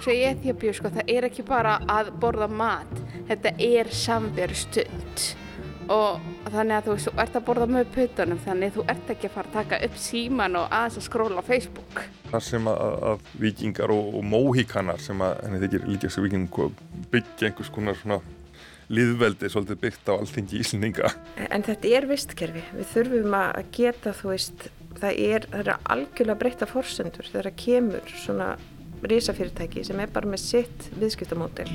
Svo 0.00 0.14
í 0.16 0.22
Eþjópíu 0.24 0.72
sko 0.72 0.88
það 0.94 1.10
er 1.12 1.26
ekki 1.28 1.42
bara 1.44 1.74
að 1.92 2.14
borða 2.22 2.46
mat, 2.48 2.92
þetta 3.28 3.52
er 3.60 3.90
samveru 3.92 4.56
stund 4.56 5.26
og 5.90 6.22
þannig 6.54 6.76
að 6.76 6.86
þú 6.86 6.94
veist, 6.94 7.08
þú 7.10 7.22
ert 7.24 7.36
að 7.36 7.44
borða 7.48 7.66
með 7.74 7.90
putunum 7.96 8.40
þannig 8.44 8.70
að 8.70 8.76
þú 8.78 8.84
ert 8.94 9.12
ekki 9.12 9.28
að 9.28 9.34
fara 9.34 9.50
að 9.50 9.56
taka 9.58 9.80
upp 9.86 10.00
síman 10.00 10.56
og 10.56 10.74
aðeins 10.78 10.98
að 11.00 11.06
skróla 11.08 11.42
á 11.42 11.48
Facebook. 11.50 12.02
Það 12.30 12.44
sem 12.46 12.70
að, 12.70 12.96
að 13.10 13.28
vikingar 13.42 13.92
og, 13.92 14.10
og 14.16 14.26
móhíkanar 14.30 15.04
sem 15.04 15.24
að 15.26 15.34
henni 15.44 15.62
þykir 15.66 15.88
líka 15.90 16.12
sem 16.14 16.24
viking 16.24 16.48
byggja 17.10 17.50
einhvers 17.50 17.72
konar 17.74 17.98
svona 18.00 18.20
liðveldi 18.90 19.52
svolítið 19.52 19.82
byggt 19.84 20.10
á 20.10 20.12
alltingi 20.16 20.64
íslendinga. 20.64 21.12
En 21.50 21.66
þetta 21.66 21.94
er 21.98 22.08
vistkerfi, 22.10 22.64
við 22.74 22.92
þurfum 22.94 23.36
að 23.38 23.62
geta 23.76 24.16
þú 24.16 24.32
veist, 24.32 24.68
það 24.96 25.22
er, 25.28 25.46
það 25.52 25.60
er 25.66 25.72
algjörlega 25.94 26.40
breytta 26.40 26.70
fórsendur 26.70 27.28
þegar 27.28 27.50
það 27.50 27.60
kemur 27.66 28.14
svona 28.24 28.54
risafyrirtæki 29.02 29.84
sem 29.86 30.00
er 30.00 30.10
bara 30.12 30.28
með 30.30 30.42
sitt 30.44 30.88
viðskiptamódel. 31.00 31.68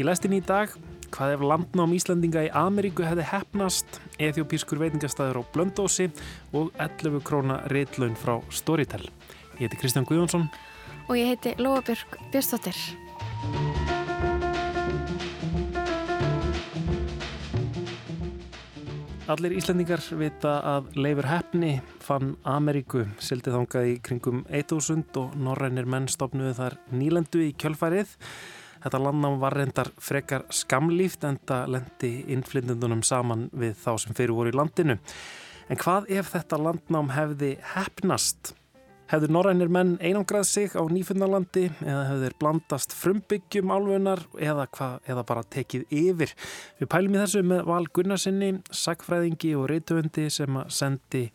Í 0.00 0.06
læstin 0.06 0.34
í 0.34 0.40
dag, 0.44 0.72
hvað 1.12 1.36
ef 1.36 1.44
landnám 1.44 1.94
Íslandinga 1.96 2.46
í 2.46 2.50
Ameríku 2.56 3.04
hefði 3.06 3.28
hefnast, 3.28 4.00
ethiopískur 4.18 4.80
veitingastæður 4.82 5.42
á 5.44 5.50
Blöndósi 5.54 6.08
og 6.56 6.72
11 6.80 7.22
króna 7.26 7.60
reitlaun 7.72 8.16
frá 8.18 8.38
Storytel. 8.50 9.04
Ég 9.60 9.68
heiti 9.68 9.82
Kristján 9.82 10.08
Guðjónsson 10.08 10.48
og 11.08 11.16
ég 11.18 11.34
heiti 11.34 11.54
Lóabjörg 11.60 12.18
Björnstóttir. 12.32 12.78
Allir 19.32 19.54
Íslandingar 19.56 20.02
vita 20.20 20.58
að 20.60 20.90
Leifur 21.00 21.24
Heppni 21.24 21.70
fann 22.04 22.34
Ameríku 22.44 23.06
sildið 23.22 23.54
þangað 23.56 23.86
í 23.88 23.94
kringum 24.04 24.42
1000 24.50 25.16
og 25.22 25.36
norrænir 25.40 25.86
menn 25.88 26.08
stopnuðu 26.10 26.52
þar 26.58 26.76
nýlendu 26.92 27.40
í 27.46 27.54
kjölfærið. 27.56 28.12
Þetta 28.82 29.00
landnám 29.00 29.38
var 29.40 29.56
reyndar 29.56 29.88
frekar 30.04 30.44
skamlíft 30.52 31.24
en 31.24 31.40
það 31.48 31.72
lendi 31.78 32.12
innflyndundunum 32.34 33.00
saman 33.08 33.46
við 33.56 33.78
þá 33.80 33.92
sem 34.04 34.18
fyrir 34.18 34.36
voru 34.36 34.52
í 34.52 34.58
landinu. 34.58 34.98
En 35.72 35.80
hvað 35.80 36.12
ef 36.12 36.34
þetta 36.34 36.60
landnám 36.66 37.14
hefði 37.16 37.54
hefnast? 37.72 38.52
Hefður 39.12 39.32
norrænir 39.36 39.68
menn 39.68 39.90
einangrað 40.00 40.46
sig 40.48 40.72
á 40.72 40.80
nýfunnalandi 40.88 41.66
eða 41.84 42.04
hefur 42.08 42.34
blandast 42.40 42.94
frumbyggjum 42.96 43.68
álfunar 43.74 44.22
eða, 44.40 44.64
eða 45.04 45.24
bara 45.28 45.42
tekið 45.52 45.84
yfir? 45.92 46.32
Við 46.78 46.88
pælum 46.94 47.18
í 47.18 47.20
þessu 47.20 47.42
með 47.44 47.60
Val 47.68 47.84
Gunnarsinni, 47.92 48.48
sagfræðingi 48.72 49.52
og 49.60 49.68
reytöfundi 49.68 50.24
sem 50.32 50.56
sendi 50.72 51.26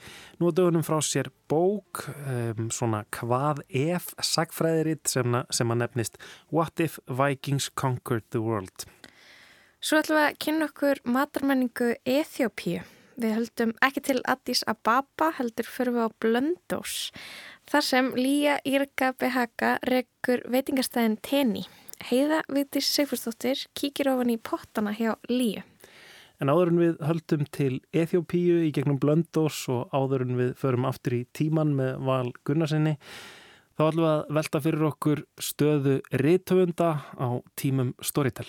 nú 0.41 0.49
að 0.49 0.57
dögunum 0.57 0.87
frá 0.89 0.97
sér 1.05 1.29
bók, 1.45 2.07
um, 2.25 2.71
svona 2.73 3.03
hvað 3.13 3.61
ef 3.69 4.09
sagfræðiritt 4.25 5.13
sem, 5.13 5.37
sem 5.53 5.77
að 5.77 5.83
nefnist 5.85 6.17
What 6.49 6.81
if 6.81 6.97
Vikings 7.05 7.69
conquered 7.69 8.25
the 8.33 8.41
world? 8.41 8.89
Svo 9.77 10.01
ætlum 10.01 10.17
við 10.17 10.31
að 10.31 10.37
kynna 10.41 10.73
okkur 10.73 11.05
matarmenningu 11.05 11.93
Eþjópíu. 12.09 12.87
Við 13.17 13.31
höldum 13.33 13.71
ekki 13.81 14.01
til 14.05 14.19
Addis 14.29 14.59
Ababa, 14.69 15.31
heldur 15.39 15.65
fyrir 15.65 15.95
við 15.95 16.03
á 16.05 16.09
Blöndós. 16.21 16.97
Þar 17.65 17.85
sem 17.87 18.11
Lía 18.13 18.59
Írka 18.61 19.09
Behaka 19.17 19.71
rekur 19.89 20.43
veitingastæðin 20.45 21.15
Teni. 21.25 21.63
Heiða 22.05 22.43
Viðdís 22.45 22.91
Sigfurstóttir 22.93 23.63
kíkir 23.73 24.11
ofan 24.11 24.35
í 24.35 24.37
pottana 24.37 24.93
hjá 24.93 25.15
Líu. 25.31 25.65
En 26.37 26.53
áður 26.53 26.75
en 26.75 26.83
við 26.83 27.01
höldum 27.09 27.49
til 27.49 27.71
Eþjópíu 27.89 28.61
í 28.67 28.71
gegnum 28.75 29.01
Blöndós 29.01 29.63
og 29.73 29.89
áður 29.89 30.27
en 30.27 30.37
við 30.37 30.53
förum 30.61 30.85
aftur 30.85 31.17
í 31.17 31.23
tíman 31.33 31.73
með 31.73 31.97
Val 32.05 32.29
Gunnarsinni, 32.45 32.99
þá 33.73 33.87
ætlum 33.87 34.05
við 34.05 34.13
að 34.13 34.33
velta 34.37 34.61
fyrir 34.67 34.89
okkur 34.91 35.25
stöðu 35.41 35.99
reytöfunda 36.13 36.93
á 37.17 37.41
tímum 37.57 37.95
Storytel. 37.97 38.45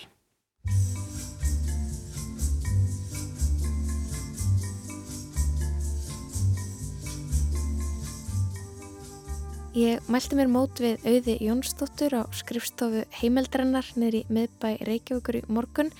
Ég 9.77 10.01
mælti 10.09 10.33
mér 10.33 10.49
mót 10.49 10.81
við 10.81 11.03
auði 11.05 11.35
Jónsdóttur 11.45 12.15
á 12.17 12.25
skrifstofu 12.33 13.03
heimildrennar 13.19 13.85
niður 14.01 14.17
í 14.17 14.23
miðbæ 14.33 14.71
Reykjavíkur 14.89 15.37
í 15.43 15.43
morgun 15.53 15.91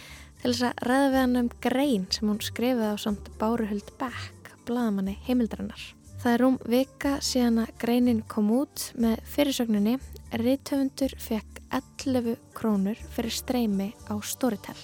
til 0.41 0.55
þess 0.55 0.65
að 0.71 0.81
ræða 0.89 1.11
við 1.13 1.19
hann 1.21 1.41
um 1.43 1.51
grein 1.61 2.07
sem 2.15 2.31
hún 2.31 2.41
skrifið 2.41 2.97
á 2.97 2.97
samt 2.97 3.29
Báruhuld 3.37 3.93
Beck, 4.01 4.49
bladamanni 4.65 5.19
heimildrennar. 5.27 5.85
Það 6.19 6.33
er 6.33 6.47
um 6.49 6.57
vika 6.65 7.13
síðan 7.21 7.61
að 7.67 7.75
greinin 7.85 8.25
kom 8.33 8.49
út 8.57 8.89
með 8.97 9.21
fyrirsögninni 9.37 9.99
Ríðtöfundur 10.33 11.19
fekk 11.21 11.61
11 11.69 12.41
krónur 12.57 13.07
fyrir 13.13 13.37
streymi 13.37 13.93
á 14.09 14.17
Storytel. 14.25 14.81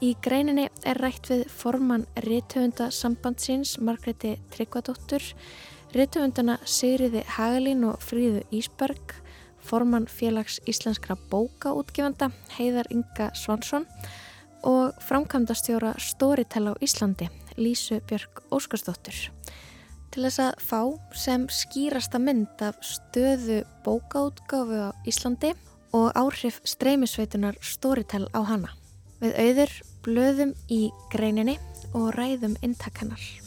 Í 0.00 0.16
greininni 0.24 0.70
er 0.80 1.04
rætt 1.04 1.28
við 1.28 1.46
formann 1.52 2.08
Ríðtöfundasambandsins 2.24 3.76
Margreti 3.84 4.38
Tryggvadóttur 4.56 5.34
Rittöfundana 5.94 6.56
Sigriði 6.66 7.22
Hagalín 7.36 7.84
og 7.86 8.00
Fríðu 8.02 8.42
Ísberg, 8.54 9.14
formann 9.62 10.08
félags 10.10 10.58
íslenskra 10.66 11.14
bókaútgefanda 11.30 12.30
Heiðar 12.56 12.90
Inga 12.90 13.30
Svansson 13.38 13.86
og 14.66 14.96
framkvæmdastjóra 15.06 15.94
Storytel 16.02 16.70
á 16.70 16.74
Íslandi, 16.82 17.30
Lísu 17.56 18.00
Björg 18.08 18.42
Óskarsdóttur. 18.50 19.30
Til 20.10 20.26
þess 20.26 20.42
að 20.42 20.60
fá 20.64 20.80
sem 21.14 21.46
skýrasta 21.52 22.18
mynd 22.18 22.66
af 22.66 22.82
stöðu 22.82 23.62
bókaútgáfu 23.86 24.90
á 24.90 24.96
Íslandi 25.06 25.54
og 25.94 26.10
áhrif 26.18 26.60
streymisveitunar 26.66 27.58
Storytel 27.62 28.26
á 28.34 28.42
hana. 28.42 28.74
Við 29.22 29.38
auður 29.38 29.74
blöðum 30.04 30.54
í 30.68 30.90
greininni 31.14 31.58
og 31.94 32.10
ræðum 32.18 32.58
intakennar. 32.62 33.45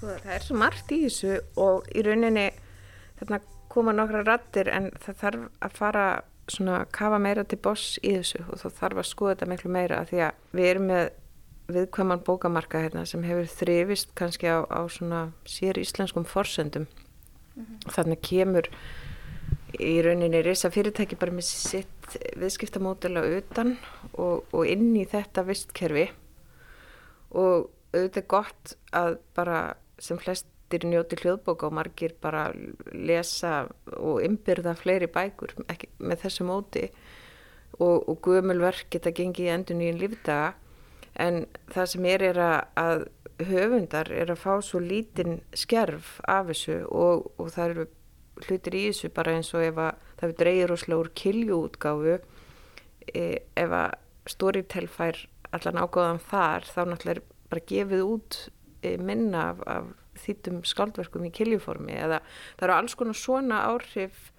Sko 0.00 0.14
það 0.16 0.30
er 0.32 0.44
svo 0.46 0.54
margt 0.56 0.92
í 0.96 1.02
þessu 1.02 1.34
og 1.60 1.88
í 1.92 2.00
rauninni 2.06 2.46
þarna 3.18 3.38
koma 3.68 3.92
nokkra 3.92 4.22
rattir 4.24 4.70
en 4.72 4.86
það 4.96 5.16
þarf 5.20 5.42
að 5.60 5.74
fara 5.76 6.04
svona 6.50 6.78
að 6.80 6.92
kafa 6.96 7.18
meira 7.20 7.42
til 7.44 7.58
boss 7.60 7.98
í 8.00 8.14
þessu 8.14 8.40
og 8.46 8.62
þá 8.62 8.78
þarf 8.78 9.00
að 9.02 9.08
skoða 9.10 9.34
þetta 9.34 9.48
miklu 9.50 9.72
meira 9.74 9.98
því 10.08 10.22
að 10.24 10.38
við 10.56 10.68
erum 10.70 10.86
með 10.88 11.02
viðkvæman 11.76 12.22
bókamarka 12.24 12.80
hérna 12.80 13.02
sem 13.06 13.26
hefur 13.28 13.50
þrifist 13.52 14.14
kannski 14.16 14.48
á, 14.48 14.64
á 14.64 14.80
svona 14.88 15.20
sér 15.44 15.78
íslenskum 15.82 16.24
forsendum 16.24 16.86
mm 16.88 17.60
-hmm. 17.60 17.92
þannig 17.92 18.22
kemur 18.24 18.70
í 19.76 20.00
rauninni 20.02 20.40
reysa 20.42 20.70
fyrirtæki 20.72 21.20
bara 21.20 21.36
með 21.36 21.46
sitt 21.52 22.16
viðskiptamódela 22.40 23.20
utan 23.36 23.76
og, 24.16 24.48
og 24.50 24.64
inn 24.66 24.96
í 24.96 25.04
þetta 25.04 25.44
vistkerfi 25.44 26.08
og 27.30 27.68
auðvitað 27.92 28.26
gott 28.26 28.74
að 28.96 29.18
bara 29.36 29.76
sem 30.00 30.18
flestir 30.20 30.86
njóti 30.88 31.18
hljóðbóka 31.20 31.68
og 31.68 31.76
margir 31.76 32.14
bara 32.22 32.48
lesa 32.92 33.66
og 33.96 34.22
ymbirða 34.24 34.74
fleiri 34.78 35.10
bækur 35.10 35.54
ekki, 35.68 35.90
með 35.98 36.24
þessu 36.24 36.46
móti. 36.48 36.88
Og, 37.80 38.08
og 38.10 38.18
guðmjölverk 38.26 38.90
geta 38.92 39.12
gengið 39.14 39.46
í 39.46 39.52
endur 39.54 39.78
nýjum 39.78 40.00
lífdaga 40.00 40.54
en 41.20 41.44
það 41.70 41.88
sem 41.92 42.08
er 42.10 42.24
er 42.30 42.40
að, 42.42 43.06
höfundar 43.48 44.10
er 44.12 44.32
að 44.32 44.42
fá 44.42 44.52
svo 44.64 44.80
lítinn 44.82 45.40
skerf 45.56 46.18
af 46.28 46.50
þessu 46.50 46.82
og, 46.86 47.30
og 47.40 47.50
það 47.54 47.72
eru 47.72 47.86
hlutir 48.46 48.76
í 48.76 48.84
þessu 48.88 49.10
bara 49.16 49.34
eins 49.36 49.52
og 49.56 49.64
ef 49.64 49.80
að 49.80 50.06
það 50.20 50.36
dreyir 50.42 50.74
óslega 50.74 51.00
úr 51.00 51.10
kiljuútgáfu 51.22 52.16
e, 53.14 53.24
ef 53.56 53.76
að 53.82 53.98
Storytel 54.28 54.86
fær 54.92 55.16
allan 55.56 55.80
ágáðan 55.80 56.20
þar 56.22 56.66
þá 56.68 56.80
náttúrulega 56.86 57.16
er 57.16 57.22
bara 57.50 57.66
gefið 57.72 58.02
út 58.06 58.40
minna 59.00 59.50
af, 59.52 59.62
af 59.66 59.90
þýttum 60.20 60.62
skaldverkum 60.68 61.26
í 61.28 61.32
kiljuformi 61.34 61.94
eða 61.96 62.20
það 62.56 62.66
eru 62.66 62.76
alls 62.76 62.96
konar 62.98 63.18
svona 63.18 63.62
áhrif 63.70 64.30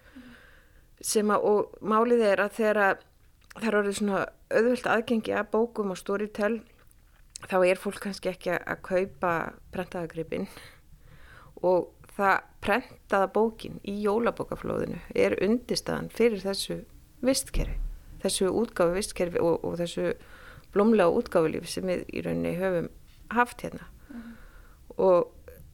sem 1.02 1.30
að 1.34 1.48
og 1.48 1.72
málið 1.82 2.26
er 2.28 2.44
að 2.44 2.58
þegar 2.58 2.82
að 2.82 3.06
það 3.54 3.66
eru 3.68 3.80
orðið 3.80 3.98
svona 3.98 4.20
auðvöld 4.52 4.86
aðgengi 4.94 5.34
að 5.36 5.50
bókum 5.52 5.92
og 5.92 6.00
storytell 6.00 6.54
þá 7.48 7.56
er 7.66 7.80
fólk 7.80 8.00
kannski 8.04 8.30
ekki 8.32 8.54
að 8.54 8.84
kaupa 8.86 9.32
prentaðagripin 9.74 10.46
og 11.66 11.90
það 12.16 12.48
prentaða 12.62 13.30
bókin 13.34 13.80
í 13.88 13.96
jólabókaflóðinu 14.04 15.00
er 15.16 15.36
undirstaðan 15.42 16.10
fyrir 16.12 16.42
þessu 16.44 16.82
vistkerfi, 17.24 17.78
þessu 18.22 18.50
útgáfi 18.50 18.98
vistkerfi 18.98 19.42
og, 19.42 19.62
og 19.64 19.78
þessu 19.80 20.12
blómlega 20.74 21.12
útgáfilíf 21.12 21.68
sem 21.70 21.88
við 21.88 22.04
í 22.12 22.24
rauninni 22.24 22.54
höfum 22.60 22.90
haft 23.32 23.64
hérna 23.64 23.88
og 24.96 25.32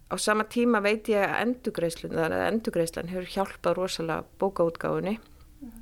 á 0.09 0.17
sama 0.17 0.45
tíma 0.49 0.81
veit 0.85 1.09
ég 1.13 1.25
að 1.25 1.41
endugreislan, 1.43 2.15
þannig 2.17 2.39
að 2.39 2.51
endugreislan 2.53 3.11
hefur 3.13 3.33
hjálpað 3.35 3.77
rosalega 3.77 4.25
bókaútgáðunni 4.41 5.17
mm. 5.19 5.75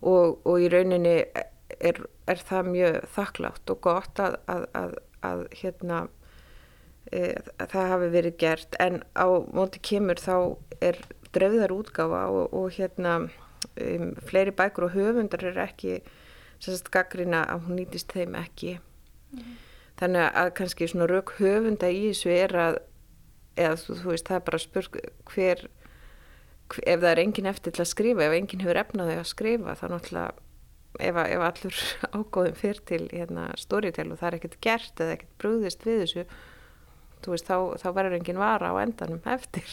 og, 0.00 0.40
og 0.44 0.60
í 0.60 0.68
rauninni 0.72 1.14
er, 1.80 2.02
er 2.28 2.42
það 2.48 2.72
mjög 2.74 2.98
þakklátt 3.14 3.72
og 3.72 3.80
gott 3.86 4.20
að, 4.22 4.36
að, 4.52 4.66
að, 4.76 4.98
að 5.30 5.46
hérna 5.62 6.02
e, 7.08 7.32
það 7.62 7.90
hafi 7.94 8.12
verið 8.16 8.38
gert 8.42 8.78
en 8.82 9.00
á 9.16 9.26
móti 9.54 9.80
kemur 9.82 10.20
þá 10.20 10.36
er 10.84 11.00
drefðar 11.32 11.72
útgáfa 11.72 12.26
og, 12.28 12.52
og 12.52 12.76
hérna 12.76 13.16
um, 13.22 14.12
fleiri 14.28 14.52
bækur 14.52 14.90
og 14.90 14.96
höfundar 14.96 15.46
er 15.48 15.60
ekki 15.64 16.00
sérst 16.62 16.92
gaggrina 16.92 17.46
að 17.48 17.66
hún 17.66 17.80
nýtist 17.80 18.12
þeim 18.12 18.36
ekki 18.38 18.76
mm. 18.76 19.52
Þannig 20.02 20.40
að 20.42 20.50
kannski 20.58 20.88
svona 20.90 21.08
rauk 21.10 21.34
höfunda 21.38 21.90
í 21.92 22.02
þessu 22.10 22.34
er 22.34 22.56
að 22.58 22.78
eða 23.58 23.74
þú, 23.80 23.98
þú 24.00 24.12
veist 24.12 24.28
það 24.28 24.38
er 24.38 24.46
bara 24.48 24.62
spurg 24.62 25.00
hver, 25.32 25.66
hver 26.72 26.86
ef 26.94 27.02
það 27.02 27.10
er 27.10 27.22
engin 27.22 27.50
eftir 27.50 27.76
til 27.76 27.84
að 27.84 27.92
skrifa 27.92 28.24
ef 28.26 28.38
engin 28.38 28.64
hefur 28.64 28.80
efnaði 28.82 29.18
að 29.18 29.28
skrifa 29.30 29.76
þá 29.78 29.84
náttúrulega 29.92 30.32
ef, 31.00 31.20
ef 31.26 31.44
allur 31.48 31.82
ágóðum 32.16 32.58
fyrir 32.58 32.80
til 32.88 33.04
hérna, 33.12 33.50
storytel 33.60 34.10
og 34.10 34.20
það 34.20 34.30
er 34.30 34.38
ekkert 34.40 34.58
gert 34.64 35.04
eða 35.04 35.18
ekkert 35.18 35.38
brúðist 35.42 35.86
við 35.88 36.02
þessu 36.06 36.26
veist, 37.30 37.46
þá, 37.46 37.78
þá 37.78 37.88
verður 37.94 38.16
engin 38.18 38.40
vara 38.40 38.72
á 38.72 38.82
endanum 38.82 39.20
eftir. 39.30 39.68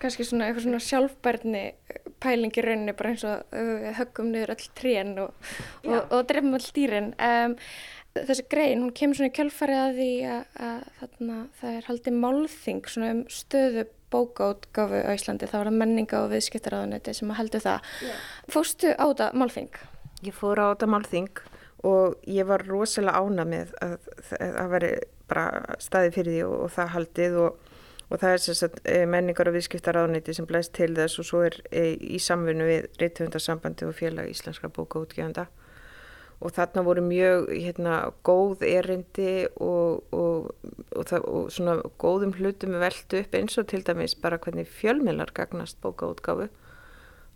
Kanski 0.00 0.26
svona 0.26 0.48
eitthvað 0.48 0.66
svona 0.66 0.80
sjálfbærni 0.84 1.62
pælingi 2.20 2.64
rauninni 2.64 2.94
bara 2.96 3.14
eins 3.14 3.24
og 3.28 3.56
uh, 3.56 3.86
höggum 3.96 4.28
niður 4.34 4.52
öll 4.52 4.66
trén 4.76 5.14
og, 5.22 5.48
og, 5.86 5.94
og, 5.94 6.12
og 6.18 6.28
drefum 6.28 6.58
öll 6.58 6.68
dýrin. 6.76 7.10
Um, 7.16 7.56
þessi 8.16 8.44
grein, 8.50 8.82
hún 8.82 8.92
kemur 8.96 9.18
svona 9.18 9.30
í 9.30 9.36
kjálfarið 9.36 9.80
að 9.84 9.96
því 10.00 10.10
að, 10.26 10.60
að 10.66 10.82
þarna, 10.98 11.38
það 11.60 11.76
er 11.76 11.88
haldið 11.90 12.18
málþing 12.24 12.90
svona 12.90 13.12
um 13.14 13.22
stöðu 13.30 13.86
bókaútgáfu 14.10 15.02
á 15.06 15.10
Íslandi, 15.14 15.46
það 15.46 15.62
var 15.62 15.70
að 15.70 15.78
menninga 15.84 16.24
og 16.24 16.32
viðskiptaráðuneti 16.32 17.14
sem 17.14 17.30
að 17.30 17.40
heldu 17.44 17.62
það. 17.62 17.88
Yeah. 18.02 18.28
Fóstu 18.50 18.92
á 18.98 19.04
þetta 19.06 19.30
málþing? 19.38 19.80
Ég 20.26 20.36
fór 20.36 20.58
á 20.58 20.66
þetta 20.72 20.90
málþing 20.90 21.42
og 21.86 22.28
ég 22.28 22.48
var 22.50 22.66
rosalega 22.66 23.22
ána 23.22 23.46
með 23.48 23.72
að 23.80 23.96
það 24.28 24.72
veri 24.74 24.92
bara 25.30 25.76
staði 25.80 26.14
fyrir 26.16 26.34
því 26.34 26.42
og, 26.48 26.56
og 26.66 26.74
það 26.74 26.92
haldið 26.96 27.38
og, 27.44 27.70
og 28.10 28.20
það 28.20 28.34
er 28.34 28.44
sérstaklega 28.44 29.12
menningar 29.14 29.50
og 29.52 29.56
viðskiptaráðuniti 29.56 30.34
sem 30.36 30.50
blæst 30.50 30.74
til 30.76 30.90
þess 30.98 31.22
og 31.22 31.30
svo 31.30 31.44
er 31.46 31.56
e, 31.70 31.86
í 31.94 32.18
samfunnu 32.20 32.66
við 32.66 32.90
Ritthundarsambandi 33.00 33.86
og 33.86 33.96
félag 33.96 34.34
Íslenskra 34.34 34.72
bókaútgjöfanda 34.74 35.46
og 36.40 36.54
þarna 36.56 36.84
voru 36.86 37.02
mjög 37.04 37.50
hérna, 37.52 37.96
góð 38.24 38.64
erindi 38.64 39.46
og, 39.60 40.06
það, 40.10 41.26
og 41.28 41.50
svona 41.52 41.76
góðum 42.00 42.32
hlutum 42.38 42.78
veldu 42.80 43.20
upp 43.20 43.36
eins 43.36 43.58
og 43.60 43.68
til 43.68 43.82
dæmis 43.84 44.16
bara 44.16 44.40
hvernig 44.40 44.68
fjölmilar 44.68 45.34
gagnast 45.36 45.80
bókaútgáfu. 45.84 46.48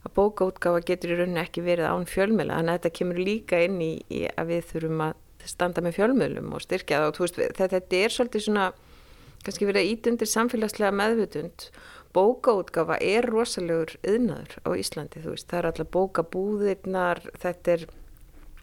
Að 0.05 0.17
bókaútgáfa 0.17 0.81
getur 0.89 1.13
í 1.13 1.19
rauninni 1.21 1.43
ekki 1.45 1.65
verið 1.65 1.91
án 1.93 2.09
fjölmila 2.09 2.61
þannig 2.61 2.75
að 2.75 2.81
þetta 2.81 2.97
kemur 3.01 3.21
líka 3.21 3.61
inn 3.67 3.77
í, 3.85 3.93
í 4.09 4.25
að 4.33 4.55
við 4.55 4.67
þurfum 4.73 5.05
að 5.11 5.21
standa 5.45 5.85
með 5.85 5.99
fjölmjölum 5.99 6.55
og 6.57 6.65
styrkja 6.65 7.03
það 7.03 7.11
og 7.11 7.21
veist, 7.21 7.41
þetta, 7.41 7.69
þetta 7.77 8.01
er 8.01 8.15
svolítið 8.15 8.47
svona 8.47 8.69
kannski 9.45 9.69
verið 9.69 9.91
ítundir 9.93 10.31
samfélagslega 10.31 10.97
meðvutund 10.97 11.69
bókaútgafa 12.15 12.97
er 13.03 13.27
rosalegur 13.29 13.97
yðnaður 14.07 14.57
á 14.65 14.69
Íslandi 14.79 15.23
veist, 15.25 15.49
það 15.51 15.59
er 15.61 15.69
allar 15.71 15.91
bókabúðirnar 15.97 17.23
þetta 17.43 17.75
er, 17.75 17.87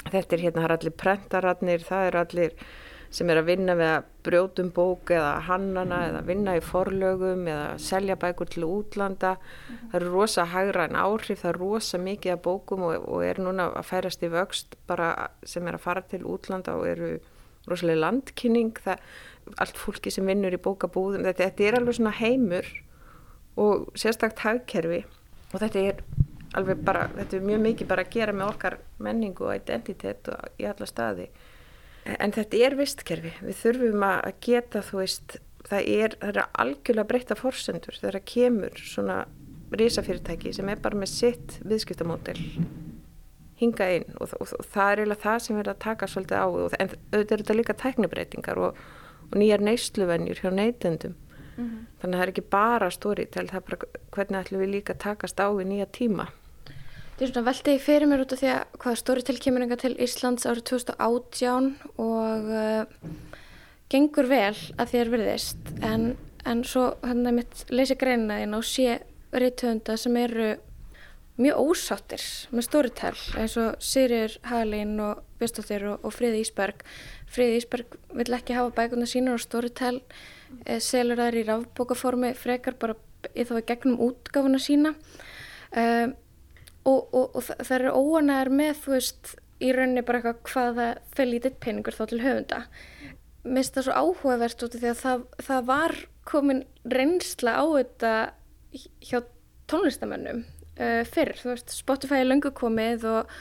þetta 0.07 0.37
er 0.37 0.45
hérna, 0.45 0.61
það 0.61 0.69
er 0.69 0.77
allir 0.77 0.97
prentararnir, 1.03 1.85
það 1.85 2.07
er 2.07 2.17
allir 2.21 2.55
sem 3.11 3.27
er 3.27 3.41
að 3.41 3.49
vinna 3.49 3.73
við 3.75 3.89
að 3.91 4.05
brjótum 4.23 4.69
bók 4.71 5.11
eða 5.11 5.31
hannana 5.49 5.97
eða 6.07 6.21
vinna 6.29 6.53
í 6.55 6.61
forlögum 6.63 7.43
eða 7.51 7.65
selja 7.83 8.15
bækur 8.19 8.47
til 8.53 8.63
útlanda. 8.63 9.33
Mm 9.35 9.81
það 9.91 9.97
eru 9.99 10.11
rosa 10.13 10.45
hægra 10.47 10.85
en 10.87 10.95
áhrif 10.95 11.41
það 11.41 11.49
er 11.49 11.59
rosa 11.59 11.97
mikið 11.99 12.33
af 12.37 12.41
bókum 12.45 12.85
og, 12.87 13.09
og 13.11 13.25
er 13.27 13.41
núna 13.43 13.67
að 13.75 13.89
færast 13.89 14.23
í 14.23 14.31
vöxt 14.31 14.77
bara 14.87 15.11
sem 15.43 15.67
er 15.67 15.75
að 15.75 15.83
fara 15.83 16.03
til 16.07 16.23
útlanda 16.23 16.77
og 16.79 16.87
eru 16.87 17.11
rosalega 17.67 18.05
landkynning. 18.05 18.71
Það, 18.79 19.03
allt 19.59 19.81
fólki 19.81 20.13
sem 20.13 20.31
vinnur 20.31 20.55
í 20.55 20.61
bókabúðum 20.63 21.27
þetta, 21.27 21.49
þetta 21.49 21.67
er 21.67 21.79
alveg 21.81 21.99
svona 21.99 22.15
heimur 22.21 22.71
og 23.59 23.91
sérstakt 23.99 24.45
hagkerfi. 24.45 25.03
Og 25.51 25.59
þetta 25.59 25.87
er 25.91 26.03
alveg 26.57 26.83
bara 26.85 27.07
þetta 27.15 27.37
er 27.37 27.47
mjög 27.47 27.61
mikið 27.67 27.87
bara 27.87 28.05
að 28.05 28.11
gera 28.15 28.33
með 28.35 28.51
okkar 28.53 28.77
menningu 28.99 29.47
og 29.47 29.55
identitet 29.55 30.27
og 30.33 30.61
í 30.61 30.67
alla 30.67 30.87
staði. 30.89 31.29
En 32.17 32.33
þetta 32.33 32.57
er 32.65 32.75
vistkerfi. 32.75 33.31
Við 33.45 33.57
þurfum 33.61 34.03
að 34.07 34.33
geta 34.41 34.81
þú 34.81 35.01
veist 35.03 35.37
það 35.69 35.89
er, 35.93 36.15
það 36.21 36.31
er 36.35 36.47
algjörlega 36.63 37.09
breytta 37.09 37.37
fórsendur 37.37 37.97
það 38.01 38.19
kemur 38.29 38.81
svona 38.81 39.23
risafyrirtæki 39.77 40.53
sem 40.55 40.69
er 40.71 40.81
bara 40.83 40.99
með 40.99 41.13
sitt 41.13 41.57
viðskiptamódel 41.63 42.37
hinga 43.61 43.87
inn 43.95 44.07
og, 44.17 44.33
og, 44.39 44.49
og 44.57 44.65
það 44.73 44.91
er 44.91 45.01
eiginlega 45.03 45.23
það 45.23 45.43
sem 45.45 45.59
verður 45.59 45.75
að 45.75 45.83
taka 45.85 46.09
svolítið 46.09 46.41
á 46.41 46.47
en 46.49 46.93
auðvitað 47.13 47.35
er 47.35 47.43
þetta 47.43 47.57
líka 47.59 47.77
tæknibreitingar 47.83 48.61
og, 48.61 48.81
og 49.29 49.37
nýjar 49.37 49.63
neysluvenjur 49.63 50.41
hjá 50.41 50.49
neytendum. 50.51 51.15
Mm 51.51 51.67
-hmm. 51.67 51.79
þannig 52.01 52.15
að 52.15 52.19
það 52.19 52.25
er 52.25 52.31
ekki 52.31 52.49
bara 52.49 52.89
stóri 52.89 53.25
til 53.25 53.47
það 53.47 53.55
er 53.55 53.65
bara 53.69 53.77
hvernig 54.11 54.39
ætlum 54.39 54.61
við 54.61 54.69
líka 54.75 54.93
takast 54.93 55.39
á 55.39 55.47
við 55.51 55.67
nýja 55.67 55.87
tíma 55.91 56.27
Ég 57.21 57.27
er 57.27 57.35
svona 57.35 57.51
veldið 57.51 57.83
fyrir 57.85 58.09
mér 58.09 58.23
út 58.23 58.31
af 58.33 58.39
því 58.41 58.47
að 58.49 58.77
hvaða 58.81 58.97
stóri 58.97 59.21
tilkymminga 59.27 59.75
til 59.77 59.91
Íslands 60.01 60.47
árið 60.49 60.63
2018 60.71 61.65
og 62.01 62.47
uh, 62.49 63.11
gengur 63.93 64.25
vel 64.25 64.55
að 64.81 64.87
því 64.89 64.97
er 64.97 65.11
virðist. 65.13 65.69
En, 65.85 66.07
en 66.49 66.63
svo 66.65 66.87
hann 67.05 67.21
er 67.29 67.35
mitt 67.37 67.61
leysi 67.69 67.93
greina 68.01 68.39
þín 68.39 68.57
og 68.57 68.65
sé 68.65 68.95
reytöfunda 69.37 69.99
sem 70.01 70.17
eru 70.17 70.47
mjög 71.37 71.61
ósáttir 71.61 72.25
með 72.49 72.67
stóritel 72.71 73.13
eins 73.37 73.59
og 73.61 73.77
Sýrir 73.91 74.39
Halín 74.49 74.97
og 75.05 75.21
Björnstóttir 75.37 75.85
og, 75.91 76.01
og 76.01 76.17
Fríði 76.17 76.41
Ísberg. 76.41 76.81
Fríði 77.29 77.61
Ísberg 77.61 77.99
vill 78.17 78.39
ekki 78.39 78.57
hafa 78.57 78.73
bækuna 78.81 79.05
sína 79.05 79.37
og 79.37 79.45
stóritel 79.45 80.01
eh, 80.65 80.81
selur 80.81 81.21
þær 81.21 81.37
í 81.37 81.45
rafbókaformi 81.53 82.33
frekar 82.33 82.81
bara 82.81 82.97
í 83.37 83.45
þá 83.45 83.59
gegnum 83.61 84.01
útgáfuna 84.09 84.57
sína. 84.57 84.95
Um, 85.77 86.17
og, 86.87 87.13
og, 87.13 87.35
og 87.37 87.47
það 87.49 87.75
eru 87.77 87.93
óanæðar 87.97 88.51
með 88.61 88.73
þú 88.83 88.93
veist 88.95 89.33
í 89.61 89.71
rauninni 89.75 90.03
bara 90.05 90.21
eitthvað 90.21 90.53
hvaða 90.53 90.87
fel 91.15 91.27
lítið 91.29 91.57
peningur 91.61 91.97
þá 91.97 92.03
til 92.09 92.21
höfunda. 92.23 92.61
Mér 93.41 93.61
finnst 93.61 93.77
það 93.77 93.87
svo 93.87 93.97
áhugavert 93.97 94.65
út 94.65 94.77
af 94.77 94.81
því 94.81 94.89
að 94.91 95.01
það, 95.01 95.25
það 95.47 95.67
var 95.69 95.95
komin 96.29 96.63
reynsla 96.85 97.55
á 97.57 97.65
þetta 97.65 98.13
hjá 99.01 99.19
tónlistamennum 99.71 100.43
uh, 100.43 101.01
fyrr, 101.09 101.33
þú 101.39 101.53
veist, 101.53 101.73
Spotify 101.73 102.21
er 102.21 102.29
löngu 102.29 102.51
komið 102.57 103.07
og, 103.09 103.35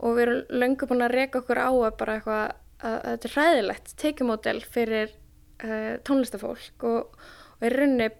og 0.00 0.16
við 0.18 0.26
erum 0.26 0.60
löngu 0.62 0.88
búin 0.90 1.06
að 1.06 1.16
reyka 1.16 1.42
okkur 1.42 1.60
á 1.60 1.70
að 1.70 1.96
bara 2.00 2.18
eitthvað 2.18 2.44
að, 2.44 2.96
að 2.96 3.10
þetta 3.10 3.28
er 3.30 3.36
ræðilegt 3.40 3.96
tekjumódel 4.02 4.58
fyrir 4.76 5.12
uh, 5.64 5.92
tónlistafólk 6.06 6.88
og, 6.88 7.28
og 7.56 7.68
er 7.68 7.78
rauninni 7.80 8.10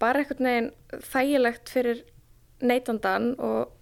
bara 0.00 0.22
eitthvað 0.22 0.44
neginn 0.44 0.70
þægilegt 1.12 1.72
fyrir 1.72 2.04
neytandan 2.64 3.34
og 3.36 3.75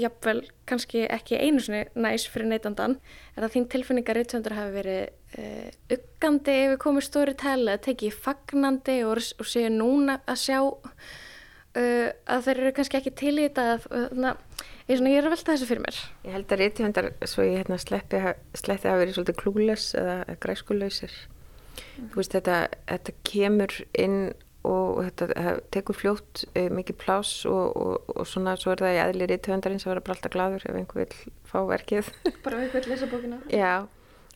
jafnvel 0.00 0.42
kannski 0.68 1.04
ekki 1.10 1.38
einu 1.40 1.62
svona 1.62 1.84
næs 1.94 2.26
fyrir 2.30 2.50
neytandan 2.50 2.98
er 3.34 3.44
það 3.44 3.54
þín 3.54 3.66
tilfinningar 3.74 4.18
reytöndur 4.18 4.56
hafi 4.56 4.74
verið 4.76 5.00
uh, 5.38 5.96
uggandi 5.96 6.56
ef 6.64 6.74
við 6.74 6.78
komum 6.84 7.04
stóri 7.04 7.34
tæli 7.38 7.74
að 7.74 7.84
tekið 7.88 8.20
fagnandi 8.26 9.00
og, 9.06 9.22
og 9.40 9.50
séu 9.50 9.72
núna 9.74 10.20
að 10.26 10.42
sjá 10.44 10.58
uh, 10.60 12.08
að 12.26 12.46
þeir 12.46 12.56
eru 12.56 12.74
kannski 12.78 13.00
ekki 13.00 13.14
til 13.22 13.34
í 13.36 13.48
þetta 13.48 13.66
þannig 13.86 14.30
að 14.32 14.68
ég, 14.90 15.02
ég 15.02 15.18
er 15.20 15.28
að 15.28 15.34
velta 15.36 15.54
þessu 15.54 15.70
fyrir 15.70 15.84
mér 15.86 16.02
Ég 16.26 16.36
held 16.36 16.54
að 16.54 16.62
reytjöndar 16.64 17.10
svo 17.30 17.46
ég 17.46 17.60
hérna, 17.60 17.80
sleppi, 17.80 18.22
sleppi 18.58 18.90
að 18.90 19.02
verið 19.04 19.18
svolítið 19.18 19.40
klúles 19.42 19.90
eða 19.98 20.38
græskuleysir 20.42 21.16
mm. 21.16 22.12
þú 22.12 22.22
veist 22.22 22.38
þetta, 22.38 22.62
þetta 22.90 23.18
kemur 23.32 23.76
inn 23.98 24.22
og 24.66 24.98
þetta 25.06 25.54
tekur 25.72 25.96
fljótt 25.96 26.42
e, 26.52 26.66
mikið 26.72 26.98
plás 27.00 27.30
og, 27.48 27.76
og, 27.80 28.10
og 28.12 28.26
svona 28.28 28.56
svo 28.60 28.74
er 28.74 28.82
það 28.84 28.96
í 28.96 29.00
aðlir 29.04 29.32
í 29.32 29.38
töfundarins 29.40 29.86
að 29.86 29.94
vera 29.94 30.02
bara 30.04 30.16
alltaf 30.18 30.34
gladur 30.34 30.66
ef 30.68 30.76
einhver 30.76 31.00
vil 31.00 31.32
fá 31.48 31.58
verkið. 31.70 32.10
Bara 32.44 32.60
einhver 32.60 32.84
vil 32.84 32.92
lesa 32.92 33.08
bókina. 33.08 33.40
Já, 33.48 33.86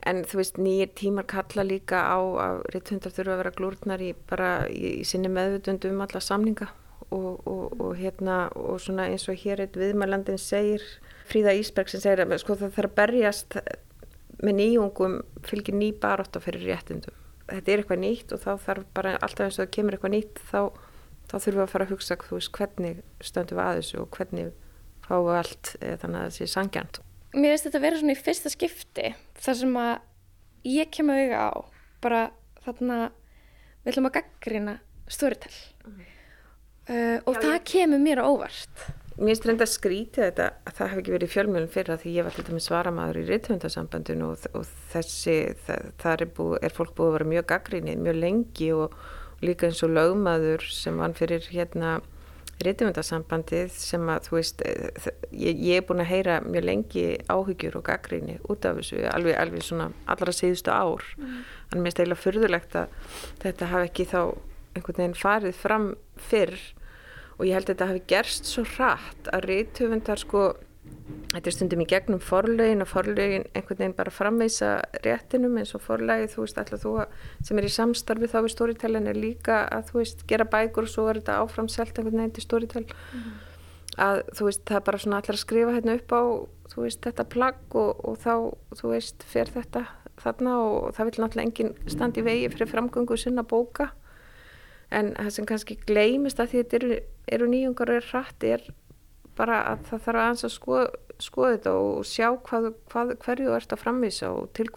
en 0.09 0.23
þú 0.29 0.41
veist 0.41 0.61
nýjir 0.61 0.95
tímar 0.97 1.29
kalla 1.29 1.67
líka 1.67 2.01
á 2.09 2.19
að 2.19 2.63
ritthundar 2.73 3.13
þurfa 3.13 3.35
að 3.35 3.43
vera 3.43 3.55
glúrnar 3.59 4.05
í 4.05 4.15
bara 4.31 4.51
í, 4.69 5.01
í 5.01 5.05
sinni 5.09 5.31
meðvutund 5.33 5.85
um 5.91 6.03
alla 6.05 6.23
samninga 6.25 6.71
og, 7.15 7.45
og 7.47 7.91
hérna 7.99 8.47
og 8.59 8.81
svona 8.83 9.09
eins 9.13 9.29
og 9.29 9.39
hér 9.41 9.65
eitt 9.65 9.77
viðmælandin 9.79 10.41
segir 10.41 10.85
Fríða 11.29 11.55
Ísberg 11.57 11.93
sem 11.93 12.03
segir 12.03 12.25
að 12.25 12.37
sko 12.43 12.57
það 12.59 12.79
þarf 12.79 12.91
að 12.91 12.97
berjast 13.01 13.59
með 14.45 14.59
nýjungum 14.61 15.21
fylgir 15.47 15.77
ný 15.79 15.93
barótt 16.01 16.37
að 16.37 16.49
fyrir 16.49 16.67
réttindum 16.73 17.24
þetta 17.51 17.73
er 17.73 17.83
eitthvað 17.83 18.03
nýtt 18.03 18.35
og 18.35 18.43
þá 18.43 18.51
þarf 18.65 18.91
bara 18.97 19.15
alltaf 19.19 19.47
eins 19.47 19.59
og 19.59 19.65
það 19.65 19.73
kemur 19.77 19.97
eitthvað 19.97 20.15
nýtt 20.15 20.43
þá, 20.51 20.61
þá 21.29 21.35
þurfum 21.37 21.59
við 21.59 21.65
að 21.65 21.73
fara 21.75 21.87
að 21.87 21.93
hugsa 21.95 22.19
veist, 22.31 22.53
hvernig 22.59 23.03
stöndum 23.21 23.59
við 23.59 23.65
að 23.65 23.81
þessu 23.81 24.01
og 24.03 24.19
hvernig 24.19 24.53
fáum 25.05 25.27
við 25.29 25.41
allt 25.41 25.75
e, 25.81 25.93
þannig 26.01 26.21
að 26.21 26.25
það 26.25 26.37
sé 26.39 26.49
sangjant. 26.55 27.01
Mér 27.35 27.53
finnst 27.53 27.69
þetta 27.69 27.81
að 27.81 27.87
vera 27.89 28.01
svona 28.01 28.15
í 28.15 28.23
fyrsta 28.23 28.53
skipti 28.53 29.13
þar 29.45 29.61
sem 29.61 29.79
að 29.83 29.95
ég 30.71 30.91
kemur 30.95 31.21
auðvitað 31.21 31.45
á 31.45 31.53
bara 32.05 32.23
þarna 32.65 32.99
við 33.85 33.93
ætlum 33.93 34.09
að 34.09 34.17
gaggrina 34.19 34.75
stóritel 35.11 35.55
mm. 35.85 36.05
uh, 36.89 37.19
og 37.29 37.35
Já, 37.37 37.41
það 37.43 37.57
ég... 37.57 37.67
kemur 37.75 38.05
mér 38.05 38.23
á 38.23 38.25
óvart. 38.25 38.87
Mér 39.15 39.31
finnst 39.31 39.45
reynda 39.47 39.67
að 39.67 39.71
skríti 39.71 40.23
þetta 40.25 40.47
að 40.67 40.79
það 40.79 40.89
hef 40.91 41.01
ekki 41.01 41.13
verið 41.15 41.31
fjölmjölum 41.31 41.71
fyrir 41.71 41.95
að 41.95 42.01
því 42.03 42.15
ég 42.17 42.27
var 42.27 42.35
til 42.35 42.47
dæmis 42.49 42.65
svaramadur 42.67 43.21
í 43.21 43.27
reythundasambandinu 43.29 44.31
og, 44.33 44.49
og 44.59 44.65
þessi, 44.91 45.37
það, 45.69 45.93
það 46.03 46.17
er, 46.17 46.33
búið, 46.39 46.57
er 46.67 46.75
fólk 46.75 46.97
búið 46.99 47.11
að 47.11 47.15
vera 47.19 47.29
mjög 47.35 47.47
gaggrinni, 47.53 47.95
mjög 48.01 48.19
lengi 48.19 48.73
og 48.75 48.97
líka 49.45 49.69
eins 49.69 49.85
og 49.87 49.95
lögmaður 49.95 50.67
sem 50.75 50.99
vann 50.99 51.15
fyrir 51.15 51.47
hérna 51.53 52.01
rítumundasambandið 52.63 53.73
sem 53.75 54.11
að 54.11 54.29
þú 54.29 54.37
veist 54.39 54.63
eh, 54.67 55.09
ég, 55.31 55.59
ég 55.59 55.81
er 55.81 55.87
búin 55.87 56.03
að 56.05 56.11
heyra 56.13 56.39
mjög 56.45 56.67
lengi 56.69 57.05
áhyggjur 57.33 57.79
og 57.81 57.87
gaggríni 57.89 58.39
út 58.51 58.67
af 58.69 58.79
þessu 58.79 59.03
alveg, 59.11 59.37
alveg 59.41 59.67
svona 59.67 59.91
allra 60.11 60.35
síðustu 60.35 60.73
ár 60.75 61.05
mm. 61.19 61.41
en 61.75 61.83
mér 61.83 61.95
er 61.95 62.05
eiginlega 62.05 62.23
fyrðulegt 62.23 62.79
að 62.79 63.13
þetta 63.43 63.71
hafi 63.73 63.91
ekki 63.91 64.09
þá 64.13 64.21
einhvern 64.75 65.01
veginn 65.01 65.19
farið 65.19 65.59
fram 65.59 65.91
fyrr 66.31 66.59
og 67.39 67.47
ég 67.49 67.57
held 67.57 67.69
að 67.69 67.75
þetta 67.75 67.91
hafi 67.91 68.05
gerst 68.15 68.51
svo 68.51 68.65
hratt 68.75 69.31
að 69.33 69.49
rítumundar 69.51 70.21
sko 70.21 70.45
þetta 71.35 71.49
er 71.51 71.55
stundum 71.57 71.83
í 71.83 71.89
gegnum 71.89 72.21
forlegin 72.23 72.85
og 72.85 72.91
forlegin 72.91 73.47
einhvern 73.53 73.81
veginn 73.81 73.97
bara 73.97 74.13
framveisa 74.15 74.75
réttinum 75.05 75.57
eins 75.61 75.75
og 75.77 75.83
forlegið, 75.85 76.31
þú 76.35 76.45
veist, 76.45 76.61
alltaf 76.61 76.85
þú 76.85 76.93
sem 77.49 77.61
er 77.61 77.67
í 77.67 77.73
samstarfi 77.73 78.31
þá 78.31 78.39
við 78.45 78.55
stóritælun 78.55 79.11
er 79.11 79.19
líka 79.19 79.65
að 79.73 79.91
þú 79.91 79.99
veist, 80.01 80.29
gera 80.31 80.47
bækur 80.49 80.87
og 80.87 80.93
svo 80.93 81.09
er 81.11 81.21
þetta 81.21 81.41
áframselt 81.43 81.99
einhvern 81.99 82.23
veginn 82.23 82.37
til 82.37 82.47
stóritæl 82.47 82.87
mm 82.87 83.35
að 84.01 84.23
þú 84.35 84.49
veist, 84.49 84.63
það 84.69 84.79
er 84.79 84.87
bara 84.89 85.01
svona 85.03 85.19
allir 85.21 85.37
að 85.37 85.43
skrifa 85.43 85.75
hérna 85.75 85.97
upp 85.99 86.15
á, 86.15 86.23
þú 86.73 86.85
veist, 86.85 87.03
þetta 87.05 87.27
plagg 87.35 87.77
og, 87.79 88.01
og 88.09 88.17
þá, 88.23 88.35
þú 88.81 88.93
veist, 88.95 89.27
fer 89.31 89.51
þetta 89.55 89.85
þarna 90.23 90.55
og 90.63 90.95
það 90.97 91.09
vil 91.09 91.21
náttúrulega 91.25 91.49
enginn 91.49 91.91
standi 91.91 92.23
í 92.23 92.27
vegi 92.27 92.51
fyrir 92.55 92.71
framgöngu 92.71 93.19
sinna 93.19 93.45
bóka 93.47 93.91
en 94.95 95.13
það 95.19 95.31
sem 95.37 95.49
kannski 95.49 95.77
gleimist 95.89 96.41
að 96.41 96.53
því 96.53 96.63
þetta 96.63 96.79
eru, 96.81 96.99
eru 97.37 97.51
nýjungar 97.51 97.93
og 97.93 98.01
er 98.01 98.09
hrætt 98.13 98.47
er 98.49 98.67
bara 99.39 99.61
að 99.73 99.89
það 99.89 100.05
þarf 100.07 100.21
að 100.21 100.29
ansa 100.29 100.47
að 100.47 100.55
skoða, 100.55 100.85
skoða 101.23 101.57
þetta 101.57 101.73
og 101.81 102.07
sjá 102.09 102.29
hvað, 102.49 102.69
hvað, 102.93 103.17
hverju 103.25 103.49
þú 103.49 103.57
ert 103.57 103.75
að 103.75 103.83
framvísa 103.83 104.31
og 104.35 104.47
til, 104.57 104.69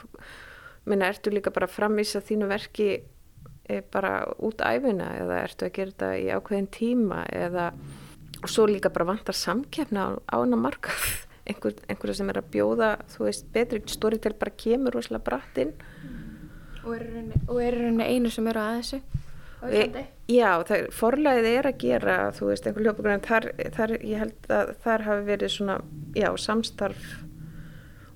minna, 0.87 1.11
ertu 1.11 1.33
líka 1.33 1.53
bara 1.53 1.69
að 1.69 1.75
framvísa 1.75 2.23
þínu 2.25 2.49
verki 2.49 2.89
e, 2.97 3.79
bara 3.93 4.13
út 4.43 4.63
æfina 4.65 5.11
eða 5.21 5.43
ertu 5.43 5.67
að 5.67 5.75
gera 5.77 5.93
þetta 5.93 6.11
í 6.17 6.27
ákveðin 6.33 6.71
tíma 6.73 7.21
eða 7.33 7.69
og 8.41 8.51
svo 8.53 8.67
líka 8.69 8.91
bara 8.93 9.11
vantar 9.11 9.37
samkefna 9.37 10.09
á, 10.29 10.37
hana 10.37 10.59
markað. 10.59 11.07
Einhver, 11.47 11.77
einhverja 11.87 12.17
sem 12.19 12.27
er 12.27 12.41
að 12.41 12.49
bjóða 12.51 12.89
þú 13.13 13.21
veist, 13.23 13.45
betri 13.55 13.79
stóri 13.87 14.17
til 14.19 14.33
bara 14.35 14.51
kemur 14.59 14.97
rosalega 14.97 15.23
bratt 15.29 15.61
inn. 15.61 15.69
Og 16.83 17.61
er 17.63 17.77
rauninni 17.77 18.03
einu 18.03 18.31
sem 18.31 18.49
eru 18.51 18.59
að 18.59 18.81
þessu 18.81 18.99
E, 19.65 20.05
já, 20.29 20.51
það, 20.69 20.89
forlæðið 20.93 21.47
er 21.49 21.69
að 21.71 21.79
gera 21.81 22.17
þú 22.37 22.51
veist, 22.51 22.67
einhver 22.69 22.85
hljópagrunn 22.85 23.23
þar, 23.25 23.47
þar, 23.73 23.95
ég 24.05 24.21
held 24.21 24.51
að 24.53 24.73
þar 24.83 25.05
hafi 25.07 25.27
verið 25.31 25.53
svona 25.55 25.77
já, 26.13 26.29
samstarf. 26.37 27.07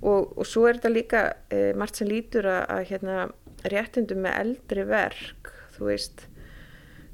Og, 0.02 0.34
og 0.38 0.46
svo 0.50 0.68
er 0.70 0.78
þetta 0.78 0.92
líka 0.94 1.24
e, 1.54 1.72
margt 1.78 1.98
sem 1.98 2.10
lítur 2.10 2.48
að, 2.50 2.62
að 2.74 2.86
hérna, 2.92 3.18
réttundum 3.70 4.24
með 4.26 4.38
eldri 4.40 4.86
verk 4.90 5.52
þú 5.76 5.90
veist 5.90 6.28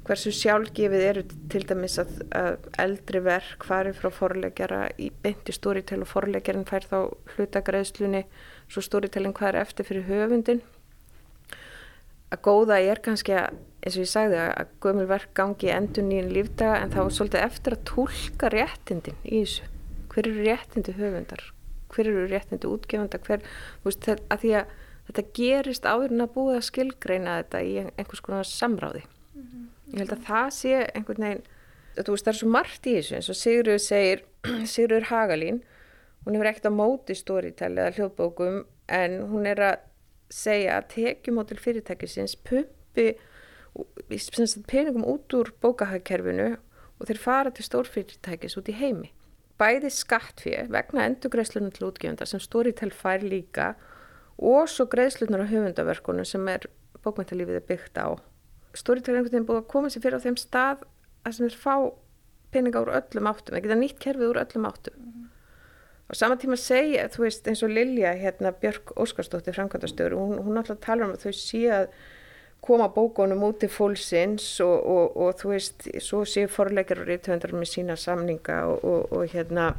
hversu 0.08 0.32
sjálfgefið 0.32 1.02
eru 1.04 1.22
til 1.52 1.64
dæmis 1.68 1.98
að, 2.00 2.14
að 2.32 2.68
eldri 2.80 3.20
verk 3.24 3.66
fari 3.68 3.92
frá 3.96 4.08
forlegjara 4.14 4.86
í 4.96 5.10
beinti 5.24 5.52
stóritel 5.52 6.00
og 6.04 6.08
forlegjarin 6.08 6.66
fær 6.68 6.86
þá 6.88 6.98
hlutagreðslunni 7.34 8.24
svo 8.72 8.84
stóritelin 8.84 9.36
hvað 9.36 9.52
er 9.52 9.60
eftir 9.66 9.88
fyrir 9.88 10.08
höfundin 10.08 10.62
að 12.32 12.42
góða 12.44 12.80
er 12.80 13.02
kannski 13.04 13.36
að 13.36 13.60
eins 13.82 13.96
og 13.96 14.04
ég 14.04 14.10
sagði 14.10 14.40
að 14.44 14.72
gömulverk 14.84 15.34
gangi 15.38 15.70
endur 15.74 16.06
nýjum 16.06 16.32
lífdaga 16.34 16.80
en 16.82 16.94
þá 16.94 17.00
er 17.04 17.14
svolítið 17.18 17.44
eftir 17.46 17.76
að 17.76 17.84
tólka 17.92 18.50
réttindin 18.54 19.20
í 19.24 19.42
þessu. 19.42 19.68
Hver 20.12 20.30
eru 20.30 20.46
réttindi 20.48 20.96
höfundar? 20.98 21.44
Hver 21.92 22.10
eru 22.10 22.26
réttindi 22.28 22.68
útgefundar 22.68 23.22
hver, 23.26 23.44
veist, 23.84 24.08
að 24.08 24.42
því 24.42 24.54
að 24.58 24.74
þetta 25.08 25.24
gerist 25.38 25.86
áður 25.88 26.16
en 26.16 26.24
að 26.24 26.34
búið 26.34 26.58
að 26.58 26.66
skilgreina 26.68 27.38
þetta 27.42 27.62
í 27.64 27.76
einhvers 27.84 28.24
konar 28.24 28.48
samráði. 28.48 29.04
Mm 29.34 29.46
-hmm. 29.46 29.68
ég 29.92 30.02
held 30.02 30.12
að 30.12 30.26
það 30.26 30.50
sé 30.58 30.74
einhvern 30.94 31.24
veginn 31.24 31.46
þú 32.04 32.14
veist 32.14 32.26
það 32.26 32.32
er 32.32 32.38
svo 32.38 32.50
margt 32.52 32.86
í 32.86 32.94
þessu 32.98 33.16
eins 33.18 33.30
og 33.32 33.38
Sigurður 33.38 33.82
segir 33.82 34.24
Sigurður 34.72 35.08
Hagalín 35.10 35.60
hún 36.24 36.36
hefur 36.36 36.50
ekkert 36.50 36.70
á 36.70 36.72
móti 36.74 37.16
stóritæli 37.18 37.82
eða 37.82 37.94
hljóðbókum 37.96 38.58
en 38.98 39.16
hún 39.30 39.48
er 39.48 39.62
að 39.64 39.76
segja 40.32 40.76
að 40.78 40.88
tekjumótil 40.94 41.58
fyrirtækisins 41.62 42.36
pumpi 42.44 43.08
peningum 44.70 45.06
út 45.06 45.34
úr 45.36 45.52
bókahagkerfinu 45.62 46.56
og 46.98 47.06
þeir 47.06 47.20
fara 47.22 47.52
til 47.54 47.66
stórfyrirtækis 47.66 48.58
út 48.58 48.70
í 48.70 48.76
heimi. 48.78 49.12
Bæði 49.58 49.90
skattfið 49.90 50.70
vegna 50.74 51.06
endugreðslunum 51.08 51.72
til 51.74 51.88
útgefundar 51.88 52.30
sem 52.30 52.42
Storytel 52.42 52.92
fær 52.94 53.24
líka 53.26 53.72
og 54.38 54.68
svo 54.70 54.86
greðslunar 54.90 55.42
á 55.42 55.50
höfundaverkunum 55.50 56.26
sem 56.26 56.44
er 56.48 56.68
bókmæntalífið 57.02 57.58
er 57.58 57.66
byggt 57.66 57.98
á. 57.98 58.14
Storytel 58.74 59.14
er 59.14 59.20
einhvern 59.20 59.34
veginn 59.34 59.48
búið 59.48 59.62
að 59.64 59.72
koma 59.72 59.90
sér 59.90 60.04
fyrir 60.04 60.22
á 60.22 60.24
þeim 60.26 60.38
stað 60.38 60.84
að 61.26 61.34
sem 61.34 61.48
þeir 61.48 61.58
fá 61.58 61.74
peninga 62.54 62.82
úr 62.84 62.94
öllum 63.00 63.30
áttum, 63.30 63.58
það 63.58 63.80
nýtt 63.82 63.98
kerfið 64.02 64.30
úr 64.30 64.42
öllum 64.44 64.68
áttum. 64.68 64.94
Mm 64.98 65.10
-hmm. 65.12 65.26
Á 66.08 66.14
sama 66.16 66.36
tíma 66.40 66.56
segja, 66.56 67.08
þú 67.12 67.26
veist, 67.26 67.48
eins 67.48 67.62
og 67.62 67.70
Lilja, 67.70 68.14
hérna 68.16 68.52
Björk 68.52 68.94
Óskarsdóttir, 68.96 69.52
framkvæmdastöður, 69.52 70.14
hún, 70.16 70.38
hún 70.40 70.56
alltaf 70.56 70.78
tala 70.80 71.04
um 71.04 71.12
að 71.12 71.26
þau 71.26 71.32
sé 71.32 71.60
að 71.68 71.90
koma 72.64 72.88
bókunum 72.92 73.44
út 73.48 73.60
til 73.62 73.70
fólksins 73.72 74.46
og, 74.64 74.76
og, 74.82 75.16
og 75.16 75.36
þú 75.40 75.52
veist, 75.54 75.88
svo 76.04 76.24
séu 76.28 76.48
forleikar 76.50 77.02
og 77.02 77.10
reytöndar 77.10 77.54
með 77.54 77.72
sína 77.72 77.96
samninga 77.96 78.62
og, 78.68 79.12
og 79.12 79.28
hérna 79.32 79.72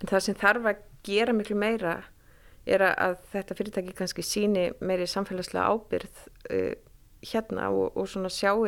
en 0.00 0.10
það 0.10 0.26
sem 0.28 0.38
þarf 0.38 0.70
að 0.70 0.84
gera 1.06 1.34
miklu 1.36 1.56
meira 1.58 1.96
er 2.66 2.82
að 2.82 3.18
þetta 3.32 3.56
fyrirtæki 3.58 3.94
kannski 3.98 4.24
síni 4.26 4.68
meiri 4.82 5.06
samfélagslega 5.10 5.70
ábyrð 5.70 6.22
uh, 6.50 6.72
hérna 7.26 7.70
og 7.70 8.08
svona 8.10 8.30
sjáu 8.32 8.66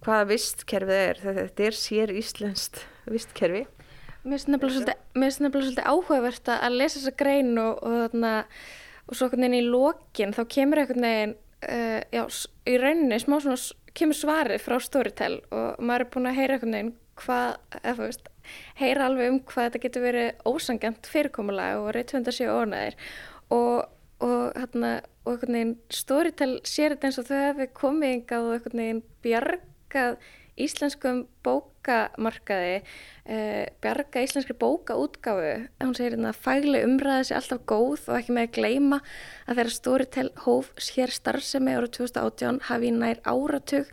hvaða 0.00 0.28
vistkerfið 0.30 0.96
er. 0.96 1.20
Þetta 1.20 1.66
er 1.66 1.76
sér 1.76 2.12
íslenskt 2.16 2.84
vistkerfi. 3.10 3.66
Mér 4.24 4.36
finnst 4.36 4.50
nefnilega 4.52 5.50
svolítið 5.50 5.88
áhugavert 5.88 6.50
að 6.52 6.76
lesa 6.76 6.98
þessa 6.98 7.16
grein 7.16 7.54
og, 7.60 7.80
og, 7.84 8.16
og 8.16 9.16
svo 9.16 9.26
einhvern 9.26 9.46
veginn 9.46 9.58
í 9.58 9.68
lokin 9.68 10.34
þá 10.36 10.42
kemur 10.54 10.82
einhvern 10.82 11.06
veginn 11.06 11.36
uh, 11.68 12.00
já, 12.12 12.24
í 12.68 12.74
rauninni 12.80 13.20
smá 13.20 13.38
svona 13.40 13.58
kemur 13.96 14.16
svarið 14.16 14.64
frá 14.64 14.78
Storytel 14.82 15.38
og 15.50 15.80
maður 15.82 16.04
er 16.06 16.10
búin 16.14 16.30
að 16.30 16.36
heyra 16.38 16.56
einhvern 16.56 16.76
veginn 16.76 16.92
hvað, 17.20 17.56
eða 17.82 17.94
þú 17.98 18.06
veist, 18.06 18.28
heyra 18.80 19.06
alveg 19.06 19.32
um 19.32 19.40
hvað 19.50 19.66
þetta 19.66 19.82
getur 19.84 20.04
verið 20.06 20.44
ósangjant 20.48 21.10
fyrirkomulega 21.10 21.80
og 21.82 21.90
reytvöndar 21.96 22.36
séu 22.36 22.54
ónæðir 22.54 22.96
og, 23.52 23.90
og 24.24 24.44
hérna, 24.56 24.92
og 25.24 25.32
einhvern 25.34 25.58
veginn 25.58 25.74
Storytel 25.92 26.52
sér 26.68 26.94
þetta 26.94 27.10
eins 27.10 27.20
og 27.20 27.28
þau 27.28 27.40
hefur 27.42 27.72
komið 27.82 28.14
yngað 28.18 28.46
og 28.46 28.56
einhvern 28.56 28.84
veginn 28.84 29.02
bjargað 29.26 30.20
íslenskum 30.60 31.24
bókamarkaði 31.90 32.76
uh, 32.80 33.66
bjarga 33.82 34.22
íslenskri 34.24 34.54
bókaútgáfu 34.58 35.52
hún 35.82 35.94
segir 35.96 36.14
hérna 36.14 36.32
að 36.32 36.42
fæli 36.44 36.82
umræða 36.86 37.26
sér 37.28 37.40
alltaf 37.40 37.62
góð 37.68 38.08
og 38.08 38.16
ekki 38.18 38.36
með 38.36 38.48
að 38.48 38.56
gleima 38.58 39.00
að 39.46 39.60
þeirra 39.60 39.76
Storytel 39.76 40.26
hóf 40.44 40.72
sér 40.80 41.14
starfsemi 41.14 41.74
ára 41.74 41.90
2018 41.90 42.60
hafi 42.70 42.92
nær 42.94 43.22
áratug 43.26 43.90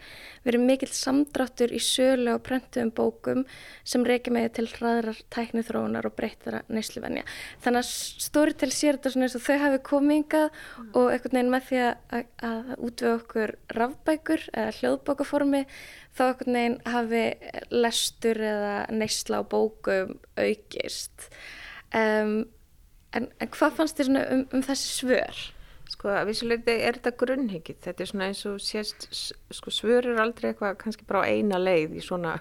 verið 0.47 0.63
mikill 0.63 0.91
samdráttur 0.93 1.73
í 1.75 1.81
sölu 1.83 2.37
og 2.37 2.43
prentuðum 2.47 2.93
bókum 2.95 3.43
sem 3.87 4.05
reykja 4.07 4.33
með 4.35 4.49
til 4.59 4.67
hraðrar 4.71 5.19
tæknið 5.33 5.69
þróunar 5.71 6.07
og 6.07 6.15
breyttara 6.15 6.63
neysluvenja. 6.71 7.25
Þannig 7.65 7.83
að 7.83 7.91
Storytel 8.27 8.71
sér 8.71 8.97
þetta 8.97 9.13
svona 9.13 9.27
eins 9.27 9.37
og 9.37 9.43
þau 9.43 9.57
hafi 9.65 9.81
komingað 9.89 10.47
mm. 10.47 10.89
og 10.93 11.11
einhvern 11.11 11.39
veginn 11.39 11.53
með 11.53 11.67
því 11.69 11.81
að, 11.83 12.27
að 12.51 12.73
útvöða 12.77 13.15
okkur 13.19 13.55
rafbækur 13.75 14.45
eða 14.53 14.75
hljóðbókaformi 14.79 15.63
þá 16.17 16.23
einhvern 16.27 16.57
veginn 16.57 16.77
hafi 16.93 17.23
lestur 17.87 18.43
eða 18.43 18.75
neysla 18.93 19.41
á 19.41 19.43
bókum 19.47 20.17
aukist. 20.37 21.29
Um, 21.95 22.43
en, 23.15 23.29
en 23.39 23.53
hvað 23.53 23.77
fannst 23.79 23.99
þér 23.99 24.11
um, 24.23 24.43
um 24.51 24.65
þessi 24.65 24.89
svör? 25.01 25.45
Sko 25.87 26.11
að 26.11 26.27
vissuleiti 26.29 26.73
er 26.83 26.97
þetta 26.99 27.13
grunnhyggið, 27.21 27.77
þetta 27.85 28.03
er 28.03 28.09
svona 28.11 28.27
eins 28.29 28.43
og 28.49 28.57
sést, 28.61 29.07
sko 29.55 29.71
svörur 29.73 30.19
aldrei 30.21 30.51
eitthvað 30.51 30.75
kannski 30.81 31.07
bara 31.07 31.23
á 31.23 31.29
eina 31.31 31.57
leið 31.61 31.95
í 31.97 32.03
svona 32.03 32.35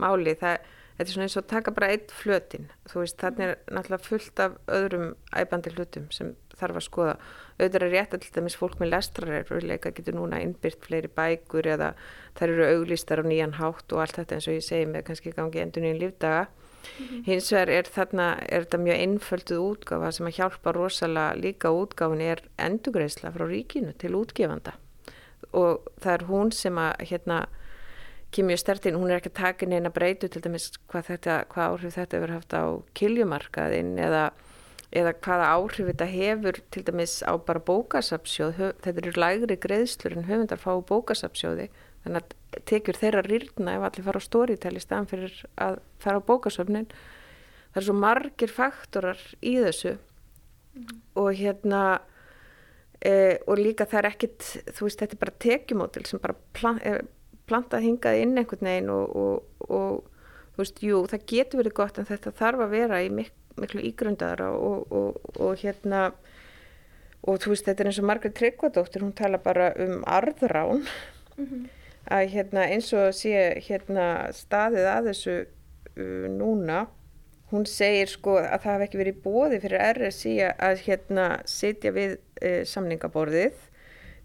máli, 0.00 0.36
það, 0.38 0.62
þetta 0.96 1.08
er 1.08 1.12
svona 1.16 1.26
eins 1.26 1.38
og 1.40 1.48
taka 1.50 1.74
bara 1.74 1.90
eitt 1.92 2.14
flötin, 2.14 2.70
þú 2.88 3.02
veist 3.02 3.18
þannig 3.20 3.48
er 3.48 3.58
náttúrulega 3.74 4.06
fullt 4.06 4.44
af 4.46 4.54
öðrum 4.78 5.08
æbandi 5.34 5.74
hlutum 5.74 6.06
sem 6.14 6.32
þarf 6.62 6.80
að 6.80 6.86
skoða, 6.86 7.14
auðvitað 7.58 7.86
er 7.86 7.92
rétt 7.92 8.16
að 8.16 8.24
til 8.24 8.32
dæmis 8.38 8.58
fólk 8.58 8.80
með 8.80 8.92
lestrarreifurleika 8.94 9.92
getur 9.96 10.16
núna 10.16 10.40
innbyrt 10.42 10.82
fleiri 10.86 11.10
bækur 11.12 11.68
eða 11.74 11.92
þær 12.38 12.54
eru 12.54 12.68
auglýstar 12.76 13.22
á 13.22 13.24
nýjan 13.26 13.56
hátt 13.58 13.92
og 13.92 14.02
allt 14.02 14.18
þetta 14.20 14.38
eins 14.38 14.48
og 14.48 14.58
ég 14.58 14.66
segi 14.66 14.90
með 14.90 15.06
kannski 15.10 15.34
gangi 15.36 15.62
endur 15.62 15.84
nýjan 15.84 16.02
lífdaga. 16.02 16.46
Mm 16.82 17.06
-hmm. 17.06 17.24
Hins 17.26 17.52
vegar 17.52 17.70
er 17.70 17.86
þarna, 17.86 18.28
er 18.48 18.64
þetta 18.64 18.78
mjög 18.78 19.00
einfölduð 19.04 19.58
útgafa 19.70 20.12
sem 20.12 20.26
að 20.26 20.36
hjálpa 20.38 20.72
rosalega 20.72 21.34
líka 21.34 21.68
útgáfin 21.70 22.20
er 22.20 22.42
endugreisla 22.58 23.30
frá 23.30 23.44
ríkinu 23.46 23.92
til 23.98 24.14
útgefanda. 24.14 24.72
Og 25.52 25.82
það 26.00 26.14
er 26.14 26.26
hún 26.26 26.52
sem 26.52 26.74
að 26.78 26.92
hérna 26.98 27.46
kemur 28.32 28.56
stertinn, 28.56 28.96
hún 28.96 29.10
er 29.10 29.20
ekki 29.20 29.30
að 29.32 29.40
taka 29.40 29.66
neina 29.68 29.92
breytu 29.92 30.28
til 30.28 30.42
dæmis 30.44 30.70
hvað, 30.88 31.04
þetta, 31.10 31.44
hvað 31.52 31.74
áhrif 31.74 31.96
þetta 31.98 32.16
hefur 32.16 32.32
haft 32.32 32.54
á 32.56 32.64
kiljumarkaðin 32.94 33.98
eða, 34.00 34.24
eða 34.92 35.14
hvaða 35.24 35.48
áhrif 35.56 35.88
þetta 35.88 36.08
hefur 36.10 36.58
til 36.74 36.82
dæmis 36.84 37.14
á 37.24 37.32
bara 37.40 37.62
bókasapsjóð, 37.64 38.60
þetta 38.84 39.02
eru 39.02 39.14
lægri 39.16 39.56
greiðslur 39.60 40.18
en 40.18 40.28
höfundar 40.28 40.60
fá 40.60 40.74
bókasapsjóði 40.88 41.70
þannig 42.04 42.20
að 42.22 42.62
tekjur 42.68 42.98
þeirra 42.98 43.24
rýrna 43.26 43.76
ef 43.78 43.86
allir 43.86 44.06
fara 44.06 44.20
á 44.20 44.28
storytel 44.28 44.76
í 44.76 44.82
staðan 44.82 45.10
fyrir 45.10 45.36
að 45.62 45.78
fara 46.02 46.20
á 46.20 46.28
bókasöfnin. 46.28 46.88
Það 47.72 47.80
er 47.80 47.86
svo 47.86 47.96
margir 47.96 48.52
faktorar 48.52 49.20
í 49.40 49.54
þessu 49.62 49.94
og 51.20 51.30
hérna 51.38 51.82
e, 53.00 53.38
og 53.46 53.60
líka 53.60 53.86
það 53.88 54.00
er 54.02 54.10
ekkit 54.12 54.48
þú 54.76 54.88
veist 54.88 55.02
þetta 55.02 55.16
er 55.16 55.22
bara 55.22 55.38
tekjumótil 55.46 56.04
sem 56.08 56.22
bara 56.22 56.36
plan, 56.56 56.80
e, 56.84 57.04
plantað 57.48 57.86
hingað 57.86 58.22
inn 58.24 58.36
einhvern 58.40 58.68
veginn 58.68 58.92
og, 58.92 59.16
og, 59.16 59.68
og 59.68 60.52
þú 60.52 60.64
veist, 60.64 60.82
jú, 60.84 61.02
það 61.08 61.26
getur 61.32 61.62
verið 61.62 61.78
gott 61.80 62.00
en 62.00 62.08
þetta 62.08 62.34
þarf 62.40 62.66
að 62.66 62.74
vera 62.76 63.00
í 63.04 63.12
mik 63.12 63.32
miklu 63.60 63.82
ígrundara 63.88 64.50
og, 64.54 64.92
og 65.40 65.56
hérna 65.60 66.12
og 67.22 67.38
þú 67.38 67.52
veist, 67.52 67.66
þetta 67.68 67.84
er 67.84 67.90
eins 67.90 68.00
og 68.02 68.08
Margrét 68.08 68.34
Tryggvadóttir, 68.38 69.04
hún 69.04 69.14
tala 69.14 69.38
bara 69.38 69.72
um 69.78 70.02
arðrán 70.04 70.82
mm 71.36 71.44
-hmm. 71.46 71.68
að 72.10 72.30
hérna 72.34 72.66
eins 72.66 72.92
og 72.92 73.14
sé 73.14 73.60
hérna 73.68 74.32
staðið 74.32 74.86
að 74.96 75.06
þessu 75.08 75.46
uh, 75.96 76.28
núna 76.28 76.86
hún 77.52 77.66
segir 77.68 78.08
sko 78.08 78.38
að 78.40 78.62
það 78.64 78.72
hef 78.72 78.84
ekki 78.86 79.00
verið 79.00 79.22
bóði 79.24 79.60
fyrir 79.60 79.84
RSI 79.92 80.34
að 80.40 80.82
hérna 80.86 81.26
sitja 81.44 81.92
við 81.92 82.16
e, 82.40 82.64
samningaborðið 82.64 83.58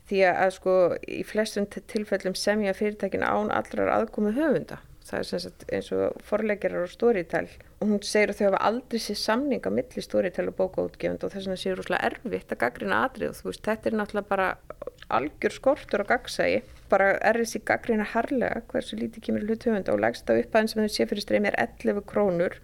því 0.08 0.22
að 0.32 0.52
sko 0.56 0.76
í 1.04 1.24
flestum 1.28 1.68
tilfellum 1.68 2.38
semja 2.40 2.76
fyrirtækin 2.78 3.26
án 3.28 3.52
allrar 3.52 3.92
aðkomi 3.98 4.32
höfunda. 4.38 4.80
Það 5.08 5.20
er 5.20 5.28
sem 5.30 5.40
sagt 5.40 5.66
eins 5.72 5.90
og 5.96 6.18
forleikjarar 6.28 6.84
og 6.84 6.92
stóriðtæl 6.92 7.46
og 7.78 7.86
hún 7.88 8.02
segir 8.04 8.34
að 8.34 8.40
þau 8.40 8.48
hafa 8.50 8.64
aldrei 8.70 9.00
sér 9.00 9.20
samninga 9.22 9.72
millir 9.72 10.04
stóriðtæl 10.04 10.50
og 10.52 10.58
bókaútgefund 10.58 11.24
og 11.24 11.32
þess 11.32 11.48
vegna 11.48 11.62
séu 11.62 11.78
rúslega 11.78 12.10
erfitt 12.10 12.52
að 12.52 12.62
gaggrina 12.66 13.04
atrið 13.06 13.32
og 13.32 13.38
þú 13.40 13.48
veist 13.52 13.70
þetta 13.70 13.90
er 13.90 13.98
náttúrulega 14.02 14.32
bara 14.34 14.50
algjör 15.08 15.56
skortur 15.56 16.04
og 16.04 16.12
gagsægi 16.12 16.60
bara 16.92 17.16
RSI 17.32 17.62
gaggrina 17.68 18.06
harlega 18.14 18.62
hversu 18.72 19.00
lítið 19.00 19.26
kemur 19.28 19.48
hlut 19.48 19.66
höfunda 19.68 19.96
og 19.96 20.04
legst 20.04 20.28
það 20.28 20.44
upp 20.44 20.56
aðeins 20.56 20.76
sem 20.76 20.84
þau 20.84 20.94
sé 20.94 21.08
fyrir 21.10 21.26
streymi 21.26 21.52
er 21.52 21.60
11 21.64 22.04
krónur. 22.08 22.60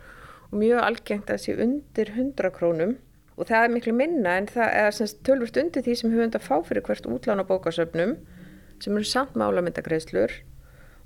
Og 0.51 0.59
mjög 0.61 0.83
algengt 0.85 1.31
að 1.33 1.41
sé 1.43 1.55
undir 1.57 2.13
100 2.13 2.53
krónum. 2.55 2.95
Og 3.37 3.49
það 3.49 3.65
er 3.65 3.73
miklu 3.73 3.95
minna 3.97 4.37
en 4.37 4.47
það 4.51 4.75
er 4.83 4.95
semst 4.95 5.23
tölvurt 5.25 5.57
undir 5.57 5.83
því 5.85 5.95
sem 5.97 6.13
þetta 6.13 6.39
að 6.39 6.47
fá 6.47 6.57
fyrir 6.67 6.85
hvert 6.85 7.07
útlána 7.09 7.47
bókasöfnum 7.49 8.17
sem 8.83 8.97
eru 8.99 9.07
samt 9.07 9.37
málamyndagreðslur 9.39 10.35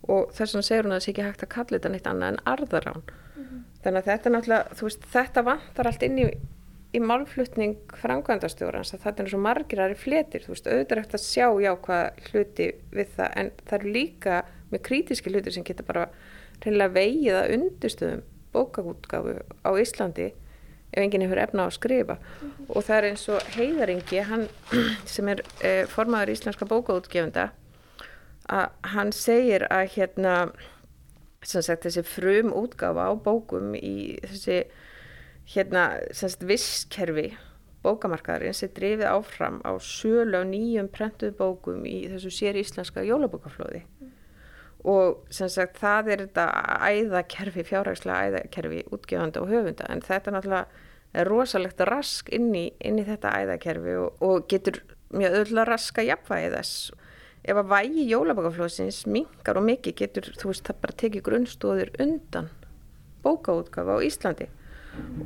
og 0.07 0.29
þess 0.35 0.53
vegna 0.53 0.67
segir 0.67 0.85
hún 0.85 0.93
að 0.93 0.99
það 0.99 1.05
sé 1.05 1.11
ekki 1.13 1.25
hægt 1.25 1.43
að 1.43 1.53
kalla 1.55 1.77
þetta 1.77 1.91
neitt 1.93 2.11
annað 2.11 2.33
en 2.33 2.43
arðarán 2.53 3.01
mm 3.01 3.43
-hmm. 3.43 3.63
þannig 3.83 3.99
að 4.01 4.09
þetta 4.11 4.29
náttúrulega, 4.29 4.77
þú 4.77 4.87
veist, 4.87 5.09
þetta 5.15 5.43
vantar 5.49 5.87
allt 5.87 6.03
inn 6.03 6.19
í, 6.19 6.27
í 6.93 6.99
málflutning 6.99 7.75
frangvændastjórans 8.01 8.93
að 8.93 9.03
þetta 9.05 9.23
er 9.23 9.29
svo 9.29 9.39
margir 9.39 9.83
aðri 9.83 9.95
fletir, 9.95 10.41
þú 10.45 10.53
veist, 10.53 10.67
auðvitað 10.67 10.97
er 10.97 11.03
eftir 11.03 11.19
að 11.19 11.27
sjá 11.27 11.47
já 11.61 11.71
hvað 11.75 12.05
hluti 12.31 12.71
við 12.91 13.07
það 13.17 13.29
en 13.35 13.51
það 13.65 13.79
eru 13.79 13.93
líka 13.99 14.43
með 14.71 14.81
krítiski 14.81 15.29
hluti 15.29 15.51
sem 15.51 15.63
geta 15.63 15.83
bara 15.83 16.09
reynilega 16.63 16.93
vegið 16.93 17.35
að 17.35 17.53
undirstöðum 17.57 18.23
bókaútgáfu 18.53 19.39
á 19.63 19.69
Íslandi 19.77 20.33
ef 20.93 21.03
enginn 21.03 21.25
hefur 21.25 21.41
efna 21.41 21.65
á 21.65 21.67
að 21.67 21.77
skrifa 21.77 22.15
mm 22.15 22.47
-hmm. 22.47 22.65
og 22.75 22.83
það 22.83 22.97
er 22.97 23.07
eins 23.09 23.29
og 23.29 23.41
heiðaringi 23.57 24.21
hann 24.23 24.47
sem 25.13 25.27
er 25.27 25.41
eh, 25.61 25.85
formadur 25.85 26.33
íslenska 26.33 26.65
bókaútgefunda 26.65 27.49
að 28.47 28.91
hann 28.93 29.13
segir 29.15 29.67
að 29.71 29.93
hérna 29.95 30.35
sagt, 31.43 31.85
þessi 31.85 32.03
frum 32.07 32.53
útgáfa 32.55 33.09
á 33.09 33.13
bókum 33.15 33.75
í 33.77 34.17
þessi 34.23 34.61
hérna 35.53 35.87
visskerfi 36.43 37.29
bókamarkaðarins 37.85 38.63
er 38.65 38.73
drifið 38.75 39.07
áfram 39.07 39.61
á 39.63 39.71
sölu 39.79 40.41
á 40.41 40.43
nýjum 40.43 40.89
prentuð 40.91 41.37
bókum 41.39 41.85
í 41.87 42.01
þessu 42.11 42.33
sér 42.33 42.59
íslenska 42.59 43.05
jólabókaflóði. 43.07 43.85
Mm 44.01 44.13
og 44.87 45.23
sem 45.33 45.49
sagt 45.51 45.79
það 45.81 46.11
er 46.13 46.21
þetta 46.25 46.45
æðakerfi, 46.87 47.63
fjárhagslega 47.67 48.27
æðakerfi 48.29 48.83
útgjöfanda 48.93 49.41
og 49.41 49.51
höfunda. 49.51 49.87
En 49.91 50.03
þetta 50.05 50.33
náttúrulega 50.33 51.17
er 51.17 51.31
rosalegt 51.31 51.81
rask 51.89 52.29
inn 52.35 52.53
í, 52.55 52.67
inn 52.85 53.01
í 53.01 53.05
þetta 53.07 53.33
æðakerfi 53.41 53.97
og, 54.03 54.21
og 54.23 54.47
getur 54.51 54.79
mjög 55.15 55.39
öll 55.41 55.61
að 55.63 55.69
raska 55.71 56.05
jafnvægi 56.05 56.53
þess 56.53 56.91
ef 57.47 57.57
að 57.57 57.71
vægi 57.71 58.05
jólabakaflóðsins 58.11 59.05
mingar 59.09 59.59
og 59.59 59.67
mikið 59.67 59.97
getur 60.01 60.31
þú 60.35 60.51
veist 60.51 60.67
það 60.67 60.81
bara 60.83 60.97
tekið 61.01 61.25
grunnstóðir 61.27 61.91
undan 62.03 62.49
bókaútgafa 63.23 63.97
á 63.97 64.05
Íslandi. 64.05 64.47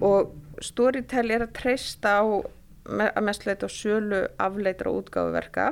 Og 0.02 0.34
Storytel 0.62 1.32
er 1.32 1.46
að 1.46 1.56
treysta 1.58 2.20
á 2.22 2.24
að 2.86 3.24
mestleita 3.26 3.70
á 3.70 3.70
sölu 3.72 4.26
afleitra 4.42 4.92
útgafuverka 4.92 5.72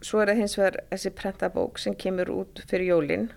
svo 0.00 0.22
er 0.22 0.30
það 0.30 0.40
hins 0.40 0.56
vegar 0.58 0.78
þessi 0.92 1.12
prentabók 1.18 1.80
sem 1.82 1.96
kemur 1.98 2.30
út 2.32 2.62
fyrir 2.70 2.94
jólinn 2.94 3.28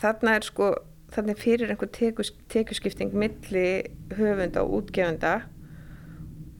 þarna 0.00 0.36
er 0.36 0.46
sko 0.46 0.72
þarna 1.14 1.36
fyrir 1.38 1.70
einhver 1.70 1.90
tekus, 1.94 2.32
tekuskipting 2.52 3.14
milli 3.16 3.86
höfunda 4.18 4.64
og 4.64 4.82
útgefunda 4.82 5.38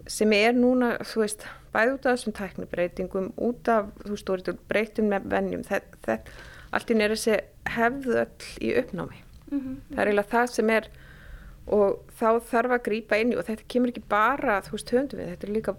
sem 0.06 0.32
er 0.32 0.54
núna 0.54 0.94
þú 1.02 1.24
veist, 1.24 1.46
bæð 1.76 1.94
út 1.94 2.06
af 2.08 2.16
þessum 2.16 2.36
tæknibreitingum 2.40 3.32
út 3.36 3.68
af, 3.72 3.92
þú 4.02 4.16
veist, 4.16 4.52
breytum 4.70 5.10
með 5.12 5.28
vennjum, 5.34 5.64
þetta 5.68 6.20
allt 6.74 6.92
í 6.92 6.96
nýra 6.96 7.16
þessi 7.16 7.40
hefðu 7.76 8.20
öll 8.22 8.48
í 8.64 8.72
uppnámi. 8.80 9.20
Mm 9.50 9.60
-hmm. 9.60 9.76
það 9.90 10.00
er 10.00 10.08
eiginlega 10.08 10.32
það 10.32 10.46
sem 10.54 10.70
er 10.70 10.88
og 11.66 12.00
þá 12.18 12.28
þarf 12.46 12.72
að 12.76 12.84
grýpa 12.86 13.18
inn 13.18 13.32
í 13.34 13.36
og 13.38 13.46
þetta 13.46 13.68
kemur 13.68 13.90
ekki 13.90 14.02
bara, 14.08 14.60
þú 14.62 14.72
veist, 14.72 14.90
höndum 14.94 15.20
við 15.20 15.30
þetta 15.32 15.46
er 15.46 15.54
líka 15.54 15.76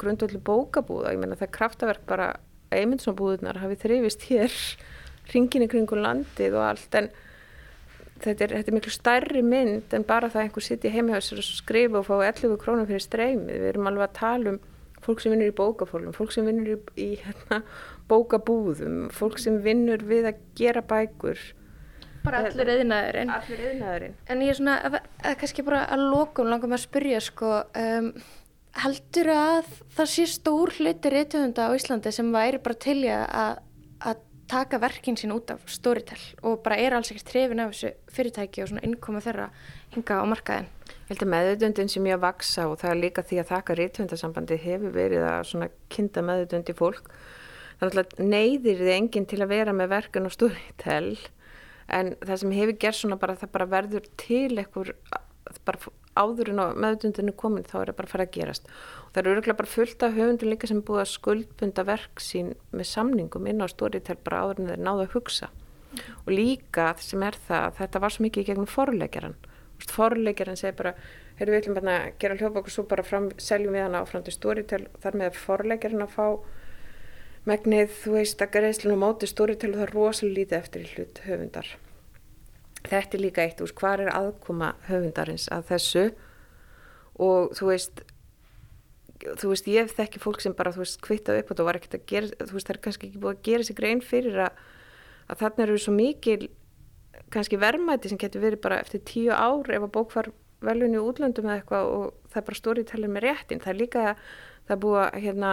grundvöldu 0.00 0.40
bókabúða, 0.44 1.12
ég 1.12 1.20
menna 1.20 1.36
það 1.36 1.48
er 1.48 1.56
kraftaverk 1.56 2.06
bara 2.06 2.28
Eymundsson-búðunar 2.72 3.60
hafi 3.60 3.76
þrifist 3.76 4.26
hér 4.28 4.52
ringin 5.32 5.64
í 5.66 5.68
kringu 5.68 5.96
landið 5.96 6.56
og 6.56 6.66
allt 6.68 6.94
en 6.94 7.08
þetta 8.22 8.44
er, 8.44 8.54
þetta 8.58 8.70
er 8.70 8.76
miklu 8.76 8.92
stærri 8.92 9.42
mynd 9.44 9.94
en 9.96 10.04
bara 10.04 10.30
það 10.32 10.46
einhver 10.46 10.66
sitt 10.66 10.84
í 10.84 10.92
heimhjóðsir 10.92 11.40
og 11.40 11.48
skrifa 11.48 12.00
og 12.00 12.06
fá 12.06 12.14
11 12.20 12.58
krónum 12.60 12.86
fyrir 12.86 13.04
streymið. 13.04 13.56
Við 13.56 13.70
erum 13.72 13.88
alveg 13.90 14.08
að 14.08 14.18
tala 14.20 14.52
um 14.52 14.60
fólk 15.02 15.22
sem 15.22 15.34
vinnur 15.34 15.50
í 15.50 15.56
bókafólum, 15.56 16.14
fólk 16.16 16.34
sem 16.34 16.46
vinnur 16.46 16.74
í, 16.74 16.76
í 17.00 17.08
hérna, 17.22 17.62
bókabúðum 18.10 19.08
fólk 19.14 19.40
sem 19.42 19.58
vinnur 19.64 20.04
við 20.06 20.30
að 20.30 20.44
gera 20.58 20.84
bækur. 20.86 21.40
Bara 22.22 22.44
allir 22.46 22.68
eðinaðurinn 22.76 23.32
en 24.30 24.44
ég 24.44 24.52
er 24.52 24.58
svona, 24.58 24.76
að, 24.86 25.00
að 25.26 25.40
kannski 25.40 25.64
bara 25.66 25.82
að 25.90 26.04
lokum 26.12 26.46
langar 26.46 26.70
maður 26.70 26.78
að 26.78 26.84
spyrja 26.84 27.22
sko 27.24 27.56
um, 27.82 28.12
heldur 28.84 29.30
að 29.34 29.72
það 29.96 30.10
sé 30.12 30.26
stór 30.30 30.72
hluti 30.78 31.10
reytöfunda 31.12 31.66
á 31.66 31.74
Íslandi 31.74 32.12
sem 32.14 32.30
væri 32.32 32.60
bara 32.62 32.78
til 32.78 33.00
að, 33.10 33.58
að 34.06 34.22
taka 34.52 34.80
verkin 34.82 35.18
sín 35.18 35.34
út 35.34 35.50
af 35.52 35.64
Storytel 35.70 36.20
og 36.46 36.62
bara 36.64 36.78
er 36.80 36.96
alls 36.96 37.10
ekkert 37.12 37.30
trefin 37.32 37.62
af 37.64 37.72
þessu 37.72 37.92
fyrirtæki 38.12 38.62
og 38.64 38.70
svona 38.70 38.84
innkoma 38.86 39.22
þeirra 39.24 39.50
hinga 39.96 40.22
á 40.22 40.24
markaðin. 40.28 40.70
Ég 41.02 41.16
held 41.16 41.24
að 41.26 41.32
meðutöndin 41.32 41.88
sem 41.90 42.04
ég 42.06 42.14
að 42.14 42.22
vaksa 42.22 42.64
og 42.70 42.76
það 42.78 42.92
er 42.92 42.98
líka 43.00 43.22
því 43.26 43.38
að 43.42 43.48
þakka 43.48 43.74
reytöfundasambandi 43.78 44.58
hefur 44.62 44.92
verið 44.94 45.24
að 45.26 45.64
kynnta 45.90 46.22
meðutöndi 46.24 46.74
fólk. 46.78 47.10
Þannig 47.80 47.98
að 47.98 48.22
neyðir 48.22 48.78
þið 48.78 48.90
enginn 48.94 49.26
til 49.26 49.40
að 49.42 49.50
vera 49.50 49.74
með 49.74 49.90
verkan 49.96 50.28
á 50.28 50.30
Storytel 50.30 51.16
en 51.90 52.14
það 52.22 52.40
sem 52.44 52.54
hefur 52.54 52.78
gert 52.84 53.00
svona 53.00 53.18
bara 53.18 53.34
það 53.40 53.52
bara 53.58 53.68
verður 53.74 54.08
til 54.22 54.62
ekkur 54.62 54.94
áður 56.14 56.52
en 56.52 56.62
á 56.62 56.66
meðutundinu 56.78 57.34
komin 57.34 57.66
þá 57.66 57.76
er 57.80 57.90
það 57.90 57.98
bara 57.98 58.08
að 58.08 58.14
fara 58.14 58.28
að 58.28 58.34
gerast. 58.38 58.72
Og 59.02 59.10
það 59.10 59.22
eru 59.22 59.34
öruglega 59.34 59.58
bara 59.58 59.74
fullt 59.74 60.06
af 60.06 60.16
höfundin 60.16 60.54
líka 60.54 60.70
sem 60.70 60.82
búið 60.86 61.02
að 61.02 61.14
skuldbunda 61.16 61.84
verk 61.88 62.22
sín 62.22 62.54
með 62.70 62.92
samningum 62.94 63.48
inn 63.50 63.64
á 63.64 63.66
stóriðtel 63.66 64.20
bara 64.22 64.44
áður 64.46 64.62
en 64.62 64.72
þeir 64.72 64.84
náðu 64.86 65.08
að 65.08 65.16
hugsa. 65.16 65.50
Og 66.24 66.30
líka 66.32 66.92
sem 67.02 67.26
er 67.26 67.36
það 67.48 67.80
þetta 67.82 68.06
var 68.06 68.14
svo 68.14 68.30
mikið 68.30 68.52
gegnum 68.52 68.70
forleikjaran 68.70 69.40
forleikjaran 69.90 70.58
segir 70.58 70.76
bara 70.78 70.94
við 71.38 71.58
ætlum 71.58 71.78
að 71.82 72.10
gera 72.22 72.36
hljópa 72.38 72.60
okkur 72.60 72.74
svo 72.74 72.84
bara 72.90 73.02
fram, 73.02 73.30
seljum 73.38 73.74
við 73.74 73.86
hana 73.86 74.02
áfram 74.04 74.24
til 74.26 74.34
stóriðtel 74.36 74.84
þar 75.02 75.18
með 75.18 75.38
forleikjaran 75.42 76.04
að 76.06 76.14
fá 76.14 76.26
megnið 77.48 77.96
þú 78.02 78.14
veist 78.18 78.44
að 78.44 78.52
greiðslunum 78.56 79.02
móti 79.02 79.26
stóriðtel 79.26 79.72
og 79.72 79.80
það 79.80 79.86
er 79.86 79.94
rosalega 79.96 80.38
lítið 80.38 80.58
eftir 80.60 80.84
í 80.84 80.92
hlut 80.92 81.22
höfundar. 81.26 81.72
Þetta 82.82 83.16
er 83.16 83.22
líka 83.22 83.46
eitt 83.46 83.62
úr 83.62 83.74
hvað 83.78 84.04
er 84.04 84.12
aðkoma 84.14 84.72
höfundarins 84.88 85.48
að 85.54 85.68
þessu? 85.72 86.06
Og 87.22 87.52
þú 87.58 87.70
veist 87.70 88.02
þú 89.22 89.52
veist 89.52 89.68
ég 89.70 89.90
þekki 89.92 90.20
fólk 90.22 90.42
sem 90.42 90.54
bara 90.56 90.72
þú 90.74 90.82
veist 90.82 91.02
kvitta 91.04 91.36
upp 91.38 91.52
og 91.52 91.58
það 91.58 91.68
var 91.68 91.78
ekkert 91.78 91.98
að 91.98 92.06
gera 92.10 92.46
þú 92.48 92.56
veist 92.56 92.68
það 92.68 92.74
er 92.74 92.80
kannski 92.86 93.08
ekki 93.08 93.22
búið 93.22 93.36
að 93.36 93.44
gera 93.48 93.66
sig 93.68 93.78
grein 93.78 94.02
fyrir 94.02 94.40
að, 94.48 94.62
að 95.30 95.42
þarna 95.44 95.66
eru 95.66 95.78
svo 95.82 95.94
mikil 95.94 96.40
kannski 97.32 97.58
verðmæti 97.60 98.12
sem 98.12 98.20
getur 98.20 98.44
verið 98.44 98.62
bara 98.64 98.80
eftir 98.82 99.02
tíu 99.08 99.32
ár 99.32 99.68
ef 99.68 99.82
að 99.82 99.92
bók 99.94 100.14
var 100.16 100.30
velunni 100.62 101.00
útlöndum 101.00 101.48
eða 101.48 101.60
eitthvað 101.60 101.92
og 101.92 102.04
það 102.30 102.40
er 102.40 102.46
bara 102.48 102.60
stóriðtælinn 102.60 103.14
með 103.14 103.24
réttin 103.26 103.62
það 103.62 103.72
er 103.72 103.80
líka 103.80 104.02
það 104.66 104.74
er 104.76 104.82
búið 104.84 105.00
að 105.02 105.22
hérna 105.26 105.52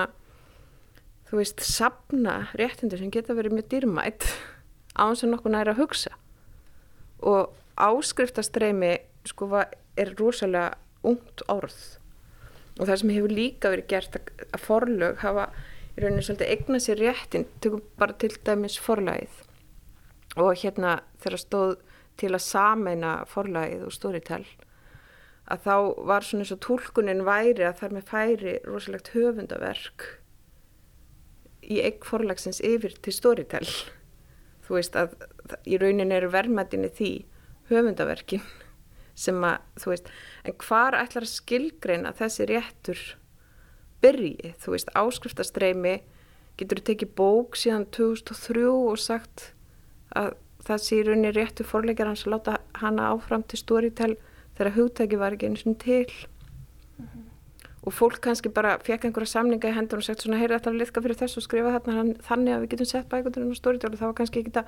þú 1.29 1.37
veist 1.37 1.61
sapna 1.65 2.35
réttindur 2.57 3.01
sem 3.01 3.11
geta 3.13 3.35
verið 3.37 3.57
mjög 3.57 3.69
dýrmætt 3.73 4.27
án 5.01 5.17
sem 5.17 5.31
nokkur 5.31 5.53
næri 5.53 5.73
að 5.73 5.83
hugsa. 5.83 6.15
Og 7.21 7.51
áskriftastreymi 7.77 8.95
sko 9.29 9.49
er 9.99 10.13
rosalega 10.17 10.77
ungt 11.05 11.43
orð. 11.51 11.77
Og 12.79 12.87
það 12.87 13.01
sem 13.01 13.13
hefur 13.13 13.35
líka 13.35 13.71
verið 13.73 13.89
gert 13.91 14.17
að, 14.17 14.31
forlög 14.63 15.19
hafa 15.21 15.49
í 15.95 16.01
rauninu 16.01 16.23
svolítið 16.23 16.53
eigna 16.55 16.81
sér 16.81 17.01
réttin 17.03 17.45
tökum 17.61 17.83
bara 17.99 18.15
til 18.17 18.31
dæmis 18.47 18.79
forlagið 18.81 19.45
og 20.37 20.53
hérna 20.61 20.99
þegar 21.21 21.41
stóð 21.41 21.75
til 22.19 22.33
að 22.35 22.45
sameina 22.45 23.13
forlægið 23.29 23.85
og 23.87 23.95
Storytel 23.95 24.43
að 25.49 25.65
þá 25.65 25.75
var 26.05 26.25
svona 26.25 26.45
eins 26.45 26.53
og 26.53 26.61
tólkunin 26.65 27.25
væri 27.25 27.65
að 27.65 27.79
þar 27.81 27.95
með 27.95 28.09
færi 28.11 28.55
rosalegt 28.67 29.11
höfundaverk 29.15 30.05
í 31.69 31.79
eign 31.81 32.05
forlagsins 32.05 32.61
yfir 32.65 32.95
til 33.03 33.13
Storytel. 33.13 33.65
Þú 34.65 34.77
veist 34.77 34.97
að 34.97 35.15
í 35.65 35.79
raunin 35.81 36.13
eru 36.13 36.29
verðmættinni 36.33 36.91
því 36.93 37.11
höfundaverkin 37.71 38.45
sem 39.19 39.41
að 39.43 39.65
þú 39.81 39.93
veist 39.93 40.11
en 40.47 40.59
hvar 40.63 40.97
ætlar 40.97 41.25
að 41.25 41.33
skilgreina 41.33 42.13
þessi 42.15 42.47
réttur 42.49 43.01
byrji, 44.03 44.53
þú 44.61 44.75
veist 44.75 44.93
áskriftastreimi 44.95 45.97
getur 46.59 46.79
þú 46.79 46.85
tekið 46.91 47.15
bók 47.17 47.57
síðan 47.59 47.87
2003 47.95 48.67
og 48.69 49.01
sagt 49.01 49.49
að 50.15 50.33
það 50.65 50.83
sé 50.83 50.99
í 50.99 51.05
rauninni 51.07 51.31
réttu 51.35 51.65
forleikar 51.65 52.09
hans 52.09 52.25
að 52.25 52.35
láta 52.35 52.57
hana 52.81 53.09
áfram 53.13 53.43
til 53.47 53.59
Storytel 53.61 54.15
þegar 54.57 54.75
hugtæki 54.75 55.19
var 55.19 55.35
ekki 55.35 55.49
eins 55.49 55.65
og 55.65 55.77
til. 55.79 56.05
Mm 56.97 57.05
-hmm. 57.05 57.25
og 57.83 57.93
fólk 57.93 58.19
kannski 58.21 58.49
bara 58.49 58.77
fekk 58.77 59.05
einhverja 59.05 59.25
samninga 59.25 59.69
í 59.69 59.73
hendur 59.73 59.97
og 59.97 60.03
sagt 60.03 60.21
svona 60.21 60.37
heyri 60.37 60.53
þetta 60.53 60.69
að 60.69 60.79
liðka 60.79 61.01
fyrir 61.01 61.15
þessu 61.15 61.37
og 61.37 61.43
skrifa 61.43 61.79
þarna 61.79 62.13
þannig 62.27 62.53
að 62.53 62.61
við 62.61 62.69
getum 62.69 62.85
sett 62.85 63.09
bækundurinn 63.09 63.51
á 63.55 63.61
Storytel. 63.61 63.93
Og 63.93 63.99
það 63.99 64.07
var 64.07 64.13
kannski 64.13 64.39
ekki 64.39 64.59
að 64.59 64.65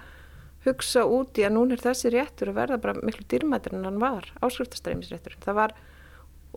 hugsa 0.66 1.06
út 1.10 1.40
í 1.40 1.46
að 1.46 1.56
núna 1.56 1.76
er 1.76 1.82
þessi 1.82 2.12
réttur 2.14 2.52
að 2.52 2.60
verða 2.60 2.78
bara 2.82 3.02
miklu 3.02 3.26
dýrmættir 3.30 3.74
en 3.74 3.88
hann 3.88 4.02
var 4.02 4.28
áskriftastreymisréttur 4.46 5.38
það 5.42 5.58
var 5.58 5.74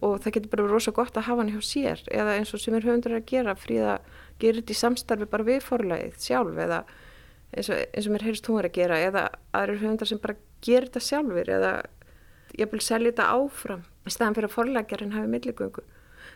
og 0.05 0.19
það 0.21 0.37
getur 0.37 0.53
bara 0.53 0.65
verið 0.67 0.75
rosa 0.75 0.93
gott 0.93 1.17
að 1.17 1.27
hafa 1.29 1.43
hann 1.43 1.53
hjá 1.55 1.63
sér 1.65 2.03
eða 2.13 2.37
eins 2.37 2.53
og 2.55 2.61
sem 2.61 2.77
er 2.77 2.85
höfundur 2.85 3.17
að 3.17 3.27
gera 3.31 3.55
fríða 3.57 3.97
gerir 4.43 4.61
þetta 4.61 4.75
í 4.75 4.81
samstarfi 4.81 5.29
bara 5.31 5.47
við 5.47 5.65
forlæðið 5.65 6.19
sjálf 6.21 6.61
eða 6.67 6.83
eins 7.55 7.71
og, 7.71 7.83
eins 7.95 8.09
og 8.09 8.15
mér 8.15 8.27
heyrst 8.29 8.49
hún 8.51 8.61
er 8.61 8.69
að 8.69 8.77
gera 8.79 9.01
eða 9.03 9.25
aðrir 9.57 9.83
höfundar 9.83 10.11
sem 10.11 10.23
bara 10.23 10.39
gerir 10.65 10.89
þetta 10.89 11.05
sjálfur 11.09 11.53
eða 11.57 11.75
ég 12.59 12.71
vil 12.71 12.83
selja 12.85 13.13
þetta 13.13 13.31
áfram 13.35 13.85
í 14.05 14.13
staðan 14.13 14.37
fyrir 14.39 14.51
að 14.51 14.57
forlækjarinn 14.57 15.15
hafi 15.15 15.31
milligöngu. 15.33 15.85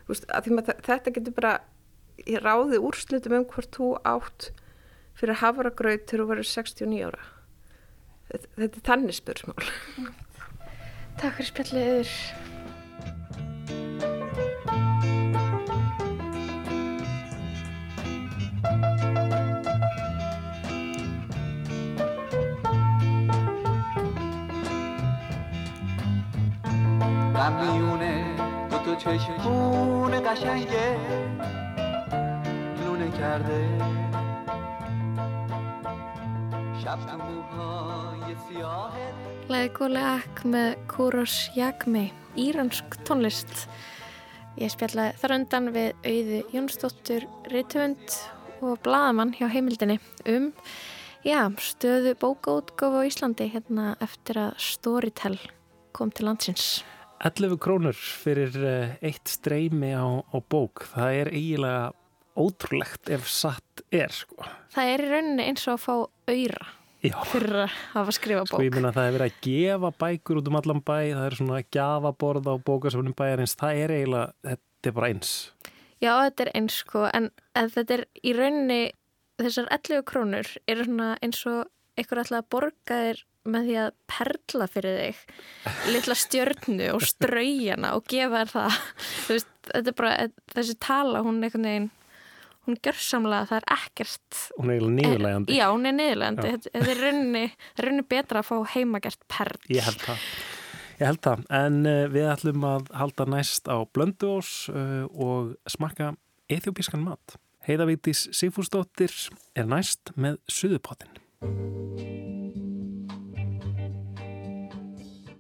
Þetta 0.09 1.13
getur 1.13 1.35
bara 1.37 1.59
í 2.25 2.39
ráði 2.41 2.81
úrslutum 2.83 3.37
um 3.39 3.49
hvort 3.49 3.75
þú 3.77 3.91
átt 4.09 4.51
fyrir 5.19 5.41
hafragraut 5.43 6.07
til 6.09 6.23
þú 6.23 6.31
verður 6.31 6.49
69 6.51 7.03
ára. 7.11 7.27
Þetta, 8.29 8.49
þetta 8.59 8.77
er 8.77 8.85
þannig 8.91 9.17
spursmál 9.17 9.69
Takk 11.19 11.39
fyrir 11.39 11.49
spjalliður 11.49 12.11
در 27.38 27.50
میونه 27.50 28.36
دو 28.72 28.78
تو 28.78 28.96
چشمون 28.96 30.12
قشنگه 30.20 30.98
لونه 32.86 33.12
کرده 33.12 33.68
شب 36.84 36.98
تو 37.06 37.18
موهای 37.18 38.36
سیاه 38.50 38.94
Læði 39.52 39.70
góli 39.76 40.00
akk 40.00 40.46
með 40.48 40.70
Kúros 40.88 41.34
Jagmi, 41.52 42.06
íransk 42.40 42.96
tónlist. 43.04 43.66
Ég 44.56 44.72
spjallaði 44.72 45.18
þar 45.20 45.34
undan 45.36 45.68
við 45.76 45.90
auði 46.08 46.40
Jónsdóttur, 46.54 47.26
Rittvönd 47.52 48.16
og 48.64 48.80
Bladamann 48.86 49.34
hjá 49.36 49.50
heimildinni 49.52 50.00
um 50.32 50.54
já, 51.28 51.52
stöðu 51.60 52.16
bókaútgáfa 52.24 53.04
á 53.04 53.08
Íslandi 53.08 53.50
hérna 53.52 53.94
eftir 54.00 54.40
að 54.40 54.56
Storytel 54.64 55.38
kom 55.92 56.12
til 56.12 56.32
landsins. 56.32 56.84
11 57.19 57.59
krónur 57.59 57.97
fyrir 57.99 58.55
eh, 58.63 58.97
eitt 59.03 59.27
streymi 59.31 59.91
á, 59.91 60.07
á 60.23 60.37
bók, 60.39 60.85
það 60.93 61.17
er 61.21 61.31
eiginlega 61.33 61.87
ótrúlegt 62.39 63.11
ef 63.11 63.27
satt 63.27 63.83
er 63.91 64.13
sko. 64.15 64.45
Það 64.75 64.93
er 64.93 65.03
í 65.03 65.09
rauninni 65.11 65.47
eins 65.49 65.65
og 65.67 65.75
að 65.75 65.83
fá 65.83 65.95
auðra 66.31 66.69
fyrir 67.31 67.57
að 67.65 67.75
hafa 67.95 68.15
skrifa 68.15 68.45
bók. 68.45 68.53
Sko 68.53 68.63
ég 68.67 68.75
minna 68.75 68.93
að 68.93 68.99
það 68.99 69.09
er 69.09 69.17
verið 69.17 69.33
að 69.33 69.41
gefa 69.47 69.91
bækur 70.03 70.41
út 70.41 70.51
um 70.51 70.59
allan 70.61 70.83
bæ, 70.83 70.99
það 71.15 71.25
er 71.25 71.37
svona 71.39 71.59
að 71.59 71.73
gafa 71.79 72.13
borða 72.23 72.55
á 72.55 72.57
bókasöfnum 72.69 73.17
bæjarins, 73.19 73.57
það 73.59 73.83
er 73.83 73.95
eiginlega, 73.97 74.33
þetta 74.51 74.91
er 74.91 74.97
bara 74.99 75.11
eins. 75.13 75.33
Já 75.99 76.13
þetta 76.15 76.45
er 76.45 76.53
eins 76.61 76.79
sko, 76.85 77.05
en 77.11 77.31
þetta 77.59 77.97
er 77.99 78.05
í 78.23 78.35
rauninni, 78.39 78.81
þessar 79.43 79.71
11 79.75 80.07
krónur 80.07 80.53
eru 80.71 80.87
svona 80.87 81.11
eins 81.23 81.43
og 81.51 81.67
einhver 81.99 82.23
alltaf 82.23 82.45
að 82.45 82.51
borga 82.55 83.01
þér 83.03 83.25
með 83.51 83.69
því 83.69 83.77
að 83.83 83.93
perla 84.15 84.69
fyrir 84.71 84.99
þig 85.03 85.23
litla 85.93 86.17
stjörnu 86.19 86.91
og 86.95 87.07
ströyjana 87.07 87.95
og 87.99 88.09
gefa 88.11 88.43
þér 88.43 88.53
það. 88.55 88.81
Veist, 89.29 89.55
þetta 89.69 89.93
er 89.93 89.99
bara, 90.03 90.29
þessi 90.55 90.77
tala 90.83 91.25
hún 91.27 91.41
er 91.41 91.49
einhvern 91.49 91.71
veginn 91.71 91.89
hún 92.69 92.77
gjör 92.85 93.01
samlega 93.01 93.47
að 93.47 93.51
það 93.51 93.59
er 93.59 93.67
ekkert. 93.79 94.39
Hún 94.59 94.69
er 94.69 94.77
eiginlega 94.77 94.99
niðurlegandi 94.99 95.57
já, 95.57 95.65
hún 95.73 95.89
er 95.89 95.97
niðurlegandi, 95.97 96.53
þetta 96.69 96.93
er 96.93 97.03
raunni, 97.87 98.07
betra 98.13 98.43
að 98.43 98.49
fá 98.51 98.57
heimagert 98.75 99.27
perl. 99.33 99.59
Ég 99.73 99.89
held 99.89 100.05
það. 100.05 100.31
Ég 100.99 101.05
held 101.07 101.21
það, 101.25 101.45
en 101.55 101.81
uh, 101.87 102.05
við 102.13 102.31
ætlum 102.33 102.65
að 102.69 102.89
halda 103.01 103.29
næst 103.31 103.71
á 103.71 103.77
Blönduós 103.95 104.53
uh, 104.73 105.05
og 105.15 105.55
smakka 105.71 106.13
ethiopískan 106.51 107.05
mat. 107.07 107.39
Heiðavítis 107.69 108.27
Sigfúrsdóttir 108.37 109.13
er 109.59 109.69
næst 109.69 110.15
með 110.17 110.41
Suðupottin. 110.51 111.13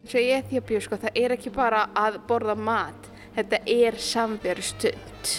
Svo 0.09 0.21
í 0.25 0.31
Eþjópiu 0.33 0.81
sko 0.81 0.97
það 0.97 1.19
er 1.21 1.35
ekki 1.35 1.51
bara 1.53 1.83
að 1.93 2.15
borða 2.31 2.55
mat, 2.57 3.09
þetta 3.35 3.59
er 3.69 3.99
samveru 4.01 4.65
stund 4.65 5.33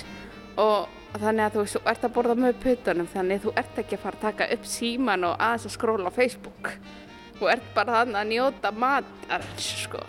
og 0.61 1.15
þannig 1.15 1.45
að 1.47 1.55
þú 1.55 1.63
veist, 1.63 1.77
þú 1.77 1.89
ert 1.89 2.05
að 2.05 2.13
borða 2.19 2.35
með 2.37 2.59
puttunum 2.61 3.09
þannig 3.09 3.41
þú 3.47 3.53
ert 3.63 3.81
ekki 3.81 3.97
að 3.97 4.03
fara 4.03 4.19
að 4.19 4.27
taka 4.27 4.49
upp 4.53 4.69
síman 4.69 5.25
og 5.25 5.41
aðeins 5.41 5.65
að 5.65 5.73
skróla 5.73 6.13
á 6.13 6.17
Facebook. 6.19 6.71
Þú 7.39 7.49
ert 7.55 7.73
bara 7.73 8.03
þannig 8.03 8.21
að 8.21 8.31
njóta 8.35 8.73
matar 8.75 9.49
sko. 9.57 10.05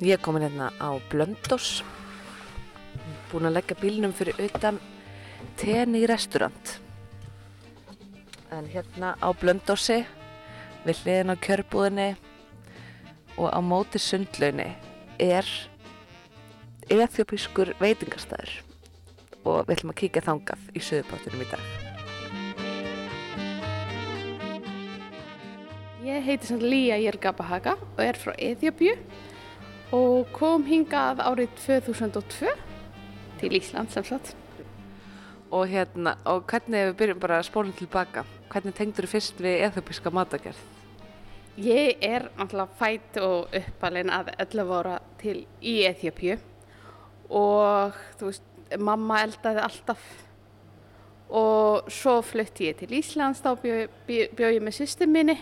Ég 0.00 0.14
er 0.16 0.20
komin 0.24 0.40
hérna 0.40 0.70
á 0.80 0.96
Blöndós, 1.12 1.82
búin 3.28 3.44
að 3.44 3.58
leggja 3.58 3.76
bílnum 3.82 4.14
fyrir 4.16 4.38
utan 4.40 4.78
tenni 5.60 6.00
í 6.00 6.08
restaurant. 6.08 6.70
En 8.48 8.64
hérna 8.72 9.12
á 9.20 9.28
Blöndósi, 9.36 9.98
við 10.86 11.02
hliðin 11.04 11.34
á 11.34 11.42
kjörbúðinni 11.44 12.08
og 13.36 13.52
á 13.52 13.60
móti 13.60 14.00
sundlaunni 14.00 14.70
er 15.20 15.44
eþjópískur 16.88 17.76
veitingarstaður 17.76 18.56
og 19.44 19.66
við 19.68 19.76
ætlum 19.76 19.92
að 19.92 20.00
kíka 20.00 20.24
þangað 20.24 20.68
í 20.72 20.80
söðupáttunum 20.80 21.44
í 21.44 21.50
dag. 21.52 21.66
Ég 26.08 26.24
heiti 26.24 26.56
Lía 26.56 26.96
Jörgabahaga 27.04 27.76
og 27.76 28.00
er 28.00 28.16
frá 28.16 28.32
Eþjópiu 28.40 28.96
og 29.94 30.28
kom 30.34 30.64
hingað 30.68 31.22
árið 31.24 31.54
2002 31.64 32.50
til 33.40 33.54
Ísland 33.58 33.90
sem 33.90 34.06
sagt. 34.06 34.34
Og 35.50 35.66
hérna, 35.66 36.14
og 36.30 36.44
hvernig 36.50 36.90
við 36.90 36.98
byrjum 37.00 37.22
bara 37.22 37.40
að 37.40 37.48
spólum 37.48 37.74
tilbaka, 37.74 38.22
hvernig 38.52 38.76
tengdur 38.78 39.08
þú 39.08 39.14
fyrst 39.16 39.40
við 39.42 39.64
eþjópíska 39.66 40.12
matagerð? 40.14 40.60
Ég 41.60 41.98
er 42.06 42.28
náttúrulega 42.38 42.78
fætt 42.78 43.18
og 43.20 43.56
uppalinn 43.58 44.12
að 44.14 44.30
11 44.38 44.74
ára 44.78 44.98
til 45.20 45.40
í 45.58 45.80
Eþjópju 45.88 46.36
og 47.36 47.98
þú 48.20 48.28
veist, 48.28 48.46
mamma 48.78 49.24
eldaði 49.26 49.64
alltaf 49.66 50.04
og 51.34 51.90
svo 51.90 52.20
flutti 52.26 52.70
ég 52.70 52.78
til 52.78 52.94
Íslands, 52.94 53.42
þá 53.42 53.58
bjóð 53.58 53.90
bjó 54.06 54.52
ég 54.54 54.62
með 54.62 54.78
sýstum 54.78 55.10
minni 55.14 55.36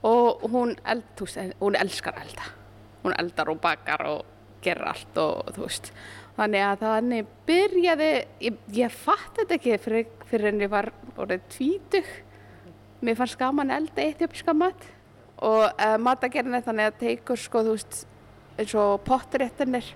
og 0.00 0.48
hún, 0.48 0.74
eld, 0.88 1.04
veist, 1.20 1.54
hún 1.60 1.76
elskar 1.76 2.16
elda 2.24 2.48
hún 3.04 3.16
eldar 3.18 3.50
og 3.52 3.60
bakar 3.62 4.04
og 4.08 4.24
gerir 4.64 4.90
allt 4.90 5.20
og 5.20 5.52
þú 5.56 5.64
veist. 5.64 5.90
Þannig 6.36 6.64
að 6.64 6.82
þannig 6.84 7.30
byrjaði 7.48 8.10
ég, 8.46 8.58
ég 8.76 8.94
fatt 8.94 9.40
þetta 9.40 9.56
ekki 9.56 9.78
fyrir, 9.84 10.10
fyrir 10.30 10.52
en 10.52 10.62
ég 10.64 10.72
var 10.72 10.90
orðið 11.16 11.46
tvítug. 11.54 12.12
Mér 13.04 13.18
fannst 13.18 13.40
gaman 13.40 13.72
elda 13.72 14.04
eitthjópiska 14.04 14.54
mat 14.56 14.86
og 15.40 15.66
uh, 15.70 15.96
matagerðin 16.00 16.64
þannig 16.64 16.90
að 16.90 17.00
teikur 17.00 17.40
sko 17.40 17.64
þú 17.64 17.74
veist 17.78 18.04
eins 18.60 18.76
og 18.76 19.00
potréttinir 19.06 19.86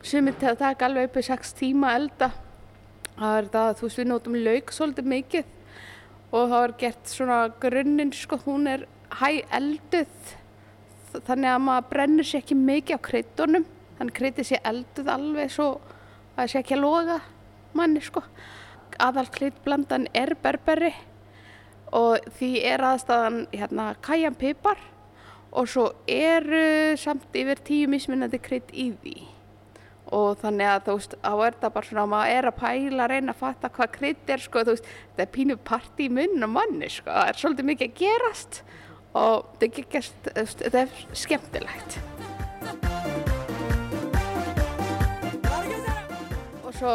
sumið 0.00 0.38
til 0.40 0.50
að 0.52 0.60
taka 0.62 0.88
alveg 0.88 1.10
uppið 1.10 1.28
6 1.28 1.54
tíma 1.58 1.92
elda. 1.98 2.30
Það 3.18 3.38
er 3.38 3.48
það 3.52 3.72
þú 3.78 3.88
veist 3.88 4.00
við 4.00 4.10
nótum 4.12 4.38
lauk 4.46 4.74
svolítið 4.74 5.12
mikið 5.12 5.54
og 6.28 6.42
það 6.42 6.58
var 6.58 6.74
gert 6.80 7.12
svona 7.12 7.38
grunninn 7.60 8.12
sko 8.16 8.38
hún 8.44 8.68
er 8.68 8.84
hæ 9.20 9.40
elduð 9.56 10.34
þannig 11.14 11.50
að 11.52 11.64
maður 11.64 11.90
brennur 11.92 12.28
sér 12.28 12.42
ekki 12.42 12.56
mikið 12.58 13.00
á 13.00 13.06
kryddunum. 13.08 13.66
Þannig 13.98 14.16
kryddið 14.18 14.48
sé 14.48 14.60
elduð 14.68 15.12
alveg 15.12 15.52
svo 15.52 15.68
að 15.78 16.36
það 16.36 16.50
sé 16.52 16.60
ekki 16.62 16.76
að 16.76 16.84
loga 16.84 17.18
manni 17.78 18.02
sko. 18.04 18.22
Aðal 18.98 19.28
kryddblandan 19.34 20.06
er 20.16 20.34
berberi 20.42 20.92
og 21.94 22.28
því 22.36 22.50
er 22.68 22.84
aðstæðan 22.84 23.40
hérna 23.54 23.88
kajanpipar 24.04 24.80
og 25.56 25.68
svo 25.70 25.88
eru 26.10 26.94
samt 27.00 27.34
yfir 27.36 27.60
tíu 27.64 27.88
mismunandi 27.90 28.40
krydd 28.42 28.72
í 28.72 28.90
því. 29.00 29.16
Og 30.12 30.38
þannig 30.40 30.70
að 30.72 30.84
þú 30.86 30.96
veist, 30.98 31.14
á 31.20 31.32
er 31.44 31.56
það 31.60 31.72
bara 31.74 31.88
svona 31.88 32.04
að 32.04 32.12
maður 32.14 32.34
er 32.34 32.48
að 32.48 32.58
pæla 32.62 33.04
að 33.04 33.10
reyna 33.12 33.32
að 33.34 33.40
fatta 33.42 33.70
hvað 33.76 33.90
krydd 33.96 34.32
er 34.32 34.44
sko, 34.44 34.62
þú 34.64 34.74
veist, 34.76 34.92
þetta 35.10 35.24
er 35.24 35.34
pínu 35.34 35.56
parti 35.68 36.06
í 36.06 36.12
munn 36.18 36.46
og 36.46 36.52
manni 36.54 36.88
sko, 36.92 37.12
það 37.12 37.32
er 37.32 37.40
svolítið 37.42 37.68
mikið 37.72 37.90
að 37.90 37.98
gerast 38.02 38.60
og 39.16 39.46
þetta 39.60 40.82
er, 40.82 40.92
skemmtilegt. 41.16 41.98
Og 46.64 46.74
svo 46.76 46.94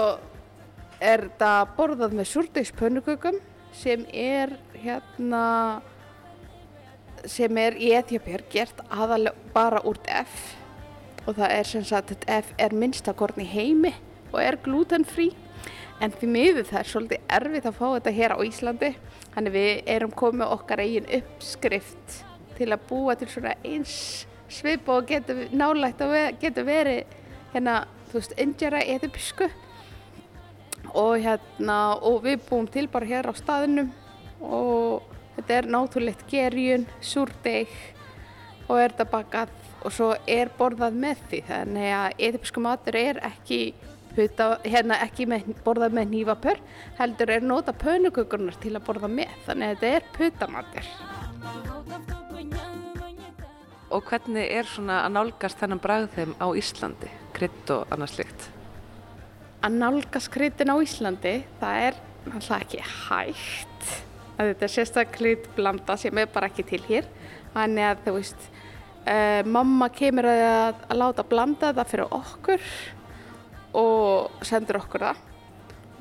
er 1.04 1.26
þetta 1.28 1.54
borðað 1.78 2.17
með 2.19 2.30
súrdegspönnukökum 2.32 3.39
sem 3.73 4.06
er 4.13 4.54
hérna 4.78 5.82
sem 7.30 7.58
er 7.58 7.78
í 7.80 7.93
Etiopíur 7.95 8.43
gert 8.52 8.84
aðalega 8.91 9.54
bara 9.56 9.82
úr 9.88 9.99
F. 10.12 10.54
Og 11.23 11.38
það 11.38 11.56
er 11.56 11.69
sem 11.69 11.86
sagt 11.88 12.12
að 12.13 12.28
F 12.41 12.52
er 12.60 12.76
minnstakorn 12.76 13.39
í 13.41 13.47
heimi 13.47 13.93
og 14.34 14.41
er 14.43 14.60
glutenfrí 14.63 15.32
en 16.04 16.12
því 16.12 16.30
miður 16.30 16.67
það 16.67 16.80
er 16.80 16.89
svolítið 16.89 17.36
erfitt 17.38 17.67
að 17.69 17.78
fá 17.78 17.86
þetta 17.93 18.15
hér 18.17 18.36
á 18.36 18.38
Íslandi 18.43 18.89
þannig 19.34 19.56
við 19.56 19.82
erum 19.96 20.13
komið 20.15 20.54
okkar 20.56 20.84
eigin 20.84 21.10
uppskrift 21.19 22.19
til 22.58 22.69
að 22.72 22.86
búa 22.89 23.15
til 23.17 23.30
svona 23.32 23.56
eins 23.65 23.96
svip 24.54 24.89
og 24.93 25.08
getur 25.10 25.48
nálægt 25.52 26.02
og 26.06 26.13
getur 26.41 26.67
verið 26.67 27.04
hérna, 27.54 27.84
þú 28.12 28.19
veist, 28.19 28.36
indjara 28.38 28.84
eðubísku 28.93 29.50
og 30.93 31.15
hérna 31.24 31.80
og 32.06 32.22
við 32.28 32.43
búum 32.50 32.69
til 32.69 32.86
bara 32.91 33.10
hér 33.10 33.30
á 33.30 33.34
staðinum 33.38 33.89
og 34.43 35.10
þetta 35.38 35.58
er 35.58 35.69
náttúrulegt 35.74 36.26
gerjun, 36.30 36.86
súrdeg 37.02 37.72
og 38.67 38.78
er 38.80 38.93
þetta 38.93 39.10
bakað. 39.12 39.54
Og 39.84 39.91
svo 39.91 40.13
er 40.30 40.52
borðað 40.56 40.96
með 40.96 41.24
því. 41.30 41.39
Þannig 41.50 41.89
að 41.98 42.22
eðipsku 42.28 42.62
matur 42.63 42.96
er 42.96 43.19
ekki, 43.28 43.74
puta, 44.15 44.47
hérna, 44.65 44.99
ekki 45.06 45.28
með, 45.30 45.49
borðað 45.65 45.97
með 45.97 46.12
nývapör 46.13 46.62
heldur 46.99 47.34
er 47.34 47.45
nota 47.45 47.73
pönugugunar 47.76 48.58
til 48.62 48.76
að 48.78 48.86
borða 48.88 49.10
með. 49.12 49.34
Þannig 49.47 49.73
að 49.73 49.84
þetta 49.84 49.91
er 49.97 50.08
putamatur. 50.17 50.91
Og 53.93 54.08
hvernig 54.10 54.49
er 54.49 54.69
svona 54.69 55.04
að 55.06 55.13
nálgast 55.17 55.60
þennan 55.62 55.82
bragðheim 55.84 56.34
á 56.41 56.47
Íslandi, 56.58 57.12
krydd 57.36 57.73
og 57.76 57.93
annað 57.93 58.15
slikt? 58.15 58.47
Að 59.63 59.78
nálgast 59.80 60.32
kryddin 60.34 60.73
á 60.73 60.78
Íslandi 60.82 61.36
það 61.62 61.84
er 61.89 62.02
alltaf 62.32 62.63
ekki 62.63 62.82
hægt. 62.82 63.93
Að 64.34 64.49
þetta 64.49 64.65
er 64.65 64.73
sérstaklega 64.73 65.54
blanda 65.56 65.97
sem 66.02 66.17
er 66.17 66.32
bara 66.34 66.49
ekki 66.49 66.65
til 66.73 66.82
hér. 66.88 67.08
Þannig 67.54 67.86
að 67.91 68.02
þú 68.08 68.15
veist 68.17 68.49
uh, 68.49 69.41
mamma 69.45 69.89
kemur 69.93 70.28
að, 70.32 70.82
að 70.89 70.99
láta 70.99 71.26
blanda 71.28 71.71
það 71.78 71.93
fyrir 71.93 72.17
okkur 72.17 72.69
og 73.78 74.44
sendur 74.46 74.80
okkur 74.82 75.08
það. 75.08 75.22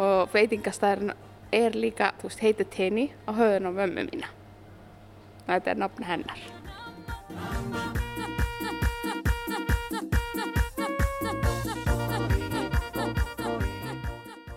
Og 0.03 0.33
veitingastæðurinn 0.33 1.15
er 1.53 1.77
líka, 1.77 2.13
þú 2.21 2.31
veist, 2.31 2.43
heitir 2.45 2.69
Tini 2.73 3.09
á 3.29 3.31
höfðun 3.37 3.69
á 3.69 3.73
mömmu 3.77 4.07
mína. 4.09 4.31
Þetta 5.47 5.75
er 5.75 5.81
nafn 5.83 6.07
hennar. 6.09 6.45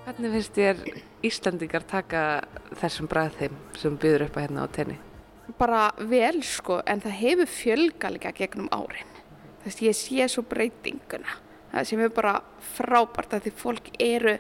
Hvernig 0.06 0.38
finnst 0.38 0.56
þér 0.56 0.86
Íslandingar 1.26 1.84
taka 1.90 2.22
þessum 2.80 3.10
bræðheim 3.12 3.58
sem 3.76 3.98
byður 4.00 4.30
upp 4.30 4.40
að 4.40 4.48
hérna 4.48 4.64
á 4.64 4.68
tenni? 4.72 5.00
bara 5.58 5.92
vel 5.98 6.42
sko 6.44 6.82
en 6.88 7.02
það 7.04 7.20
hefur 7.22 7.52
fjölga 7.52 8.12
líka 8.12 8.32
gegnum 8.36 8.70
árin. 8.74 9.12
Þú 9.62 9.70
veist 9.70 9.84
ég 9.86 9.98
sé 9.98 10.28
svo 10.30 10.44
breytinguna 10.50 11.45
það 11.76 11.90
sem 11.92 12.06
er 12.06 12.16
bara 12.16 12.38
frábært 12.76 13.36
að 13.36 13.48
því 13.48 13.58
fólk 13.60 13.92
eru 14.00 14.38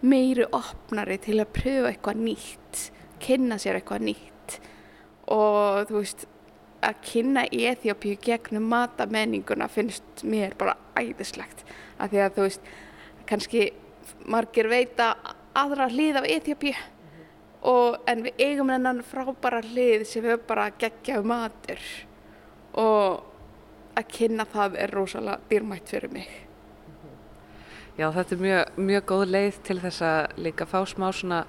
meiri 0.00 0.48
opnari 0.56 1.20
til 1.20 1.38
að 1.42 1.52
pröfa 1.54 1.92
eitthvað 1.92 2.24
nýtt 2.24 2.88
kynna 3.20 3.58
sér 3.60 3.78
eitthvað 3.78 4.06
nýtt. 4.08 4.58
Og 5.30 5.88
þú 5.88 6.00
veist 6.00 6.26
að 6.84 7.02
kynna 7.04 7.44
í 7.52 7.64
Eþjópíu 7.70 8.18
gegnum 8.24 8.68
matamenninguna 8.72 9.68
finnst 9.70 10.24
mér 10.24 10.56
bara 10.58 10.76
æðislegt. 10.98 11.64
Af 12.00 12.12
því 12.12 12.22
að 12.24 12.36
þú 12.36 12.46
veist 12.46 12.70
kannski 13.28 13.66
margir 14.30 14.70
veita 14.70 15.12
aðra 15.58 15.90
hlið 15.92 16.20
af 16.22 16.28
Eþjópíu 16.36 16.76
og, 17.60 18.00
en 18.08 18.24
við 18.24 18.44
eigum 18.46 18.72
hennan 18.72 19.02
frábæra 19.04 19.60
hlið 19.66 20.06
sem 20.08 20.24
við 20.24 20.40
bara 20.48 20.70
geggjaðu 20.80 21.28
matur. 21.28 21.82
Og 22.80 23.26
að 23.98 24.12
kynna 24.14 24.46
það 24.48 24.78
er 24.80 24.94
rosalega 24.96 25.50
dýrmætt 25.50 25.92
fyrir 25.92 26.14
mig. 26.14 26.30
Já, 28.00 28.06
þetta 28.14 28.32
er 28.32 28.40
mjög, 28.40 28.76
mjög 28.80 29.02
góð 29.10 29.22
leið 29.28 29.56
til 29.66 29.74
þess 29.82 30.02
að 30.08 30.38
líka 30.40 30.64
fá 30.64 30.78
smá 30.88 31.10
svona 31.12 31.40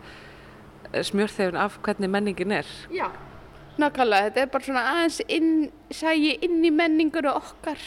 smjörþefin 0.92 1.60
af 1.62 1.78
hvernig 1.86 2.12
menningin 2.12 2.52
er. 2.58 2.72
Já, 2.92 3.06
nákvæmlega, 3.80 4.26
þetta 4.26 4.42
er 4.42 4.50
bara 4.52 4.66
svona 4.66 4.82
aðeins 4.90 5.20
inn, 5.32 5.54
sægi 5.96 6.34
inn 6.44 6.58
í 6.68 6.74
menningunum 6.76 7.38
okkar. 7.40 7.80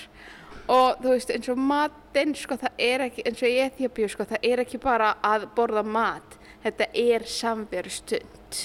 Og 0.72 1.02
þú 1.02 1.10
veist 1.12 1.32
eins 1.34 1.50
og 1.52 1.60
matinn, 1.60 2.32
sko 2.40 2.56
það 2.62 2.80
er 2.86 3.04
ekki, 3.10 3.26
eins 3.28 3.42
og 3.44 3.52
í 3.52 3.58
Eþjópíu, 3.66 4.08
sko 4.14 4.24
það 4.30 4.48
er 4.48 4.62
ekki 4.64 4.80
bara 4.80 5.10
að 5.20 5.44
borða 5.58 5.82
mat. 5.84 6.38
Þetta 6.64 6.88
er 7.04 7.26
samveru 7.28 7.92
stund 7.92 8.62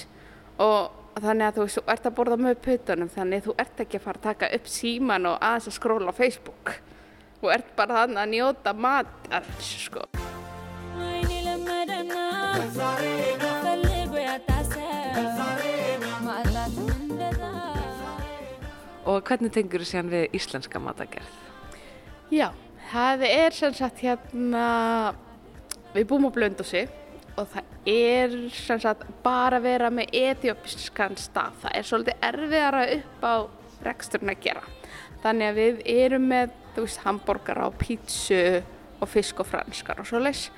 og 0.64 0.96
þannig 1.20 1.50
að 1.50 1.58
þú 1.58 1.66
veist, 1.66 1.80
þú 1.82 1.92
ert 1.92 2.08
að 2.08 2.16
borða 2.16 2.38
með 2.40 2.62
putunum 2.64 3.12
þannig 3.12 3.44
þú 3.50 3.58
ert 3.60 3.84
ekki 3.84 4.00
að 4.00 4.06
fara 4.06 4.22
að 4.22 4.30
taka 4.30 4.50
upp 4.56 4.72
síman 4.72 5.28
og 5.28 5.44
aðeins 5.44 5.68
að 5.68 5.76
skróla 5.76 6.16
á 6.16 6.20
Facebook 6.20 6.72
þú 7.40 7.52
ert 7.56 7.76
bara 7.78 8.04
þannig 8.04 8.22
að 8.24 8.34
njóta 8.36 8.74
mat 8.76 9.30
alls, 9.32 9.74
sko 9.88 10.08
Og 19.10 19.24
hvernig 19.26 19.50
tengur 19.50 19.82
þú 19.82 19.88
síðan 19.90 20.12
við 20.12 20.36
íslenska 20.38 20.80
matagerð? 20.84 21.38
Já, 22.30 22.52
það 22.92 23.24
er 23.26 23.56
sem 23.58 23.74
sagt 23.74 24.04
hérna 24.06 24.66
við 25.96 26.06
búum 26.12 26.28
á 26.30 26.32
Blöndósi 26.36 26.84
og 27.40 27.48
það 27.50 27.90
er 27.90 28.36
sem 28.54 28.82
sagt 28.84 29.08
bara 29.24 29.58
að 29.58 29.66
vera 29.66 29.90
með 29.94 30.14
etiópiskan 30.20 31.18
stað. 31.18 31.56
Það 31.64 31.78
er 31.80 31.88
svolítið 31.90 32.28
erfiðara 32.30 32.84
upp 32.98 33.26
á 33.26 33.36
reksturinn 33.88 34.34
að 34.34 34.44
gera. 34.46 34.64
Þannig 35.24 35.50
að 35.50 35.60
við 35.60 35.82
erum 35.96 36.28
með, 36.30 36.54
þú 36.76 36.86
veist, 36.86 37.02
hambúrgara 37.06 37.68
og 37.70 37.78
pítsu 37.82 38.62
og 39.00 39.10
fisk 39.10 39.42
og 39.42 39.48
franskar 39.48 40.02
og 40.02 40.08
svo 40.10 40.22
leys 40.22 40.50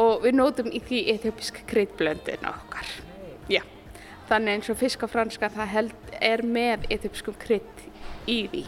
og 0.00 0.24
við 0.24 0.36
nótum 0.38 0.70
í 0.74 0.80
því 0.82 1.00
etiópisk 1.14 1.60
kryddblöndin 1.70 2.46
okkar. 2.48 2.88
Já, 3.50 3.62
þannig 4.30 4.58
eins 4.58 4.70
og 4.72 4.78
fisk 4.80 5.04
og 5.06 5.12
franskar 5.12 5.52
það 5.54 5.74
held, 5.74 6.08
er 6.18 6.42
með 6.42 6.88
etiópiskum 6.90 7.36
krydd 7.38 7.84
í 8.30 8.38
því. 8.50 8.64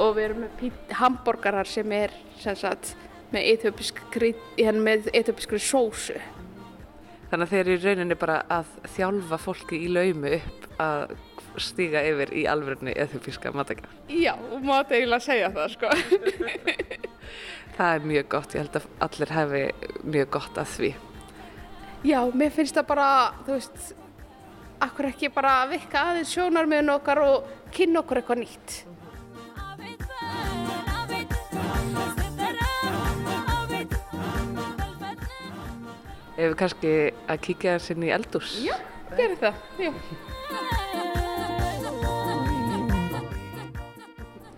Og 0.00 0.14
við 0.16 0.26
erum 0.28 0.44
með 0.44 0.94
hambúrgarar 1.00 1.68
sem 1.68 1.90
er 1.92 2.14
sem 2.40 2.56
sagt 2.56 2.94
með 3.34 3.48
etiópisk 3.54 3.98
krydd, 4.14 4.44
hérna 4.58 4.84
með 4.86 5.10
etiópiskri 5.12 5.60
sósu. 5.62 6.18
Þannig 7.30 7.46
að 7.46 7.52
þeir 7.52 7.60
eru 7.60 7.82
rauninni 7.84 8.18
bara 8.18 8.40
að 8.50 8.70
þjálfa 8.96 9.38
fólki 9.38 9.78
í 9.84 9.90
laumi 9.90 10.32
upp 10.38 10.64
að 10.82 11.12
stíga 11.58 12.02
yfir 12.06 12.32
í 12.36 12.44
alverðinni 12.50 12.94
eþjófíska 13.04 13.52
matagjörn. 13.56 13.94
Já, 14.12 14.34
og 14.36 14.62
máta 14.64 14.94
eiginlega 14.96 15.24
segja 15.24 15.50
það, 15.54 15.72
sko. 15.74 15.90
það 17.76 17.94
er 17.94 18.10
mjög 18.12 18.28
gott, 18.34 18.54
ég 18.54 18.64
held 18.64 18.78
að 18.80 18.90
allir 19.06 19.34
hefi 19.36 19.62
mjög 20.16 20.30
gott 20.36 20.60
að 20.60 20.74
því. 20.76 20.92
Já, 22.06 22.20
mér 22.32 22.54
finnst 22.54 22.78
það 22.78 22.86
bara, 22.88 23.08
þú 23.46 23.56
veist, 23.58 23.90
akkur 24.80 25.10
ekki 25.10 25.32
bara 25.34 25.56
vikka 25.68 26.06
aðeins 26.10 26.30
sjónarmiðun 26.32 26.94
okkar 26.96 27.20
og 27.24 27.50
kynna 27.74 28.04
okkur 28.04 28.22
eitthvað 28.22 28.42
nýtt. 28.44 28.78
Ef 36.40 36.46
við 36.46 36.54
kannski 36.56 36.92
að 37.28 37.40
kíkja 37.44 37.74
þess 37.76 37.92
inn 37.92 38.06
í 38.06 38.12
eldús. 38.16 38.54
Já, 38.64 38.78
gerum 39.12 39.40
það. 39.42 39.64
Já. 39.76 39.90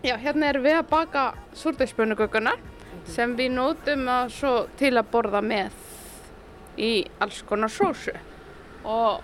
Já, 0.03 0.17
hérna 0.19 0.49
erum 0.51 0.65
við 0.67 0.75
að 0.81 0.89
baka 0.91 1.21
súrdegsbönugökunar 1.55 2.59
sem 3.07 3.37
við 3.39 3.53
nótum 3.55 4.09
að 4.11 4.33
svo 4.35 4.51
til 4.81 4.97
að 4.99 5.13
borða 5.13 5.43
með 5.47 5.77
í 6.75 6.89
alls 7.23 7.39
konar 7.47 7.71
sósu. 7.71 8.17
Og 8.83 9.23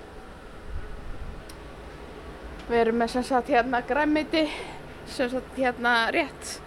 við 2.69 2.79
erum 2.85 3.03
með 3.03 3.17
sem 3.17 3.27
sagt 3.27 3.51
hérna 3.51 3.83
græmiti 3.91 4.45
sem 5.11 5.35
sagt 5.35 5.59
hérna 5.59 5.99
rétt 6.15 6.61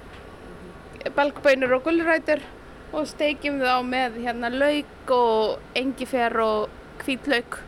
belgbönur 1.16 1.80
og 1.80 1.88
gulrætur 1.88 2.44
og 2.92 3.08
steikjum 3.08 3.64
þá 3.64 3.80
með 3.88 4.22
hérna 4.28 4.52
lauk 4.52 5.18
og 5.22 5.76
engifer 5.86 6.36
og 6.44 6.80
hvítlauk 7.06 7.62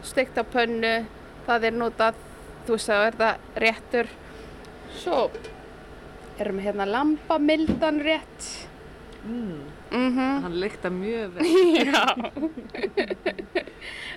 steikt 0.00 0.40
á 0.40 0.44
pönnu. 0.56 1.02
Það 1.44 1.68
er 1.68 1.80
notað, 1.84 2.28
þú 2.64 2.78
veist 2.78 2.94
það 2.96 3.10
er 3.10 3.24
það 3.24 3.58
réttur. 3.66 4.14
Svo 5.02 5.26
erum 6.40 6.58
hérna 6.62 6.86
lambamildan 6.88 8.00
rétt 8.02 8.68
Mm. 9.22 9.60
mhm 9.90 10.42
Hann 10.42 10.60
lykta 10.60 10.90
mjög 10.90 11.30
vel. 11.36 11.46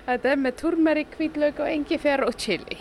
Þetta 0.06 0.30
er 0.32 0.36
með 0.40 0.54
turmeri, 0.58 1.04
hvítlauk 1.12 1.60
og 1.62 1.68
engifer 1.70 2.24
og 2.26 2.34
chili. 2.38 2.78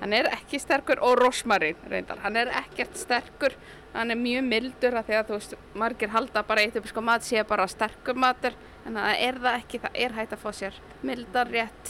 Hann 0.00 0.12
er 0.16 0.24
ekki 0.32 0.58
sterkur 0.58 0.98
og 1.04 1.18
rosmarin 1.20 1.76
reyndar. 1.90 2.18
Hann 2.24 2.36
er 2.40 2.48
ekkert 2.62 2.96
sterkur, 2.98 3.52
hann 3.92 4.10
er 4.10 4.16
mjög 4.18 4.44
mildur 4.48 4.94
að 4.98 5.06
því 5.10 5.14
að 5.18 5.26
þú 5.28 5.34
veist, 5.36 5.54
margir 5.78 6.10
halda 6.14 6.42
bara 6.48 6.60
eitt 6.64 6.76
upp 6.80 6.88
sko 6.90 7.00
mat 7.04 7.22
sé 7.26 7.38
bara 7.48 7.66
sterkur 7.70 8.16
matur 8.18 8.54
en 8.86 8.94
það 8.98 9.12
er 9.28 9.34
það 9.44 9.54
ekki, 9.60 9.76
það 9.84 9.92
er 10.06 10.12
hægt 10.16 10.32
að 10.32 10.42
fá 10.42 10.50
sér 10.56 10.74
mildar 11.06 11.48
rétt 11.52 11.86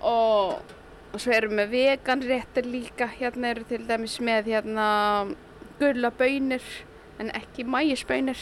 og, 0.00 0.58
og 1.14 1.18
svo 1.22 1.32
erum 1.38 1.56
við 1.62 1.68
vegan 1.76 2.22
réttir 2.26 2.64
líka. 2.66 3.06
Hérna 3.14 3.46
eru 3.54 3.64
til 3.70 3.86
dæmis 3.86 4.18
með 4.20 4.44
hérna 4.56 4.88
gulla 5.80 6.10
bönir 6.14 6.64
en 7.20 7.32
ekki 7.36 7.64
mægisbönir. 7.68 8.40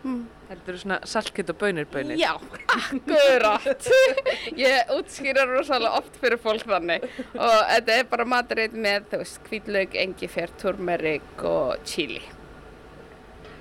Mm. 0.00 0.24
Heldur 0.48 0.74
þú 0.74 0.80
svona 0.80 0.98
saltkjöt 1.06 1.52
og 1.52 1.58
bönir 1.60 1.86
bönir? 1.92 2.16
Já, 2.18 2.32
akkurat. 2.72 3.88
Ég 4.64 4.92
útskýra 4.96 5.44
rosalega 5.50 6.00
oft 6.00 6.16
fyrir 6.22 6.40
fólk 6.40 6.64
þannig 6.66 7.04
og 7.36 7.56
þetta 7.68 7.96
er 7.98 8.08
bara 8.10 8.26
maturreit 8.28 8.74
með, 8.74 9.10
þú 9.12 9.20
veist, 9.22 9.40
hvítlaug, 9.46 9.96
engifer, 10.04 10.52
turmerik 10.62 11.44
og 11.44 11.76
chili. 11.84 12.22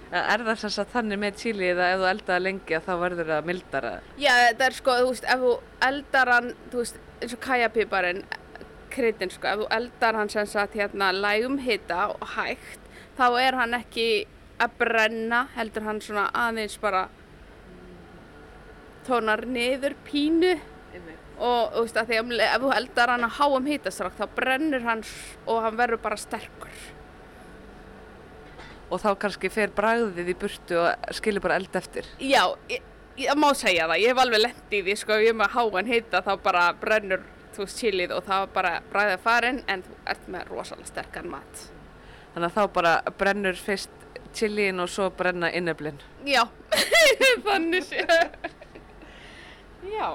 Er 0.09 0.41
það 0.41 0.55
sem 0.63 0.71
sagt 0.73 0.95
þannig 0.95 1.19
með 1.21 1.35
chili 1.37 1.67
eða 1.69 1.91
ef 1.93 1.99
þú 2.01 2.05
eldaði 2.09 2.45
lengi 2.47 2.77
að 2.79 2.85
þá 2.87 2.93
verður 3.03 3.27
það 3.29 3.49
mildara? 3.51 3.91
Já, 4.17 4.31
þetta 4.47 4.65
er 4.65 4.77
sko, 4.79 4.95
þú 4.97 5.11
veist, 5.11 5.27
ef 5.29 5.43
þú 5.43 5.51
eldar 5.89 6.31
hann, 6.33 6.51
þú 6.71 6.81
veist, 6.81 7.01
eins 7.19 7.35
og 7.35 7.41
kajapiparinn, 7.43 8.23
kryddin 8.89 9.33
sko, 9.35 9.51
ef 9.51 9.61
þú 9.61 9.67
eldar 9.77 10.17
hann 10.17 10.31
sem 10.33 10.47
sagt 10.49 10.79
hérna 10.79 11.11
lægum 11.13 11.59
hita 11.61 12.07
og 12.15 12.25
hægt, 12.33 12.78
þá 13.19 13.27
er 13.41 13.57
hann 13.59 13.75
ekki 13.77 14.09
að 14.59 14.75
brenna, 14.79 15.45
heldur 15.55 15.87
hann 15.87 16.01
svona 16.03 16.27
aðeins 16.35 16.75
bara 16.81 17.07
tónar 19.07 19.45
niður 19.47 19.95
pínu 20.07 20.53
og 21.39 21.73
þú 21.73 21.83
veist 21.85 21.99
að 21.99 22.09
því 22.09 22.17
að 22.19 22.23
um 22.25 22.31
ef 22.43 22.63
þú 22.63 22.71
eldar 22.75 23.13
hann 23.13 23.25
að 23.25 23.35
háum 23.39 23.67
hitastrák 23.69 24.17
þá 24.17 24.25
brennur 24.35 24.83
hann 24.83 25.03
og 25.45 25.61
hann 25.63 25.79
verður 25.79 26.01
bara 26.03 26.19
sterkur. 26.19 26.81
Og 28.89 28.99
þá 28.99 29.09
kannski 29.21 29.51
fer 29.53 29.71
bragðið 29.75 30.33
í 30.33 30.37
burtu 30.41 30.79
og 30.81 31.15
skilur 31.15 31.45
bara 31.45 31.59
eld 31.61 31.75
eftir? 31.77 32.07
Já, 32.19 32.41
ég, 32.71 32.83
ég 33.21 33.39
má 33.39 33.51
segja 33.55 33.87
það, 33.87 34.01
ég 34.03 34.11
hef 34.11 34.23
alveg 34.25 34.43
lent 34.43 34.75
í 34.75 34.83
því 34.83 34.99
sko, 34.99 35.15
ef 35.15 35.27
ég 35.29 35.37
með 35.39 35.55
háan 35.55 35.91
hita 35.93 36.23
þá 36.25 36.31
bara 36.43 36.67
brennur 36.81 37.23
þú 37.55 37.67
chilið 37.71 38.15
og 38.17 38.23
þá 38.27 38.37
bara 38.55 38.77
bræðið 38.91 39.23
farin 39.23 39.63
en 39.69 39.85
þú 39.85 39.99
ert 40.11 40.31
með 40.35 40.55
rosalega 40.55 40.91
sterkan 40.91 41.31
mat. 41.31 41.69
Þannig 42.39 42.53
að 42.53 42.55
þá 42.55 42.71
bara 42.71 42.91
brennur 43.19 43.57
fyrst 43.59 44.03
chiliin 44.31 44.77
og 44.79 44.87
svo 44.87 45.09
brenna 45.11 45.49
inneblinn. 45.51 45.97
Já, 46.23 46.45
þannig 47.49 47.83
sé. 47.83 48.05
Já. 49.91 50.05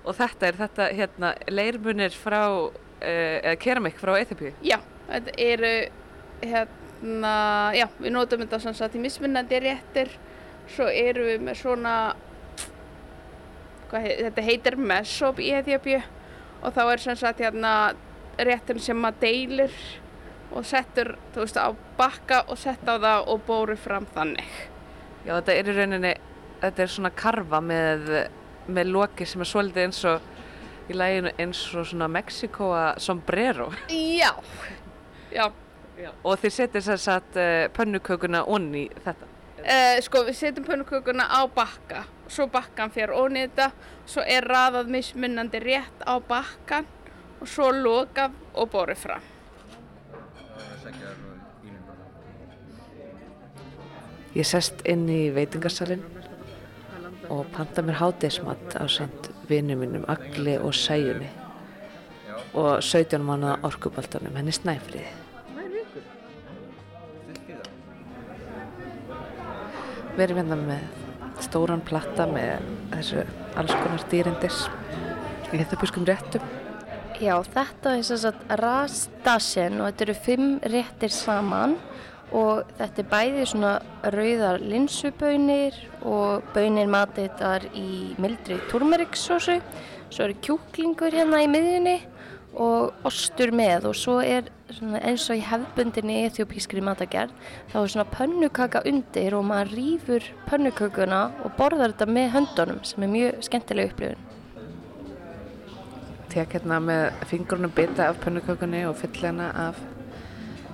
Og 0.00 0.16
þetta 0.16 0.48
er 0.48 0.56
þetta 0.62 0.86
hérna 0.96 1.34
leirmunir 1.52 2.16
frá, 2.16 2.40
uh, 2.48 2.72
eða 3.02 3.52
keramik 3.60 4.00
frá 4.00 4.14
Eþipíu. 4.16 4.54
Já, 4.64 4.78
þetta 5.10 5.36
eru 5.44 5.74
hérna, 6.40 7.34
já, 7.76 7.86
við 8.00 8.16
notum 8.16 8.46
þetta 8.46 8.64
sem 8.64 8.80
sagt 8.80 8.96
í 8.96 9.04
mismunandi 9.04 9.60
réttir, 9.68 10.16
svo 10.72 10.88
eru 10.88 11.28
við 11.28 11.46
með 11.50 11.62
svona, 11.66 11.94
hvað 13.92 14.08
heit, 14.08 14.18
þetta 14.30 14.48
heitir 14.50 14.80
mesop 14.88 15.44
í 15.44 15.52
Eþjópíu 15.60 16.00
og 16.64 16.72
þá 16.72 16.84
er 16.88 17.08
sem 17.10 17.24
sagt 17.26 17.44
hérna 17.44 17.78
réttin 18.40 18.80
sem 18.80 18.96
maður 18.96 19.26
deilir 19.28 19.82
og 20.52 20.64
settur, 20.66 21.14
þú 21.34 21.44
veist, 21.44 21.60
á 21.60 21.68
bakka 21.98 22.42
og 22.48 22.58
sett 22.60 22.84
á 22.88 22.96
það 22.96 23.28
og 23.32 23.44
bóru 23.46 23.76
fram 23.76 24.06
þannig. 24.14 24.50
Já, 25.26 25.34
þetta 25.36 25.54
er 25.54 25.70
í 25.70 25.76
rauninni, 25.76 26.12
þetta 26.62 26.84
er 26.84 26.92
svona 26.92 27.12
karfa 27.14 27.60
með, 27.60 28.10
með 28.68 28.92
loki 28.94 29.28
sem 29.28 29.44
er 29.44 29.50
svolítið 29.50 29.86
eins 29.88 30.02
og 30.08 30.88
í 30.88 30.96
læginu 30.96 31.32
eins 31.36 31.62
og 31.76 31.88
svona 31.88 32.08
Mexikoa 32.08 32.84
sombrero. 33.02 33.70
Já, 33.92 34.32
já. 35.32 35.48
Og 36.22 36.38
þið 36.38 36.54
setið 36.54 36.86
sér 36.86 37.02
satt 37.02 37.36
uh, 37.36 37.64
pönnukökuna 37.74 38.44
onni 38.46 38.86
þetta. 39.04 39.32
Uh, 39.58 39.96
sko 40.06 40.22
við 40.28 40.38
setjum 40.38 40.68
pönnukökuna 40.68 41.26
á 41.26 41.42
bakka 41.50 42.04
svo 42.30 42.46
bakkan 42.52 42.92
fyrir 42.94 43.16
onni 43.16 43.46
þetta 43.48 43.72
svo 44.06 44.22
er 44.22 44.46
raðað 44.46 44.92
mismunandi 44.92 45.60
rétt 45.64 46.04
á 46.06 46.14
bakkan 46.22 46.86
og 47.40 47.50
svo 47.50 47.72
lokað 47.74 48.36
og 48.54 48.70
borið 48.70 49.02
fram 49.02 49.26
Ég 54.36 54.44
sest 54.44 54.82
inn 54.88 55.06
í 55.08 55.28
veitingarsalinn 55.32 56.02
og 57.32 57.46
panta 57.54 57.84
mér 57.84 57.96
hádeismat 58.00 58.76
á 58.76 58.84
samt 58.88 59.30
vinnu 59.48 59.76
mínum 59.80 60.04
Agli 60.08 60.58
og 60.60 60.74
Sæjunni 60.76 61.30
og 62.52 62.82
17 62.82 63.24
manna 63.24 63.56
orkubaltanum 63.64 64.36
henni 64.36 64.52
Snæfriði. 64.52 65.06
Við 70.18 70.24
erum 70.24 70.40
hérna 70.42 70.58
með 70.58 71.44
stóran 71.44 71.84
platta 71.86 72.26
með 72.28 72.64
þessu 72.92 73.24
alls 73.60 73.74
konar 73.80 74.06
dýrindis 74.10 74.64
í 75.52 75.60
þetta 75.60 75.78
buskum 75.80 76.06
réttum. 76.08 76.44
Já, 77.18 77.34
þetta 77.42 77.96
er 77.96 78.02
sem 78.06 78.20
sagt 78.22 78.56
rastasen 78.60 79.80
og 79.80 79.88
þetta 79.88 80.04
eru 80.06 80.16
fimm 80.26 80.50
réttir 80.74 81.14
saman 81.14 81.78
og 82.36 82.68
þetta 82.78 83.02
er 83.02 83.08
bæði 83.12 83.46
svona 83.48 83.72
rauðar 84.14 84.60
linsubönir 84.60 85.78
og 86.06 86.44
bönir 86.54 86.90
matið 86.90 87.68
í 87.74 88.14
mildri 88.20 88.58
turmeriksósu, 88.68 89.58
svo 90.10 90.28
eru 90.28 90.38
kjúklingur 90.44 91.14
hérna 91.14 91.42
í 91.44 91.50
miðjunni 91.50 91.98
og 92.58 93.06
ostur 93.08 93.52
með. 93.54 93.88
Og 93.90 93.96
svo 93.96 94.18
er 94.24 94.50
eins 94.68 95.26
og 95.30 95.38
í 95.38 95.44
hefbundinni 95.44 96.22
ethiopískri 96.26 96.82
matagerð 96.84 97.32
þá 97.72 97.76
er 97.80 97.92
svona 97.92 98.08
pönnukaka 98.12 98.82
undir 98.88 99.36
og 99.38 99.46
maður 99.48 99.74
rýfur 99.78 100.26
pönnukökuna 100.48 101.20
og 101.44 101.54
borðar 101.56 101.94
þetta 101.94 102.08
með 102.12 102.32
höndunum 102.36 102.82
sem 102.84 103.06
er 103.06 103.12
mjög 103.12 103.46
skemmtileg 103.48 103.92
upplifun. 103.92 104.24
Tek 106.28 106.58
hérna 106.58 106.80
með 106.84 107.06
fingrunum 107.30 107.72
bita 107.72 108.10
af 108.10 108.20
pönnukökunni 108.24 108.84
og 108.88 108.98
fyll 109.00 109.16
hérna 109.16 109.48
af 109.68 109.80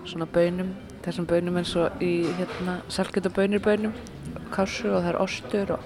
svona 0.04 0.26
bönum, 0.26 0.74
þessum 1.04 1.26
bönum 1.28 1.58
eins 1.60 1.74
og 1.76 2.02
í 2.02 2.12
hérna 2.38 2.78
salkjöta 2.92 3.30
bönir 3.34 3.60
bönum, 3.64 3.92
kásu 4.54 4.88
og 4.90 5.02
það 5.02 5.10
er 5.12 5.20
ostur 5.24 5.76
og... 5.76 5.80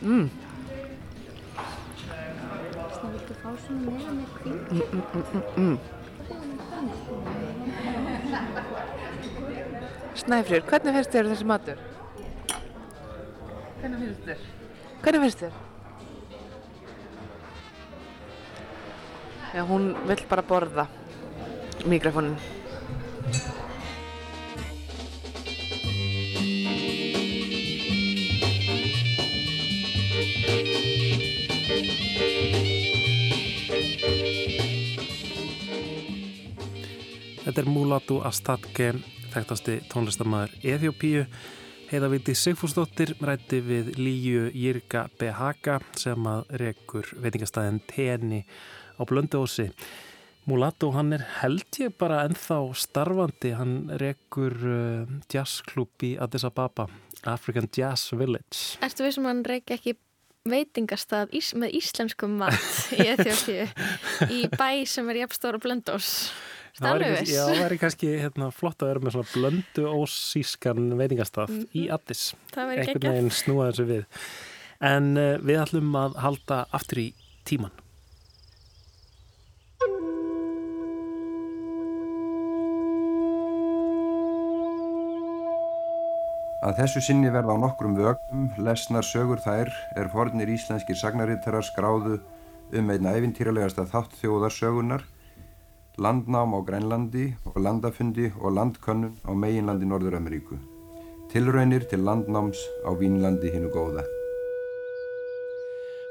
Mm. 0.00 0.30
Mm, 4.46 4.82
mm, 4.92 5.02
mm, 5.32 5.42
mm. 5.56 5.78
Snæfrýr, 10.16 10.64
hvernig 10.66 10.96
finnst 10.96 11.14
þér 11.14 11.30
þessi 11.30 11.46
matur? 11.46 11.80
Hvernig 13.80 13.98
finnst 14.02 14.26
þér? 14.26 14.44
Hvernig 15.04 15.24
finnst 15.26 15.42
þér? 15.44 15.62
Já, 19.54 19.62
hún 19.64 19.90
vill 20.08 20.22
bara 20.28 20.42
borða 20.44 20.86
mikrofónin. 21.86 22.55
Þetta 37.46 37.62
er 37.62 37.68
Mulatu 37.72 38.16
Astatke, 38.26 38.88
þekktasti 39.32 39.76
tónlistamæður 39.88 40.56
Eþjópíu. 40.74 41.22
Heiðavíti 41.86 42.34
Sigfúsdóttir 42.34 43.14
rætti 43.22 43.60
við 43.62 43.92
Líu 43.96 44.48
Jirka 44.50 45.06
Behaka 45.18 45.78
sem 45.96 46.26
að 46.26 46.50
rekur 46.62 47.08
veitingastæðin 47.22 47.78
Teni 47.90 48.42
á 48.98 49.02
Blönduósi. 49.08 49.70
Mulatu 50.46 50.92
hann 50.94 51.10
er 51.10 51.24
held 51.40 51.74
ég 51.82 51.94
bara 51.98 52.20
ennþá 52.28 52.60
starfandi, 52.78 53.50
hann 53.58 53.74
rekur 53.98 54.54
uh, 54.54 55.14
jazzklub 55.32 56.04
í 56.06 56.12
Addis 56.22 56.44
Ababa, 56.46 56.86
African 57.26 57.66
Jazz 57.74 58.12
Village. 58.14 58.76
Ertu 58.86 59.02
við 59.02 59.16
sem 59.16 59.26
hann 59.26 59.40
reiki 59.46 59.74
ekki 59.74 59.96
veitingastað 60.46 61.32
ís, 61.34 61.48
með 61.58 61.74
íslenskum 61.80 62.36
mat 62.38 62.68
í 62.94 63.08
Eþjópíu 63.12 63.64
í 64.30 64.44
bæ 64.52 64.84
sem 64.86 65.10
er 65.10 65.24
jafnstóra 65.24 65.58
blöndós? 65.62 66.10
Stannuvis. 66.76 67.32
Já, 67.32 67.40
það 67.48 67.62
væri 67.64 67.78
kannski 67.80 68.10
hérna, 68.20 68.50
flott 68.54 68.84
að 68.84 68.92
vera 68.92 69.02
með 69.02 69.16
svona 69.16 69.32
blöndu 69.32 69.86
ósískan 69.96 70.92
veitingastaf 71.00 71.50
mm 71.50 71.58
-hmm. 71.62 71.80
í 71.80 71.88
Addis. 71.90 72.22
Það 72.52 72.70
væri 72.70 72.84
Einhvern 72.84 73.00
geggjað. 73.00 73.16
veginn 73.16 73.34
snúa 73.34 73.70
þessu 73.72 73.88
við. 73.90 74.04
En 74.92 75.10
uh, 75.16 75.32
við 75.42 75.60
ætlum 75.64 75.98
að 76.04 76.20
halda 76.22 76.60
aftur 76.70 77.02
í 77.02 77.08
tíman. 77.48 77.74
Að 86.64 86.78
þessu 86.80 87.02
sinni 87.04 87.28
verða 87.28 87.52
á 87.52 87.60
nokkrum 87.60 87.98
vögum, 87.98 88.46
lesnar 88.64 89.04
sögur 89.04 89.42
þær 89.44 89.68
er 90.00 90.08
fornir 90.08 90.48
íslenskir 90.48 90.96
sagnarittarar 90.96 91.64
skráðu 91.66 92.16
um 92.72 92.92
einn 92.94 93.08
æfintýralegasta 93.10 93.84
þátt 93.90 94.16
þjóðarsögunar, 94.22 95.04
landnám 96.00 96.56
á 96.56 96.60
Grænlandi 96.64 97.26
og 97.52 97.60
landafundi 97.60 98.30
og 98.40 98.56
landkönnun 98.56 99.18
á 99.28 99.32
meginlandi 99.36 99.88
Norður-Ameríku. 99.90 100.56
Tilraunir 101.28 101.84
til 101.90 102.00
landnáms 102.00 102.62
á 102.88 102.90
Vínlandi 102.96 103.52
hinnu 103.52 103.68
góða. 103.74 104.06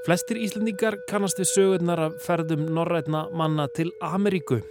Flestir 0.06 0.38
Íslendingar 0.38 1.00
kannast 1.10 1.42
við 1.42 1.50
sögurnar 1.56 2.04
af 2.12 2.22
ferðum 2.22 2.68
norrætna 2.70 3.26
manna 3.34 3.66
til 3.74 3.90
Ameríku. 3.98 4.62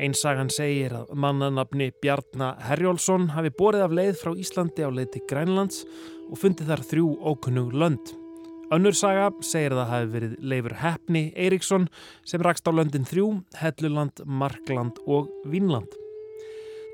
Einsagan 0.00 0.48
segir 0.48 0.94
að 0.96 1.10
mannanafni 1.20 1.90
Bjarnar 2.00 2.56
Herjólfsson 2.64 3.26
hafi 3.34 3.50
borið 3.52 3.82
af 3.84 3.92
leið 3.98 4.14
frá 4.16 4.32
Íslandi 4.32 4.86
á 4.86 4.88
leið 4.88 5.10
til 5.12 5.22
Grænlands 5.28 5.82
og 6.30 6.40
fundið 6.40 6.72
þar 6.72 6.82
þrjú 6.88 7.10
ókunnug 7.20 7.74
lönd. 7.76 8.14
Önnur 8.72 8.96
saga 8.96 9.28
segir 9.44 9.74
að 9.74 9.82
það 9.82 9.92
hafi 9.92 10.10
verið 10.14 10.34
Leifur 10.52 10.76
Heppni 10.80 11.24
Eiríksson 11.36 11.88
sem 12.24 12.40
rakst 12.46 12.64
á 12.64 12.72
löndin 12.72 13.04
þrjú, 13.10 13.26
Helluland, 13.60 14.24
Markland 14.24 15.02
og 15.04 15.28
Vínland. 15.44 15.92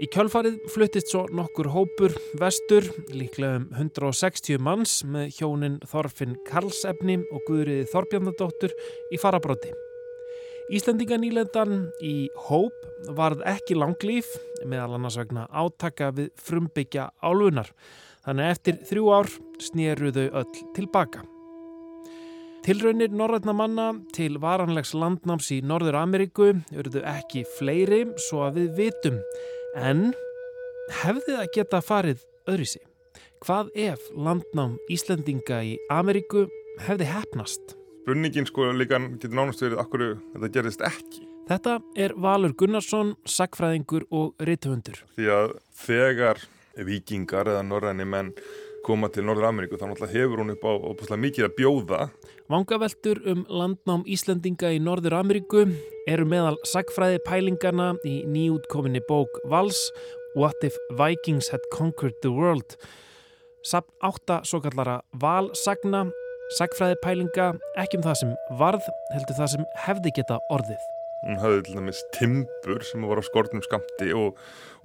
Í 0.03 0.11
kjölfarið 0.13 0.59
fluttist 0.75 1.13
svo 1.13 1.29
nokkur 1.31 1.71
hópur 1.73 2.17
vestur, 2.43 2.91
líklega 3.15 3.63
um 3.63 3.71
160 3.87 4.59
manns 4.59 4.99
með 5.07 5.31
hjónin 5.39 5.79
Þorfinn 5.87 6.37
Karlsefni 6.49 7.23
og 7.31 7.47
Guðriði 7.47 7.87
Þorbjarnadóttur 7.95 8.75
í 9.15 9.23
farabróti. 9.23 9.77
Íslendinganýlendan 10.67 11.93
í 12.03 12.27
hóp 12.49 12.75
varð 13.15 13.45
ekki 13.47 13.77
langlýf 13.79 14.27
meðal 14.67 14.97
annars 14.97 15.15
vegna 15.21 15.45
átaka 15.55 16.09
við 16.17 16.33
frumbyggja 16.43 17.05
álfunar. 17.23 17.71
Þannig 18.27 18.51
eftir 18.51 18.81
þrjú 18.89 19.13
ár 19.15 19.31
snéru 19.63 20.11
þau 20.17 20.25
öll 20.43 20.65
tilbaka. 20.75 21.23
Tilraunir 22.67 23.15
norrætna 23.15 23.55
manna 23.55 23.87
til 24.11 24.41
varanlegs 24.43 24.91
landnáms 24.99 25.53
í 25.55 25.61
Norður 25.63 26.01
Ameríku 26.01 26.51
eruðu 26.75 27.05
ekki 27.07 27.45
fleiri 27.61 28.03
svo 28.27 28.43
að 28.49 28.59
við 28.59 28.77
vitum. 28.81 29.23
En 29.79 30.09
hefði 31.05 31.39
það 31.39 31.51
geta 31.61 31.85
farið 31.87 32.27
öðrisi? 32.51 32.83
Hvað 33.47 33.71
ef 33.87 34.11
landnám 34.19 34.81
Íslendinga 34.91 35.63
í 35.63 35.77
Ameríku 35.95 36.49
hefði 36.83 37.13
hefnast? 37.15 37.77
Spurningin 38.07 38.47
sko 38.47 38.69
líka 38.71 39.01
getur 39.03 39.33
nánast 39.35 39.65
verið 39.65 39.81
akkur 39.83 40.03
þetta 40.31 40.49
gerðist 40.55 40.83
ekki. 40.87 41.25
Þetta 41.49 41.73
er 41.99 42.13
Valur 42.15 42.53
Gunnarsson, 42.55 43.09
sagfræðingur 43.27 44.05
og 44.15 44.45
rithöfundur. 44.47 45.01
Því 45.17 45.25
að 45.35 45.55
þegar 45.75 46.45
vikingar 46.87 47.51
eða 47.51 47.65
norræni 47.67 48.05
menn 48.07 48.29
koma 48.87 49.09
til 49.11 49.25
Norður 49.27 49.49
Ameríku 49.49 49.75
þá 49.81 49.89
náttúrulega 49.89 50.15
hefur 50.21 50.43
hún 50.45 50.53
upp 50.55 50.63
á 50.63 50.73
opaslega 50.77 51.23
mikið 51.25 51.47
að 51.49 51.57
bjóða. 51.57 51.99
Vangaveltur 52.55 53.21
um 53.33 53.41
landnám 53.51 54.05
Íslendinga 54.07 54.71
í 54.77 54.79
Norður 54.87 55.17
Ameríku 55.19 55.65
eru 56.07 56.29
meðal 56.31 56.61
sagfræði 56.63 57.19
pælingana 57.27 57.89
í 58.07 58.21
nýjútkominni 58.31 59.03
bók 59.09 59.41
Vals 59.51 59.81
What 60.39 60.63
if 60.63 60.79
Vikings 60.95 61.51
had 61.51 61.67
conquered 61.75 62.15
the 62.23 62.31
world? 62.31 62.79
Samt 63.67 63.91
átta 63.99 64.45
svo 64.47 64.63
kallara 64.63 65.01
valsagna, 65.19 66.05
sagfræði 66.55 66.99
pælinga, 67.03 67.49
ekki 67.83 67.99
um 67.99 68.05
það 68.07 68.19
sem 68.21 68.35
varð, 68.61 68.87
heldur 69.11 69.39
það 69.39 69.53
sem 69.55 69.65
hefði 69.87 70.13
geta 70.21 70.39
orðið. 70.55 70.85
Hún 71.25 71.41
hafði 71.43 71.63
til 71.67 71.79
dæmis 71.81 72.03
timbur 72.15 72.85
sem 72.87 73.07
var 73.09 73.19
á 73.19 73.25
skortnum 73.27 73.65
skamti 73.65 74.13
og, 74.15 74.37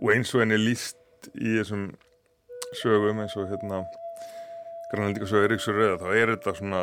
og 0.02 0.14
eins 0.14 0.34
og 0.34 0.42
henni 0.42 0.58
líst 0.58 1.30
í 1.38 1.60
þessum 1.60 1.92
sögum 2.82 3.22
eins 3.22 3.36
og 3.38 3.52
hérna 3.52 3.84
grannaldíka 4.92 5.28
sögur 5.30 5.46
Eiríksur 5.46 5.78
rauða 5.78 6.00
þá 6.02 6.18
er 6.18 6.34
þetta 6.34 6.54
svona 6.58 6.82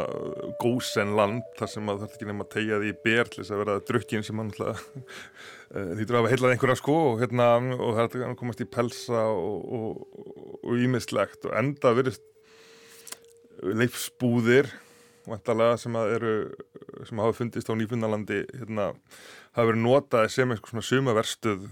gósen 0.62 1.14
land 1.18 1.44
þar 1.58 1.72
sem 1.74 1.90
að 1.90 1.98
það 1.98 2.04
þarf 2.04 2.16
ekki 2.16 2.28
nefn 2.30 2.44
að 2.44 2.50
tegja 2.54 2.80
því 2.84 2.92
þess 3.34 3.52
að 3.52 3.62
vera 3.64 3.76
drukkin 3.90 4.24
sem 4.24 4.40
hann 4.40 4.52
alltaf 4.54 4.84
þýttur 5.98 6.14
að 6.14 6.22
hafa 6.22 6.32
heilað 6.32 6.54
einhverja 6.54 6.80
sko 6.80 6.96
og 7.10 7.22
hérna 7.24 7.50
og 7.76 7.98
það 7.98 8.04
er 8.06 8.26
að 8.30 8.38
komast 8.40 8.64
í 8.64 8.68
pelsa 8.78 9.26
og 9.34 10.72
ímislegt 10.78 11.44
og, 11.44 11.50
og, 11.50 11.58
enda 11.60 11.94
verið 11.98 12.20
leifsbúðir 13.62 14.70
sem 15.28 15.96
að 15.98 16.14
eru 16.16 16.32
sem 17.04 17.20
hafa 17.20 17.36
fundist 17.36 17.68
á 17.68 17.76
nýfunnalandi 17.76 18.42
hérna, 18.48 18.92
hafa 19.52 19.68
verið 19.68 19.84
notaði 19.84 20.32
sem 20.32 20.50
eitthvað 20.52 20.72
svona 20.72 20.88
sumaverstuð 20.88 21.68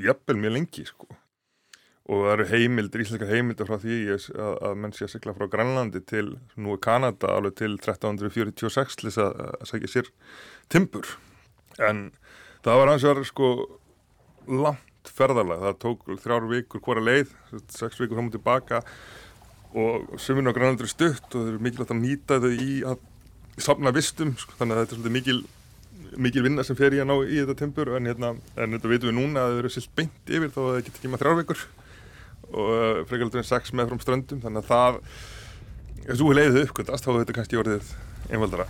jafnvel 0.00 0.40
mjög 0.40 0.54
lengi 0.56 0.84
sko. 0.88 1.08
Og 2.06 2.22
það 2.22 2.32
eru 2.36 2.46
heimildir, 2.52 3.02
íslenskar 3.02 3.32
heimildir 3.32 3.66
frá 3.66 3.80
því 3.82 3.96
að, 4.14 4.26
að 4.38 4.76
menn 4.78 4.94
sé 4.94 5.06
að 5.06 5.12
sigla 5.16 5.34
frá 5.34 5.48
Grænlandi 5.50 6.02
til 6.06 6.26
nú 6.54 6.76
er 6.76 6.82
Kanada 6.86 7.32
alveg 7.34 7.56
til 7.58 7.72
1346 7.74 9.00
til 9.00 9.08
þess 9.08 9.22
að, 9.24 9.40
að 9.58 9.70
segja 9.72 9.90
sér 9.90 10.10
timbur. 10.72 11.16
En 11.82 12.12
það 12.62 12.80
var 12.80 12.92
hans 12.92 13.06
vegar 13.08 13.26
sko 13.26 13.50
langt 14.46 15.10
ferðarlega, 15.16 15.72
það 15.72 15.80
tók 15.82 16.06
þrjár 16.22 16.48
vikur 16.50 16.82
hvora 16.86 17.02
leið, 17.02 17.34
sex 17.74 17.98
vikur 17.98 18.18
fram 18.18 18.30
og 18.30 18.36
tilbaka 18.36 18.82
og 19.76 20.16
sömurinn 20.22 20.50
á 20.50 20.56
Grænlandi 20.56 20.84
eru 20.84 20.90
stutt 20.90 21.28
og 21.34 21.36
það 21.36 21.52
eru 21.52 21.62
mikilvægt 21.66 21.92
að 21.92 22.02
nýta 22.02 22.40
þau 22.40 22.50
í 22.52 22.72
að 22.88 23.04
safna 23.60 23.92
vistum, 23.96 24.34
sko, 24.40 24.56
þannig 24.58 24.76
að 24.76 24.82
þetta 24.82 24.94
er 24.94 25.00
svolítið 25.00 25.16
mikil 25.16 25.38
mikil 26.16 26.44
vinna 26.46 26.64
sem 26.64 26.76
fer 26.78 26.94
í 26.96 27.00
að 27.02 27.08
ná 27.10 27.14
í 27.24 27.40
þetta 27.40 27.56
timbur. 27.60 27.92
En, 27.96 28.08
hérna, 28.08 28.32
en 28.56 28.76
þetta 28.76 28.90
veitum 28.90 29.10
við 29.10 29.16
núna 29.18 29.42
að 29.42 29.54
það 29.54 29.62
eru 29.62 29.72
silt 29.74 29.92
beint 29.98 30.32
yfir 30.32 30.52
þá 30.52 30.60
að 30.62 30.68
það 30.68 30.78
getur 30.80 31.00
ekki 31.00 31.10
maður 31.12 31.24
þrjár 31.24 31.38
vikur. 31.40 31.64
Og 32.46 33.00
frekaldur 33.10 33.42
en 33.42 33.48
sex 33.48 33.72
með 33.76 33.90
frá 33.90 34.04
ströndum. 34.04 34.42
Þannig 34.44 34.62
að 34.62 34.70
það 34.70 35.00
ef 36.06 36.20
þú 36.20 36.28
leiðið 36.38 36.60
uppgötast 36.62 37.06
þá 37.06 37.10
hefur 37.10 37.24
þetta 37.24 37.36
kannski 37.40 37.60
orðið 37.62 37.94
einfaldara. 38.30 38.68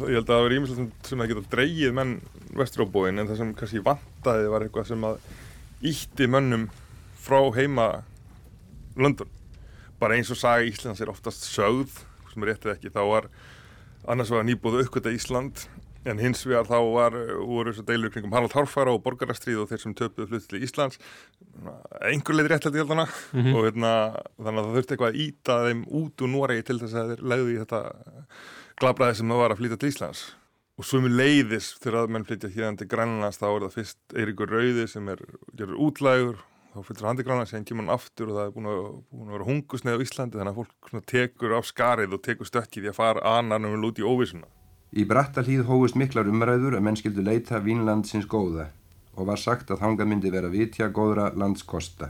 Ég 0.00 0.16
held 0.16 0.24
að 0.24 0.30
það 0.30 0.44
verið 0.46 0.60
ímislegt 0.60 1.10
sem 1.10 1.22
að 1.22 1.32
geta 1.32 1.48
dreigið 1.52 1.96
menn 1.98 2.12
vestur 2.56 2.86
á 2.88 2.92
bóin 2.94 3.20
en 3.20 3.28
það 3.28 3.40
sem 3.42 3.50
kannski 3.58 3.82
vantaði 3.84 4.46
var 4.52 4.64
eitthvað 4.64 4.86
sem 4.88 5.02
að 5.04 5.18
ítti 5.90 6.28
mönnum 6.30 6.70
frá 7.20 7.40
heima 7.58 7.88
London. 9.02 9.28
Bara 10.00 10.16
eins 10.16 10.30
og 10.32 10.38
saga 10.40 10.64
Íslands 10.64 11.00
er 11.00 11.12
oftast 11.12 11.44
sögð 11.50 12.00
sem 12.30 12.44
er 12.44 12.52
réttið 12.52 12.74
ekki 12.76 12.94
þá 12.94 13.02
var 13.08 13.30
annars 14.08 14.32
var 14.32 14.46
nýbúðu 14.46 14.84
uppgöta 14.84 15.12
Ísland 15.12 15.66
en 16.08 16.20
hins 16.20 16.40
vegar 16.46 16.64
þá 16.68 16.78
var, 16.94 17.16
voru 17.44 17.72
þess 17.72 17.82
að 17.82 17.90
deilur 17.90 18.12
kringum 18.14 18.32
Harald 18.32 18.54
Hárfara 18.56 18.94
og 18.94 19.02
borgarastrið 19.04 19.60
og 19.60 19.68
þeir 19.68 19.82
sem 19.82 19.94
töpuðu 19.96 20.30
flutt 20.30 20.46
til 20.48 20.62
Íslands. 20.64 21.00
Einhver 22.00 22.38
leið 22.38 22.50
rétt 22.54 22.68
held 22.68 22.88
hana. 22.88 23.06
Mm 23.32 23.42
-hmm. 23.44 23.56
og 23.56 23.66
hérna, 23.68 23.92
þannig 24.40 24.60
að 24.60 24.66
það 24.66 24.76
þurfti 24.76 24.94
eitthvað 24.94 25.10
að 25.10 25.20
íta 25.26 25.56
þeim 25.66 25.82
út 26.00 26.22
úr 26.22 26.30
Noregi 26.32 26.62
til 26.62 26.78
þess 26.80 26.94
að 26.94 27.08
þeir 27.10 27.22
legði 27.32 27.52
í 27.52 27.60
þetta 27.60 27.80
glabræði 28.80 29.14
sem 29.14 29.28
það 29.28 29.42
var 29.42 29.50
að 29.50 29.58
flytja 29.60 29.76
til 29.76 29.88
Íslands. 29.92 30.22
Og 30.78 30.84
svo 30.84 31.00
með 31.00 31.16
leiðis 31.20 31.76
þegar 31.76 31.98
að 32.00 32.08
menn 32.08 32.24
flytja 32.24 32.48
hérna 32.48 32.76
til 32.78 32.88
Grænlands 32.88 33.36
þá 33.36 33.48
er 33.50 33.60
það 33.60 33.76
fyrst 33.76 33.98
Eiríkur 34.16 34.48
Rauði 34.48 34.86
sem 34.88 35.08
er 35.08 35.18
gerur 35.52 35.76
útlægur 35.76 36.36
þá 36.70 36.80
til 36.86 37.24
Grænlands, 37.26 37.50
síðan 37.50 37.66
kemur 37.66 37.86
hann 37.86 37.96
aftur 37.96 38.30
og 38.30 38.38
það 38.38 38.46
er 38.46 38.54
búin 38.54 38.70
að, 38.70 38.80
búin 39.10 39.28
að 39.28 39.36
vera 39.36 39.48
hungusneið 39.50 40.00
á 40.00 40.04
Íslandi 40.04 40.40
þannig 40.40 40.54
að 40.54 40.60
fólk 40.60 41.04
tekur 41.10 41.56
á 41.56 41.60
skarið 41.66 42.16
og 42.16 42.24
tekur 42.24 42.48
stökkið 42.48 42.86
í 42.86 42.90
að 42.92 42.98
fara 43.00 43.36
annarnum 43.38 43.76
og 43.76 43.84
lúti 43.84 44.04
í 44.04 44.06
óvísuna 44.06 44.48
Í 44.90 45.04
Brattahlíð 45.06 45.68
hófust 45.68 45.94
miklar 45.94 46.26
umræður 46.26 46.74
að 46.74 46.82
menn 46.82 46.96
skildu 46.98 47.22
leita 47.22 47.60
Vínlandsins 47.62 48.26
góða 48.26 48.72
og 49.14 49.28
var 49.28 49.38
sagt 49.38 49.68
að 49.70 49.84
þanga 49.84 50.06
myndi 50.10 50.32
vera 50.34 50.50
vitja 50.50 50.88
góðra 50.90 51.28
landskosta. 51.38 52.08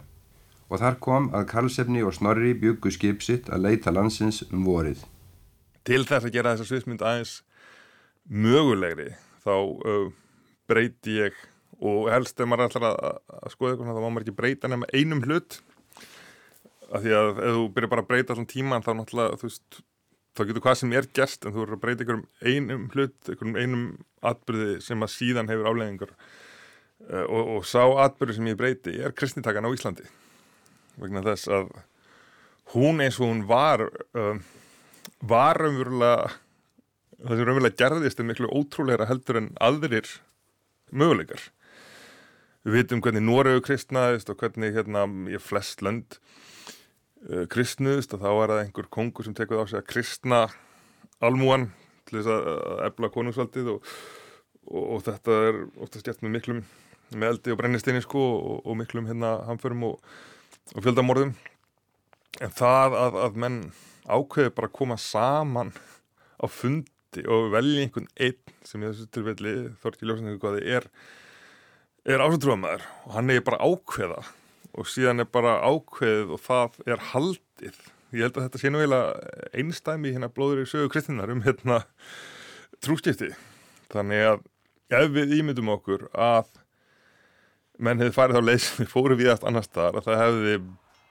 Og 0.72 0.80
þar 0.80 0.96
kom 1.04 1.26
að 1.36 1.44
Karlsefni 1.50 2.00
og 2.06 2.14
Snorri 2.16 2.54
byggu 2.56 2.92
skipsitt 2.94 3.50
að 3.52 3.66
leita 3.66 3.92
landsins 3.92 4.40
um 4.48 4.64
vorið. 4.64 5.02
Til 5.84 6.06
þess 6.08 6.24
að 6.24 6.32
gera 6.32 6.54
þessa 6.54 6.70
sviðsmynd 6.70 7.04
aðeins 7.04 7.34
mögulegri 8.24 9.10
þá 9.44 9.54
uh, 9.60 10.08
breyti 10.70 11.18
ég 11.18 11.36
og 11.80 12.10
helst 12.12 12.40
ef 12.40 12.48
maður 12.48 12.68
ætlar 12.68 12.86
að, 12.90 13.20
að 13.40 13.54
skoða 13.54 13.74
eitthvað 13.74 13.90
þá 13.96 14.00
má 14.00 14.08
maður 14.08 14.26
ekki 14.26 14.36
breyta 14.40 14.70
nema 14.70 14.88
einum 14.92 15.22
hlut. 15.24 15.60
Af 16.90 17.04
því 17.04 17.14
að 17.16 17.30
ef 17.30 17.54
þú 17.56 17.64
byrjar 17.76 17.92
bara 17.94 18.04
að 18.04 18.10
breyta 18.10 18.34
allan 18.34 18.50
tíman 18.50 18.84
þá 18.84 18.92
náttúrulega 18.98 19.40
þú 19.40 19.48
veist 19.48 19.80
þá 20.36 20.44
getur 20.48 20.64
hvað 20.64 20.78
sem 20.80 20.94
er 20.94 21.08
gert 21.16 21.44
en 21.44 21.54
þú 21.54 21.62
verður 21.64 21.76
að 21.76 21.82
breyta 21.84 22.04
einhverjum 22.04 22.26
einum 22.40 22.86
hlut, 22.94 23.16
einhverjum 23.26 23.58
einum 23.58 23.84
atbyrði 24.30 24.78
sem 24.84 25.04
að 25.04 25.12
síðan 25.14 25.50
hefur 25.50 25.70
afleggingar 25.70 26.14
uh, 26.14 27.24
og, 27.24 27.52
og 27.56 27.68
sá 27.68 27.82
atbyrði 28.06 28.38
sem 28.38 28.50
ég 28.50 28.58
breyti 28.60 28.96
er 29.00 29.14
kristnitakan 29.16 29.66
á 29.66 29.74
Íslandi. 29.74 30.06
Vegna 31.00 31.24
þess 31.24 31.50
að 31.50 31.70
hún 32.74 33.02
eins 33.02 33.18
og 33.20 33.30
hún 33.32 33.44
var 33.48 33.86
uh, 33.88 34.36
var 35.20 35.60
umverulega 35.66 36.30
það 37.20 37.36
sem 37.36 37.46
umverulega 37.46 37.78
gerðist 37.82 38.20
er 38.20 38.28
miklu 38.28 38.50
ótrúleira 38.52 39.08
heldur 39.10 39.40
en 39.40 39.50
aðrir 39.60 40.08
möguleikar. 40.90 41.42
Við 42.66 42.76
vitum 42.76 43.00
hvernig 43.04 43.24
Noregu 43.24 43.62
kristnaðist 43.64 44.30
og 44.32 44.40
hvernig 44.42 44.74
hérna 44.76 45.06
ég 45.32 45.40
flest 45.40 45.80
lönd 45.84 46.18
uh, 47.30 47.46
kristnuðist 47.52 48.12
og 48.16 48.24
þá 48.24 48.30
er 48.32 48.52
það 48.52 48.64
einhver 48.64 48.90
kongur 48.92 49.26
sem 49.26 49.36
tekur 49.36 49.62
á 49.62 49.64
sig 49.70 49.80
að 49.80 49.88
kristna 49.92 50.42
almúan 51.24 51.70
til 52.08 52.20
þess 52.20 52.34
að 52.34 52.84
ebla 52.88 53.10
konungsvaldið 53.14 53.72
og, 53.74 53.90
og, 54.68 54.84
og 54.84 55.02
þetta 55.08 55.40
er 55.48 55.60
oftast 55.80 56.06
gert 56.08 56.24
með 56.24 56.36
miklum 56.36 56.62
með 57.10 57.32
eldi 57.34 57.54
og 57.54 57.60
brennistinni 57.60 58.02
sko 58.04 58.20
og, 58.36 58.58
og 58.66 58.76
miklum 58.78 59.08
hérna 59.10 59.38
hamförum 59.48 59.88
og 59.88 60.02
fjöldamorðum. 60.76 61.32
En 62.40 62.52
það 62.54 62.96
að, 62.98 63.18
að 63.24 63.40
menn 63.42 63.58
ákveði 64.06 64.52
bara 64.54 64.70
að 64.70 64.76
koma 64.76 64.98
saman 65.00 65.72
á 66.38 66.46
fundi 66.46 67.24
og 67.26 67.50
velja 67.54 67.84
einhvern 67.84 68.08
einn 68.20 68.54
sem 68.66 68.84
ég 68.84 68.94
þessu 68.94 69.10
tilfelli 69.14 69.54
Þorki 69.82 70.06
Ljósandingu 70.06 70.54
er, 70.60 70.86
er 72.08 72.22
ásendrúamæður 72.24 72.84
og 73.04 73.16
hann 73.16 73.32
er 73.32 73.42
bara 73.44 73.60
ákveða 73.60 74.22
og 74.70 74.88
síðan 74.88 75.24
er 75.24 75.28
bara 75.28 75.58
ákveðið 75.66 76.32
og 76.34 76.40
það 76.44 76.78
er 76.86 77.04
haldið. 77.10 77.80
Ég 78.10 78.24
held 78.24 78.38
að 78.38 78.46
þetta 78.46 78.60
sé 78.62 78.72
nú 78.72 78.80
eiginlega 78.80 79.50
einstæmi 79.60 80.14
hérna 80.14 80.30
blóður 80.32 80.64
í 80.64 80.70
sögu 80.70 80.90
kristinnar 80.92 81.32
um 81.34 81.44
hérna 81.44 81.82
trúskipti. 82.82 83.30
Þannig 83.92 84.26
að 84.30 84.42
ef 84.96 85.12
við 85.14 85.36
ímyndum 85.40 85.70
okkur 85.76 86.08
að 86.16 86.48
menn 87.80 88.00
hefði 88.00 88.16
farið 88.16 88.40
á 88.40 88.42
leið 88.48 88.62
sem 88.64 88.90
við 89.20 89.32
aftur 89.32 89.50
annar 89.50 89.66
staðar 89.66 90.00
að 90.00 90.08
það 90.08 90.22
hefði 90.24 90.58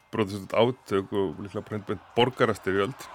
brotist 0.10 0.54
átök 0.58 1.12
og 1.14 1.42
líklega 1.44 1.66
breyndbænt 1.70 2.14
borgarastyrjöld. 2.18 3.10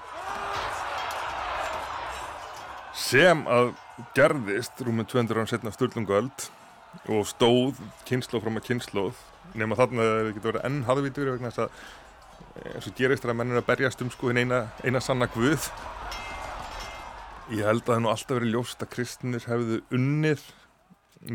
Sem 2.94 3.42
að 3.50 3.72
gerðist 4.14 4.78
rúmið 4.86 5.10
200 5.10 5.42
án 5.42 5.50
setna 5.50 5.72
Sturlungöld 5.74 6.46
og 7.10 7.26
stóð 7.28 7.80
kynnslóð 8.08 8.46
fram 8.46 8.60
að 8.60 8.66
kynnslóð 8.70 9.20
nema 9.58 9.76
þarna 9.78 10.06
það 10.08 10.30
getur 10.30 10.50
verið 10.50 10.66
enn 10.68 10.80
hafðvítur 10.88 11.30
vegna 11.34 11.52
þess 11.52 11.64
að 11.66 12.74
eins 12.74 12.88
og 12.88 12.98
gerist 12.98 13.24
það 13.24 13.32
að 13.34 13.38
mennir 13.40 13.60
að 13.60 13.68
berjast 13.68 14.02
um 14.04 14.10
sko 14.12 14.32
eina, 14.32 14.60
eina 14.86 15.02
sanna 15.02 15.28
guð. 15.34 15.68
Ég 17.52 17.66
held 17.66 17.82
að 17.84 17.90
það 17.90 18.02
nú 18.02 18.12
alltaf 18.12 18.38
verið 18.38 18.54
ljóst 18.54 18.84
að 18.84 18.92
kristnir 18.94 19.48
hefðu 19.48 19.80
unnið 19.94 20.44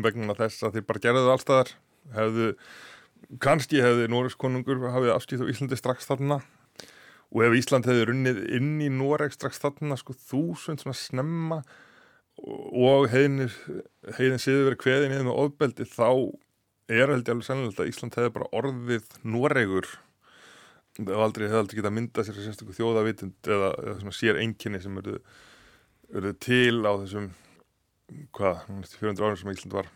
vegna 0.04 0.36
þess 0.38 0.64
að 0.66 0.78
þeir 0.78 0.86
bara 0.88 1.04
gerðuðu 1.04 1.34
allstaðar 1.34 1.74
hefðu 2.16 2.48
kannski 3.42 3.82
hefði 3.84 4.08
Noregs 4.10 4.38
konungur 4.40 4.82
hafið 4.90 5.14
afskýtt 5.14 5.44
á 5.44 5.50
Íslandi 5.52 5.78
strax 5.78 6.08
þarna. 6.08 6.40
Og 7.30 7.44
ef 7.46 7.54
Ísland 7.60 7.86
hefði 7.86 8.08
runnið 8.08 8.40
inn 8.56 8.72
í 8.82 8.88
Noreg 8.90 9.34
strax 9.36 9.60
þarna 9.62 9.98
sko 10.00 10.16
þúsund 10.18 10.82
svona 10.82 10.98
snemma 10.98 11.60
og 12.40 13.10
heiðin 13.12 13.48
séðu 14.40 14.70
verið 14.70 14.80
kveðin 14.80 15.16
eða 15.16 15.26
með 15.28 15.40
ofbeldi 15.44 15.86
þá 15.88 16.08
er 16.90 17.12
held 17.12 17.26
ég 17.26 17.34
alveg 17.34 17.46
sannilegt 17.46 17.82
að 17.82 17.90
Ísland 17.92 18.16
hefði 18.16 18.32
bara 18.38 18.48
orðið 18.60 19.12
Noregur 19.22 19.88
hefði 20.98 21.20
aldrei, 21.20 21.46
hef 21.48 21.60
aldrei 21.60 21.78
getað 21.78 21.96
myndað 21.96 22.26
sér 22.26 22.40
sérstaklega 22.40 22.80
þjóðavitund 22.80 23.52
eða, 23.54 23.70
eða 23.92 24.16
sér 24.16 24.40
enginni 24.42 24.82
sem 24.82 24.98
eru 25.00 26.34
til 26.42 26.82
á 26.82 26.92
þessum 27.04 27.30
hvað, 28.36 28.64
400 28.98 29.26
árum 29.26 29.40
sem 29.40 29.54
Ísland 29.54 29.78
var 29.78 29.92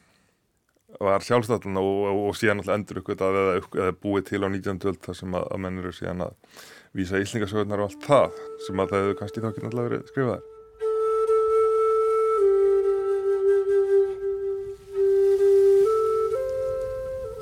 var 1.00 1.24
sjálfstætlan 1.26 1.80
og, 1.80 1.92
og, 2.06 2.22
og 2.28 2.38
síðan 2.38 2.62
alltaf 2.62 2.76
endur 2.76 3.00
uppgötað 3.02 3.38
eða, 3.40 3.54
eða 3.82 3.98
búið 4.04 4.28
til 4.30 4.42
á 4.46 4.48
1912 4.48 5.00
þar 5.08 5.20
sem 5.20 5.36
að, 5.38 5.46
að 5.50 5.62
menn 5.64 5.82
eru 5.82 5.94
síðan 5.96 6.26
að 6.28 6.64
vísa 6.94 7.22
íslingasögurnar 7.22 7.82
og 7.82 7.90
allt 7.90 8.08
það 8.08 8.42
sem 8.66 8.82
að 8.82 8.92
það 8.92 9.06
hefur 9.06 9.22
kannski 9.22 9.42
þá 9.42 9.50
ekki 9.50 9.64
alltaf 9.68 9.88
verið 9.88 10.12
skrifaðar. 10.12 10.53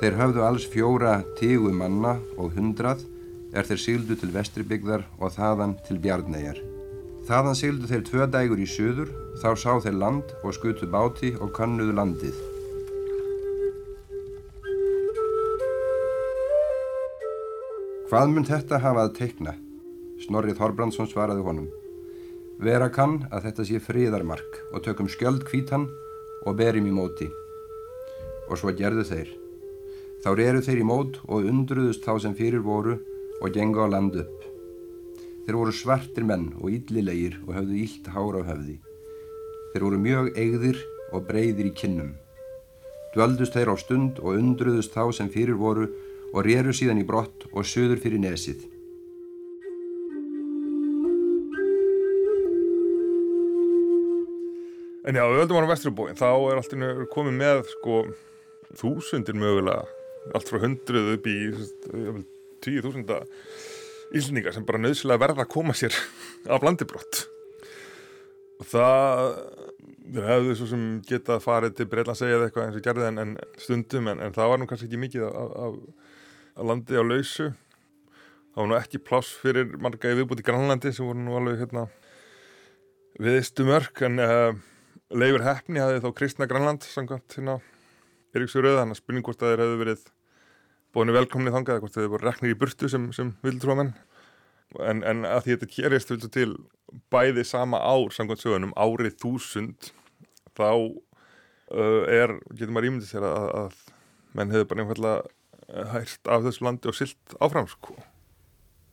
Þeir 0.02 0.16
hafðu 0.18 0.40
alls 0.42 0.64
fjóra 0.66 1.10
tígu 1.38 1.70
manna 1.70 2.16
og 2.34 2.56
hundrað 2.56 3.04
er 3.54 3.68
þeir 3.68 3.78
síldu 3.78 4.16
til 4.18 4.32
vestribyggðar 4.34 5.04
og 5.22 5.30
þaðan 5.30 5.76
til 5.86 6.00
bjarnæjar. 6.02 6.56
Þaðan 7.28 7.54
síldu 7.54 7.86
þeir 7.86 8.00
tvö 8.08 8.24
dægur 8.32 8.58
í 8.58 8.66
söður, 8.66 9.12
þá 9.38 9.50
sá 9.62 9.76
þeir 9.84 9.94
land 10.00 10.32
og 10.42 10.56
skutu 10.56 10.88
báti 10.90 11.30
og 11.38 11.52
kannuðu 11.54 11.94
landið. 11.94 12.40
Hvað 18.10 18.32
mun 18.32 18.48
þetta 18.48 18.80
hafa 18.82 19.04
að 19.06 19.14
teikna? 19.20 19.54
Snorrið 20.24 20.58
Þorbrandsson 20.58 21.12
svaraði 21.12 21.46
honum. 21.46 21.68
Vera 22.58 22.90
kann 22.90 23.20
að 23.30 23.46
þetta 23.46 23.68
sé 23.70 23.78
fríðarmark 23.86 24.58
og 24.72 24.82
tökum 24.82 25.06
skjöld 25.06 25.46
kvítan 25.46 25.86
og 26.42 26.58
berjum 26.58 26.90
í 26.90 26.96
móti. 26.98 27.30
Og 28.50 28.58
svo 28.58 28.74
gerðu 28.74 29.06
þeir. 29.06 29.32
Þá 30.22 30.30
reru 30.38 30.60
þeir 30.62 30.78
í 30.78 30.86
mót 30.86 31.16
og 31.26 31.48
undruðust 31.50 32.04
þá 32.06 32.12
sem 32.22 32.34
fyrir 32.38 32.62
voru 32.62 32.94
og 33.42 33.54
genga 33.54 33.88
á 33.90 33.90
land 33.90 34.14
upp. 34.22 34.44
Þeir 35.42 35.56
voru 35.58 35.72
svartir 35.74 36.22
menn 36.22 36.52
og 36.60 36.70
yllilegir 36.70 37.40
og 37.42 37.56
höfðu 37.56 37.78
yllt 37.82 38.10
hára 38.14 38.42
á 38.46 38.48
höfði. 38.52 38.76
Þeir 39.72 39.84
voru 39.88 39.98
mjög 39.98 40.28
eigðir 40.38 40.78
og 41.10 41.24
breyðir 41.26 41.72
í 41.72 41.72
kinnum. 41.74 42.12
Dvöldust 43.16 43.56
þeir 43.56 43.72
á 43.74 43.76
stund 43.82 44.20
og 44.22 44.38
undruðust 44.38 44.94
þá 44.94 45.10
sem 45.16 45.30
fyrir 45.32 45.58
voru 45.58 45.88
og 46.30 46.46
réru 46.46 46.70
síðan 46.70 47.02
í 47.02 47.06
brott 47.08 47.48
og 47.50 47.66
söður 47.66 47.98
fyrir 48.04 48.22
nesið. 48.22 48.62
En 55.02 55.18
já, 55.18 55.24
við 55.26 55.40
höldum 55.42 55.58
ára 55.58 55.72
vestrubóin, 55.72 56.14
þá 56.14 56.30
er 56.30 56.60
alltaf 56.60 57.02
komið 57.10 57.34
með 57.40 57.64
sko 57.72 57.96
þúsundir 58.78 59.34
mögulega, 59.34 59.82
allt 60.30 60.50
frá 60.50 60.62
hundruð 60.62 61.14
upp 61.16 61.28
í 61.30 61.36
tíu 62.62 62.84
þúsunda 62.84 63.22
íslningar 64.14 64.54
sem 64.54 64.66
bara 64.68 64.80
nöðslega 64.82 65.22
verða 65.24 65.46
að 65.46 65.52
koma 65.54 65.74
sér 65.76 65.96
af 66.54 66.62
landibrott. 66.62 67.24
Og 68.62 68.68
það, 68.70 69.34
þeir 70.14 70.28
hefðu 70.28 70.56
svo 70.58 70.70
sem 70.70 70.86
getað 71.08 71.42
farið 71.42 71.76
til 71.78 71.88
Breitlandsegið 71.90 72.36
eða 72.36 72.48
eitthvað 72.48 72.68
eins 72.68 72.78
og 72.78 72.86
gerði 72.86 73.08
en, 73.08 73.22
en 73.24 73.36
stundum, 73.58 74.12
en, 74.12 74.22
en 74.22 74.36
það 74.36 74.52
var 74.52 74.62
nú 74.62 74.68
kannski 74.70 74.90
ekki 74.90 75.02
mikið 75.02 75.26
af, 75.30 75.56
af 75.66 76.10
að 76.58 76.68
landi 76.68 77.00
á 77.00 77.04
lausu 77.04 77.48
þá 78.52 78.58
var 78.60 78.68
nú 78.68 78.76
ekki 78.76 79.00
pláss 79.00 79.32
fyrir 79.40 79.72
marga 79.80 80.12
viðbúti 80.16 80.44
Grænlandi 80.44 80.92
sem 80.92 81.08
voru 81.08 81.22
nú 81.22 81.36
alveg 81.38 81.62
hérna, 81.62 81.86
viðistu 83.22 83.64
mörg 83.68 84.02
en 84.04 84.20
uh, 84.20 84.50
Leifur 85.12 85.44
Heppni 85.46 85.80
hafði 85.80 86.02
þá 86.04 86.10
kristna 86.18 86.48
Grænland 86.50 86.84
samkvæmt 86.84 87.38
hérna 87.38 87.58
Eiríksur 88.32 88.64
Rauð 88.64 88.80
þannig 88.80 88.96
að 88.96 89.02
spurning 89.02 89.26
hvort 89.26 89.42
að 89.42 89.52
þeir 89.52 89.64
hefðu 89.64 89.80
verið 89.82 90.04
bóðinu 90.92 91.16
velkomni 91.16 91.54
þangað 91.54 91.82
hvort 91.82 91.98
þeir 91.98 92.12
voru 92.12 92.28
reknir 92.28 92.54
í 92.54 92.58
burtu 92.60 92.90
sem, 92.92 93.10
sem 93.16 93.34
vildrúamenn 93.44 93.92
en, 94.80 95.02
en 95.04 95.26
að 95.28 95.44
því 95.44 95.56
þetta 95.56 95.70
gerist 95.76 96.12
viltu 96.12 96.30
til 96.32 96.50
bæði 97.12 97.44
sama 97.48 97.80
ár 97.80 98.12
samkvæmt 98.12 98.44
sögunum 98.44 98.74
árið 98.76 99.18
þúsund 99.20 99.92
þá 100.56 100.70
uh, 100.72 102.02
er, 102.08 102.36
getur 102.52 102.72
maður 102.72 102.90
ímyndið 102.90 103.12
sér 103.12 103.28
að, 103.28 103.48
að 103.62 103.78
menn 104.36 104.52
hefur 104.52 104.68
bara 104.70 104.84
einfallega 104.84 105.92
hægt 105.92 106.28
af 106.28 106.44
þessu 106.44 106.66
landi 106.66 106.90
og 106.90 106.96
silt 106.96 107.36
áfram 107.40 107.68
sko. 107.70 107.96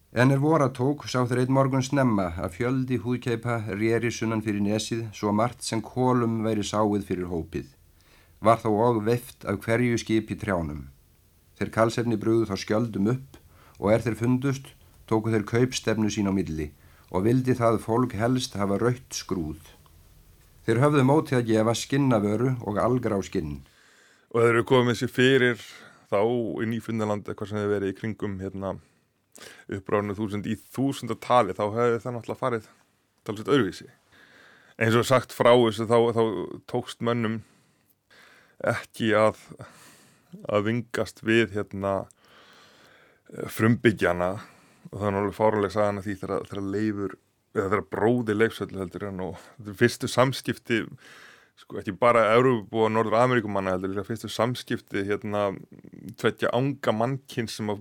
En 0.10 0.32
er 0.34 0.40
voru 0.42 0.66
að 0.66 0.78
tók 0.80 1.04
sá 1.06 1.20
þeir 1.30 1.44
einn 1.44 1.54
morgun 1.54 1.86
snemma 1.86 2.32
að 2.42 2.56
fjöldi 2.58 2.98
húðkeipa 3.04 3.60
rýri 3.76 4.10
sunnan 4.14 4.42
fyrir 4.46 4.64
nesið 4.66 5.04
svo 5.14 5.34
margt 5.36 5.66
sem 5.66 5.84
kólum 5.86 6.40
væri 6.46 6.66
sáið 6.66 7.06
fyrir 7.06 7.30
hópið. 7.30 7.68
Var 8.40 8.62
þá 8.62 8.70
og 8.72 9.02
veft 9.08 9.46
af 9.46 9.60
hverju 9.66 9.98
skip 10.00 10.32
í 10.32 10.38
trjánum. 10.40 10.88
Þeir 11.60 11.74
kalsefni 11.76 12.20
brúðu 12.20 12.48
þá 12.48 12.56
skjöldum 12.62 13.10
upp 13.12 13.40
og 13.80 13.92
er 13.94 14.06
þeir 14.06 14.20
fundust 14.20 14.72
tóku 15.10 15.34
þeir 15.34 15.48
kaupstefnu 15.50 16.12
sín 16.14 16.32
á 16.32 16.34
milli 16.36 16.70
og 17.10 17.26
vildi 17.26 17.56
það 17.58 17.82
fólk 17.84 18.16
helst 18.16 18.56
hafa 18.56 18.80
raukt 18.80 19.18
skrúð. 19.18 19.60
Þeir 20.64 20.84
höfðu 20.86 21.06
mótið 21.08 21.40
að 21.40 21.50
gefa 21.50 21.76
skinnavöru 21.76 22.56
og 22.64 22.80
algra 22.80 23.18
á 23.18 23.22
skinn. 23.26 23.60
Og 24.32 24.44
þeir 24.44 24.54
eru 24.54 24.68
komið 24.70 25.00
sér 25.02 25.12
fyrir 25.12 25.64
þá 26.10 26.22
í 26.64 26.70
Nýfundaland 26.70 27.28
eitthvað 27.28 27.52
sem 27.52 27.60
hefur 27.60 27.74
verið 27.76 27.92
í 27.92 27.98
kringum 27.98 28.38
hérna, 28.42 28.76
uppráðinu 29.72 30.16
þúsund 30.18 30.48
í 30.50 30.58
þúsundatali 30.74 31.56
þá 31.58 31.64
hefði 31.76 32.02
það 32.04 32.16
náttúrulega 32.16 32.44
farið 32.44 32.70
talsett 33.28 33.52
öðruvísi 33.52 33.90
eins 34.80 34.96
og 34.96 35.08
sagt 35.08 35.36
frá 35.36 35.52
þessu 35.54 35.88
þá, 35.90 35.98
þá 36.16 36.24
tókst 36.72 37.04
mönnum 37.06 37.42
ekki 38.60 39.14
að 39.18 39.40
að 40.50 40.66
vingast 40.68 41.24
við 41.26 41.56
hérna 41.56 41.94
frumbyggjana 43.50 44.36
og 44.90 44.94
það 44.94 45.08
er 45.08 45.16
náttúrulega 45.16 45.38
fáraleg 45.38 45.74
sagan 45.74 46.02
að 46.02 46.08
því 46.08 46.16
þegar 46.22 46.62
leifur 46.76 47.16
eða 47.56 47.66
þegar 47.66 47.88
bróði 47.96 48.36
leifsöldu 48.38 48.80
heldur 48.80 49.08
og 49.10 49.42
þetta 49.42 49.74
er 49.74 49.80
fyrstu 49.80 50.10
samskipti 50.12 50.80
sko 51.60 51.80
ekki 51.82 51.94
bara 52.00 52.30
Európa 52.36 52.86
og 52.86 52.94
Norður 52.94 53.18
Ameríkumanna 53.20 53.76
heldur 53.76 53.94
líka 53.94 54.08
fyrstu 54.08 54.30
samskipti 54.32 55.04
hérna 55.10 55.50
tveitja 56.22 56.54
ánga 56.56 56.94
mannkinn 56.96 57.50
sem 57.52 57.72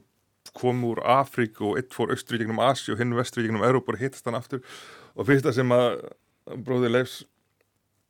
kom 0.57 0.85
úr 0.89 1.01
Afríku 1.05 1.73
og 1.73 1.81
eitt 1.81 1.95
fór 1.95 2.13
austri 2.15 2.41
gegnum 2.41 2.63
Asi 2.65 2.93
og 2.93 3.03
hinn 3.03 3.17
vestri 3.17 3.45
gegnum 3.45 3.65
Európa 3.67 3.95
og 3.95 4.01
hittast 4.01 4.27
hann 4.27 4.39
aftur. 4.39 4.63
Og 5.15 5.29
fyrsta 5.29 5.53
sem 5.55 5.71
að 5.75 6.01
bróði 6.65 6.91
Leifs 6.91 7.21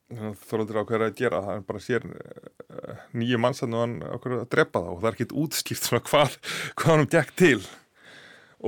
þoröldur 0.09 0.81
ákveður 0.83 1.05
að 1.09 1.19
gera? 1.19 1.43
Það 1.45 1.59
er 1.59 1.67
bara 1.69 1.83
sér 1.85 2.07
uh, 2.09 3.03
nýju 3.19 3.41
mannsann 3.43 3.77
og 3.77 3.85
hann 3.85 3.99
ákveður 4.07 4.45
að 4.45 4.49
drepa 4.55 4.83
það 4.85 4.95
og 4.95 5.03
það 5.03 5.11
er 5.11 5.19
ekkit 5.19 5.37
útskipt 5.43 5.85
svona 5.85 6.07
hvað, 6.07 6.39
hvað 6.81 6.95
hann 6.95 7.13
gekk 7.13 7.35
til. 7.39 7.61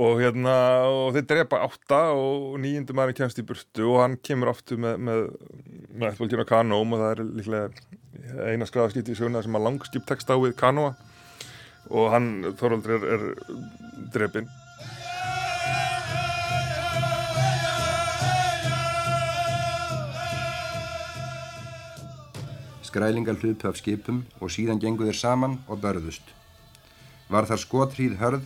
Og 0.01 0.21
hérna 0.21 0.53
og 0.87 1.09
þeir 1.17 1.27
drepa 1.33 1.63
átta 1.65 2.03
og 2.15 2.55
nýjundu 2.63 2.95
maður 2.95 3.17
kemst 3.17 3.41
í 3.41 3.47
burtu 3.47 3.89
og 3.89 3.99
hann 4.05 4.19
kemur 4.23 4.53
oftu 4.53 4.77
með 4.79 5.01
með, 5.03 5.25
með 5.91 6.13
eitthvað 6.13 6.47
kanóm 6.53 6.95
og 6.95 7.03
það 7.03 7.11
er 7.15 7.23
líklega 7.41 8.45
eina 8.47 8.67
skræðaskýtti 8.69 9.11
í 9.11 9.19
söguna 9.19 9.41
sem 9.43 9.57
að 9.57 9.65
langskip 9.67 10.07
tekst 10.07 10.31
á 10.31 10.39
við 10.39 10.55
kanóa. 10.61 10.93
Og 11.91 12.11
hann 12.13 12.53
þoröldur 12.55 13.01
er, 13.01 13.07
er 13.17 14.11
drepinn 14.13 14.47
Skrælingar 22.91 23.37
hlupu 23.39 23.69
af 23.69 23.77
skipum 23.79 24.17
og 24.43 24.49
síðan 24.51 24.79
gengu 24.83 25.05
þeir 25.07 25.15
saman 25.15 25.53
og 25.71 25.77
börðust. 25.79 26.25
Var 27.31 27.45
þar 27.47 27.61
skotríð 27.61 28.17
hörð 28.19 28.41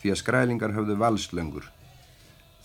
því 0.00 0.10
að 0.10 0.18
skrælingar 0.18 0.74
höfðu 0.74 0.96
valslöngur. 0.98 1.68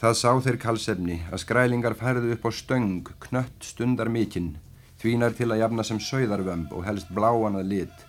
Það 0.02 0.18
sá 0.18 0.32
þeir 0.48 0.58
kalsefni 0.64 1.20
að 1.30 1.44
skrælingar 1.44 1.94
færðu 2.02 2.34
upp 2.34 2.50
á 2.50 2.52
stöng, 2.62 3.14
knött 3.28 3.70
stundar 3.70 4.10
mikinn, 4.10 4.56
þvínar 4.98 5.38
til 5.38 5.52
að 5.52 5.62
jafna 5.62 5.86
sem 5.86 6.02
sögðarvömb 6.02 6.74
og 6.74 6.90
helst 6.90 7.14
bláan 7.14 7.62
að 7.62 7.70
lit 7.76 8.06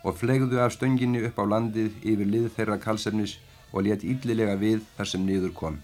og 0.00 0.16
flegðu 0.22 0.64
af 0.64 0.72
stönginni 0.72 1.26
upp 1.28 1.44
á 1.44 1.44
landið 1.44 2.00
yfir 2.00 2.34
lið 2.34 2.50
þeirra 2.56 2.80
kalsefnis 2.80 3.36
og 3.68 3.84
let 3.84 4.00
íllilega 4.00 4.56
við 4.56 4.80
þar 4.96 5.12
sem 5.12 5.28
niður 5.28 5.52
kom. 5.60 5.76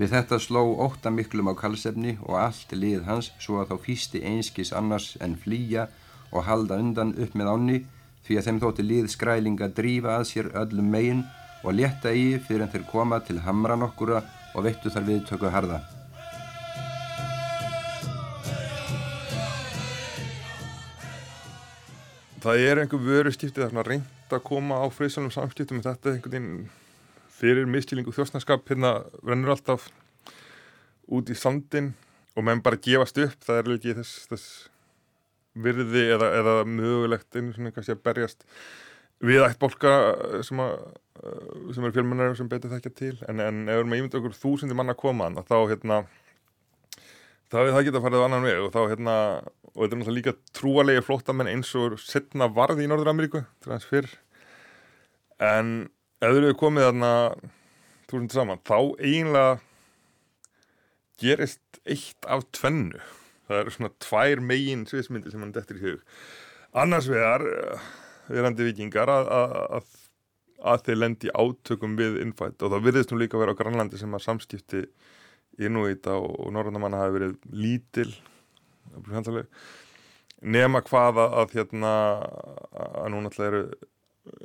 Við 0.00 0.14
þetta 0.14 0.38
sló 0.40 0.60
ótta 0.80 1.10
miklum 1.12 1.50
á 1.52 1.54
kalsefni 1.60 2.14
og 2.24 2.38
allt 2.40 2.70
lið 2.72 3.02
hans 3.04 3.26
svo 3.36 3.58
að 3.60 3.74
þá 3.74 3.82
fýsti 3.84 4.22
einskis 4.30 4.70
annars 4.72 5.10
en 5.20 5.34
flýja 5.36 5.90
og 6.32 6.46
halda 6.46 6.78
undan 6.80 7.12
upp 7.20 7.36
með 7.36 7.50
ánni 7.52 7.76
því 8.24 8.38
að 8.40 8.48
þeim 8.48 8.60
þótti 8.62 8.86
lið 8.86 9.10
skrælinga 9.12 9.68
drífa 9.76 10.14
að 10.16 10.24
sér 10.30 10.48
öllum 10.62 10.88
megin 10.94 11.20
og 11.60 11.76
létta 11.76 12.14
í 12.16 12.38
fyrir 12.46 12.64
en 12.64 12.72
þeir 12.72 12.88
koma 12.88 13.20
til 13.28 13.42
hamra 13.44 13.76
nokkura 13.76 14.24
og 14.54 14.64
veittu 14.64 14.88
þar 14.88 15.08
viðtöku 15.10 15.52
harða. 15.52 15.82
Það 22.40 22.66
er 22.70 22.86
einhver 22.86 23.04
vöru 23.04 23.36
skiptið 23.36 23.68
að 23.68 23.84
reynda 23.84 24.38
að 24.40 24.46
koma 24.48 24.80
á 24.80 24.88
friðsálum 24.88 25.34
samskiptum 25.34 25.82
en 25.82 25.90
þetta 25.90 26.08
er 26.08 26.16
einhvern 26.16 26.38
veginn 26.38 26.70
fyrir 27.40 27.68
miskilningu 27.70 28.12
þjóstnarskap 28.14 28.68
hérna 28.68 29.00
rennur 29.24 29.54
alltaf 29.54 29.88
út 31.10 31.30
í 31.32 31.36
sandin 31.38 31.94
og 32.38 32.46
menn 32.46 32.62
bara 32.64 32.78
gefast 32.80 33.18
upp, 33.20 33.40
það 33.42 33.58
er 33.60 33.72
ekki 33.74 33.96
þess, 33.98 34.28
þess 34.30 34.46
virði 35.60 36.06
eða, 36.14 36.30
eða 36.38 36.54
mögulegt 36.68 37.36
einu 37.36 37.54
svona 37.54 37.74
kannski 37.74 37.96
að 37.96 38.04
berjast 38.06 38.46
við 39.20 39.44
ætt 39.44 39.60
bólka 39.60 39.92
sem, 40.46 40.60
sem 41.74 41.86
er 41.86 41.94
fjölmennar 41.94 42.36
sem 42.38 42.48
betur 42.48 42.72
þekkja 42.72 42.92
til. 42.96 43.14
En, 43.28 43.42
en 43.44 43.64
ef 43.66 43.74
við 43.74 43.82
erum 43.82 43.94
að 43.94 44.02
ímynda 44.02 44.20
okkur 44.20 44.36
þúsindi 44.38 44.76
manna 44.78 44.96
að 44.96 45.02
koma 45.02 45.28
þá 45.42 45.56
hérna 45.72 46.00
þá 47.50 47.58
er 47.60 47.72
það 47.74 47.86
geta 47.88 48.02
farið 48.04 48.22
á 48.22 48.26
annan 48.28 48.46
veg 48.46 48.64
og 48.64 48.72
þá 48.74 48.80
hérna 48.92 49.14
og 49.70 49.82
þetta 49.82 49.94
er 49.94 50.00
náttúrulega 50.00 50.18
líka 50.18 50.36
trúalegi 50.56 51.04
flótamenn 51.06 51.50
eins 51.50 51.70
og 51.78 51.98
setna 52.02 52.48
varði 52.50 52.86
í 52.86 52.90
Norður 52.90 53.12
Ameríku 53.12 53.42
fyrr. 53.86 54.08
En 55.40 55.90
ef 56.20 56.36
eru 56.36 56.52
komið 56.58 56.88
þarna 56.90 57.12
túrund 58.10 58.34
saman, 58.34 58.60
þá 58.66 58.76
eiginlega 58.98 59.60
gerist 61.20 61.80
eitt 61.84 62.28
af 62.28 62.46
tvennu. 62.56 63.00
Það 63.48 63.62
eru 63.62 63.74
svona 63.74 63.92
tvær 64.02 64.42
megin 64.46 64.86
sviðsmyndi 64.88 65.32
sem 65.32 65.42
hann 65.42 65.54
dettir 65.54 65.80
í 65.80 65.84
hug. 65.88 66.04
Annars 66.80 67.08
vegar 67.10 67.44
verandi 68.30 68.66
vikingar 68.68 69.10
að, 69.10 69.30
að, 69.78 69.94
að 70.72 70.84
þeir 70.86 71.00
lendi 71.00 71.32
átökum 71.34 71.96
við 71.98 72.20
innfætt 72.22 72.62
og 72.62 72.74
það 72.74 72.86
virðist 72.86 73.12
nú 73.12 73.20
líka 73.20 73.38
að 73.38 73.44
vera 73.44 73.54
á 73.56 73.60
Grænlandi 73.60 74.00
sem 74.00 74.14
að 74.14 74.26
samskipti 74.26 74.84
innúita 75.60 76.14
og, 76.14 76.36
og 76.44 76.52
norðanamanna 76.54 77.02
hafi 77.02 77.16
verið 77.18 77.38
lítil 77.50 78.10
nema 80.40 80.80
hvaða 80.86 81.26
að 81.42 81.56
hérna 81.58 81.94
að 82.70 83.10
nú 83.12 83.24
náttúrulega 83.24 83.50
eru 83.50 83.64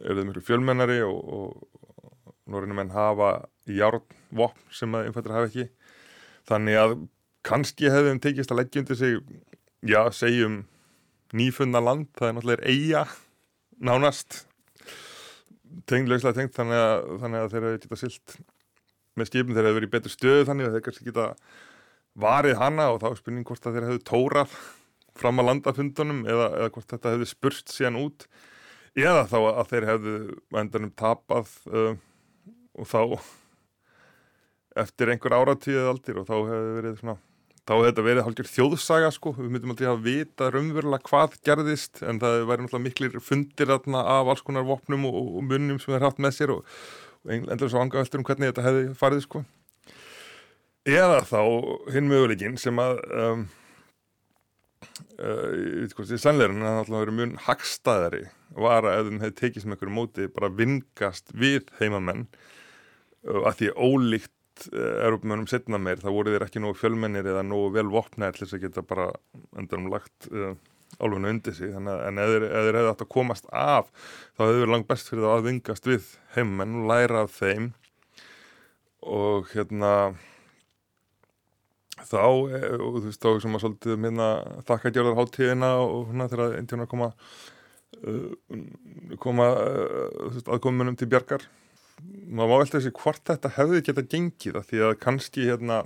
eru 0.03 0.21
þau 0.21 0.29
mjög 0.29 0.45
fjölmennari 0.47 1.01
og, 1.05 1.19
og 1.37 2.51
norðinu 2.51 2.77
menn 2.77 2.93
hafa 2.93 3.31
járnvopn 3.65 4.71
sem 4.73 4.95
að 4.97 5.09
innfættur 5.09 5.35
hafa 5.35 5.49
ekki. 5.49 5.67
Þannig 6.45 6.79
að 6.81 6.95
kannski 7.45 7.91
hefðum 7.93 8.21
tekist 8.21 8.53
að 8.53 8.61
leggja 8.61 8.83
undir 8.83 8.99
sig 8.99 9.19
já, 9.85 10.01
segjum 10.13 10.63
nýfunna 11.35 11.81
land, 11.83 12.09
það 12.17 12.27
er 12.27 12.35
náttúrulega 12.37 12.69
eiga 12.69 13.05
nánast 13.81 14.45
tenglegslega 15.89 16.37
tengt 16.39 16.55
þannig 16.55 16.79
að, 16.79 17.07
þannig 17.21 17.41
að 17.41 17.53
þeir 17.53 17.65
hefur 17.67 17.81
getað 17.83 18.01
silt 18.01 18.35
með 19.15 19.29
skipin 19.29 19.55
þeir 19.55 19.67
hefur 19.67 19.77
verið 19.79 19.89
í 19.89 19.93
betur 19.95 20.13
stöðu 20.13 20.47
þannig 20.49 20.67
að 20.67 20.75
þeir 20.75 20.85
kannski 20.87 21.07
geta 21.09 21.27
varið 22.25 22.59
hana 22.61 22.89
og 22.93 23.01
þá 23.03 23.07
er 23.09 23.19
spurning 23.19 23.47
hvort 23.47 23.67
að 23.67 23.77
þeir 23.77 23.87
hefur 23.89 24.05
tórað 24.09 24.57
fram 25.15 25.41
að 25.41 25.49
landafundunum 25.49 26.23
eða, 26.27 26.49
eða 26.61 26.71
hvort 26.75 26.93
þetta 26.93 27.15
hefur 27.15 27.31
spurst 27.31 27.73
síðan 27.73 27.99
út 28.01 28.27
eða 28.95 29.25
þá 29.29 29.37
að 29.51 29.71
þeir 29.71 29.87
hefðu 29.91 30.17
endanum 30.61 30.93
tapað 30.95 31.51
uh, 31.71 31.95
og 32.75 32.89
þá 32.89 33.01
eftir 34.83 35.11
einhver 35.11 35.35
áratíðið 35.35 35.89
aldir 35.91 36.19
og 36.19 36.27
þá 36.27 36.35
hefðu 36.35 36.75
verið 36.79 36.99
svona 36.99 37.17
þá 37.65 37.73
hefði 37.73 37.87
þetta 37.89 38.05
verið 38.05 38.25
hálfur 38.27 38.49
þjóðsaga 38.51 39.11
sko. 39.15 39.33
Við 39.39 39.51
myndum 39.53 39.73
aldrei 39.73 39.87
að 39.89 40.03
vita 40.05 40.49
raunverulega 40.53 41.09
hvað 41.09 41.37
gerðist 41.47 42.01
en 42.05 42.21
það 42.21 42.43
væri 42.51 42.65
náttúrulega 42.65 42.85
miklir 42.85 43.23
fundir 43.23 43.73
af 43.73 43.87
alls 44.31 44.45
konar 44.45 44.67
vopnum 44.67 45.07
og, 45.09 45.19
og 45.39 45.45
munnum 45.49 45.81
sem 45.81 45.95
þeir 45.95 46.05
haft 46.05 46.21
með 46.21 46.35
sér 46.37 46.53
og, 46.53 46.73
og 47.25 47.51
endur 47.55 47.71
svo 47.71 47.81
angaveltur 47.81 48.21
um 48.21 48.27
hvernig 48.27 48.51
þetta 48.51 48.67
hefði 48.67 48.87
farið 48.99 49.25
sko. 49.25 49.43
Eða 50.85 51.23
þá 51.25 51.41
hinn 51.95 52.11
möguleikin 52.11 52.59
sem 52.61 52.77
að 52.77 52.99
um, 53.17 53.47
ég 55.15 55.81
veit 55.81 55.95
hvað 55.95 56.11
því 56.11 56.19
sannleirin 56.21 56.61
að 56.61 56.67
það 56.67 56.77
náttúrulega 56.79 57.05
verið 57.05 57.17
mjög 57.19 57.35
hagstaðari 57.45 58.23
var 58.65 58.87
að 58.87 58.97
ef 58.99 59.09
þeim 59.09 59.21
hefði 59.23 59.37
tekið 59.41 59.63
sem 59.63 59.75
einhverju 59.75 59.95
móti 59.95 60.27
bara 60.35 60.51
vingast 60.61 61.33
við 61.35 61.71
heimamenn. 61.79 62.25
Uh, 63.25 63.41
að 63.49 63.61
því 63.61 63.71
ólíkt 63.75 64.31
erupmönum 64.71 65.49
setna 65.51 65.79
meir, 65.81 65.99
það 65.99 66.15
voru 66.15 66.31
þeir 66.31 66.45
ekki 66.45 66.61
nógu 66.63 66.77
fjölmennir 66.79 67.27
eða 67.27 67.41
nógu 67.43 67.73
vel 67.75 67.89
vopnæðir 67.91 68.37
til 68.37 68.45
þess 68.45 68.55
að 68.55 68.61
geta 68.63 68.83
bara 68.87 69.09
endurum 69.59 69.89
lagt 69.91 70.29
uh, 70.31 70.53
álfunni 70.99 71.33
undir 71.33 71.55
sig, 71.57 71.73
þannig 71.73 71.91
að 71.91 72.03
en 72.07 72.21
ef 72.23 72.31
þeir, 72.31 72.45
þeir 72.53 72.77
hefði 72.79 72.91
átt 72.93 73.03
að 73.03 73.11
komast 73.17 73.49
af, 73.51 73.89
þá 74.37 74.45
hefði 74.45 74.61
verið 74.61 74.73
langt 74.75 74.87
best 74.91 75.11
fyrir 75.11 75.25
það 75.25 75.35
að 75.35 75.49
vingast 75.49 75.89
við 75.89 76.07
heimmenn 76.37 76.77
og 76.79 76.87
læra 76.91 77.25
af 77.25 77.35
þeim 77.35 77.67
og 79.05 79.51
hérna 79.51 79.91
þá, 82.03 82.23
og 82.25 82.97
þú 82.99 83.03
veist 83.07 83.23
þá 83.23 83.29
sem 83.41 83.57
að 83.57 83.63
svolítið 83.63 83.95
um 83.95 84.07
hérna 84.07 84.29
þakkagjörðarháttíðina 84.67 85.69
og 85.81 86.09
hérna 86.09 86.29
þegar 86.31 86.55
eintjónar 86.59 86.89
koma 86.91 87.11
uh, 88.03 88.31
koma 89.23 89.51
uh, 89.55 90.41
aðkominum 90.43 90.97
til 90.99 91.09
bjargar. 91.11 91.45
Maður 92.27 92.51
má 92.51 92.59
velta 92.59 92.79
þessi 92.79 92.95
hvort 92.99 93.23
þetta 93.29 93.53
hefði 93.55 93.85
geta 93.87 94.03
gengið 94.11 94.59
að 94.59 94.67
því 94.71 94.81
að 94.87 94.97
kannski 95.05 95.47
hérna 95.47 95.85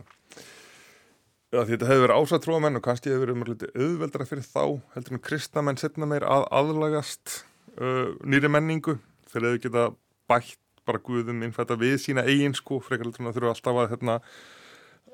að 1.54 1.74
þetta 1.74 1.90
hefði 1.90 2.06
verið 2.06 2.24
ásatróamenn 2.24 2.80
og 2.80 2.86
kannski 2.86 3.12
hefði 3.12 3.24
verið 3.24 3.38
mjög 3.40 3.52
litið 3.54 3.84
auðveldra 3.84 4.30
fyrir 4.30 4.46
þá 4.46 4.64
heldur 4.96 5.16
en 5.16 5.24
kristamenn 5.26 5.80
setna 5.82 6.10
meir 6.10 6.26
að 6.26 6.46
aðlagast 6.60 7.44
uh, 7.78 8.18
nýri 8.26 8.50
menningu. 8.52 8.98
Að 9.30 9.46
þau 9.46 9.62
geta 9.62 9.86
bætt 10.30 10.58
bara 10.90 11.02
guðum 11.06 11.44
innfætta 11.46 11.78
við 11.78 12.00
sína 12.02 12.26
eigin 12.26 12.56
sko 12.58 12.80
frekar 12.82 13.12
þurfa 13.14 13.54
alltaf 13.54 13.78
að 13.78 13.92
hérna 13.94 14.16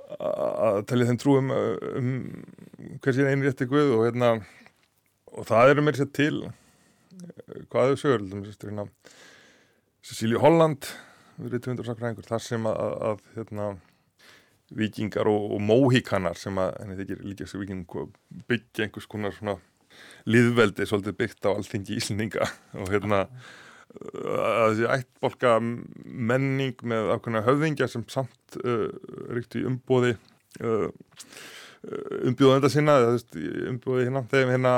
að 0.05 0.83
telja 0.89 1.09
þeim 1.09 1.21
trúum 1.21 1.51
um 1.55 2.11
hver 3.01 3.15
síðan 3.15 3.33
einu 3.33 3.47
rétti 3.47 3.67
guð 3.69 3.95
og 3.97 4.05
hérna 4.05 4.35
og 5.35 5.47
það 5.49 5.73
eru 5.73 5.85
mér 5.85 5.99
sér 5.99 6.11
til 6.15 6.35
hvað 7.71 7.93
þau 7.93 8.01
sögur 8.03 8.25
hérna 8.45 8.87
Cecíli 10.05 10.37
Holland 10.37 10.85
við 11.39 11.57
erum 11.57 11.79
200 11.79 11.89
sakræðingur 11.89 12.27
þar 12.29 12.43
sem 12.43 12.67
að, 12.69 12.81
að, 13.09 13.23
hérna, 13.35 13.69
vikingar 14.75 15.27
og, 15.29 15.55
og 15.55 15.63
móhíkanar 15.63 16.37
sem 16.39 16.57
að 16.61 16.71
henni 16.79 16.99
þykir 17.01 17.23
líka 17.25 17.47
sem 17.49 17.63
viking 17.63 17.83
byggja 18.49 18.85
einhvers 18.85 19.09
konar 19.09 19.35
svona 19.35 19.57
liðveldi 20.27 20.87
svolítið 20.87 21.17
byggt 21.19 21.47
á 21.47 21.55
alltingi 21.55 21.97
íslendinga 21.99 22.47
og 22.81 22.91
hérna 22.93 23.25
að 23.95 24.71
þessi 24.71 24.88
ættbolka 24.91 25.57
menning 25.61 26.81
með 26.83 27.11
ákveðna 27.15 27.45
höfðingja 27.45 27.89
sem 27.91 28.03
samt 28.11 28.57
uh, 28.63 28.89
ríkt 29.36 29.55
í 29.59 29.65
umbóði 29.67 30.15
uh, 30.61 30.89
umbjóðenda 32.25 32.71
sinna 32.73 32.97
umbjóði 33.69 34.07
hérna 34.07 34.25
þegar 34.31 34.55
hérna 34.55 34.75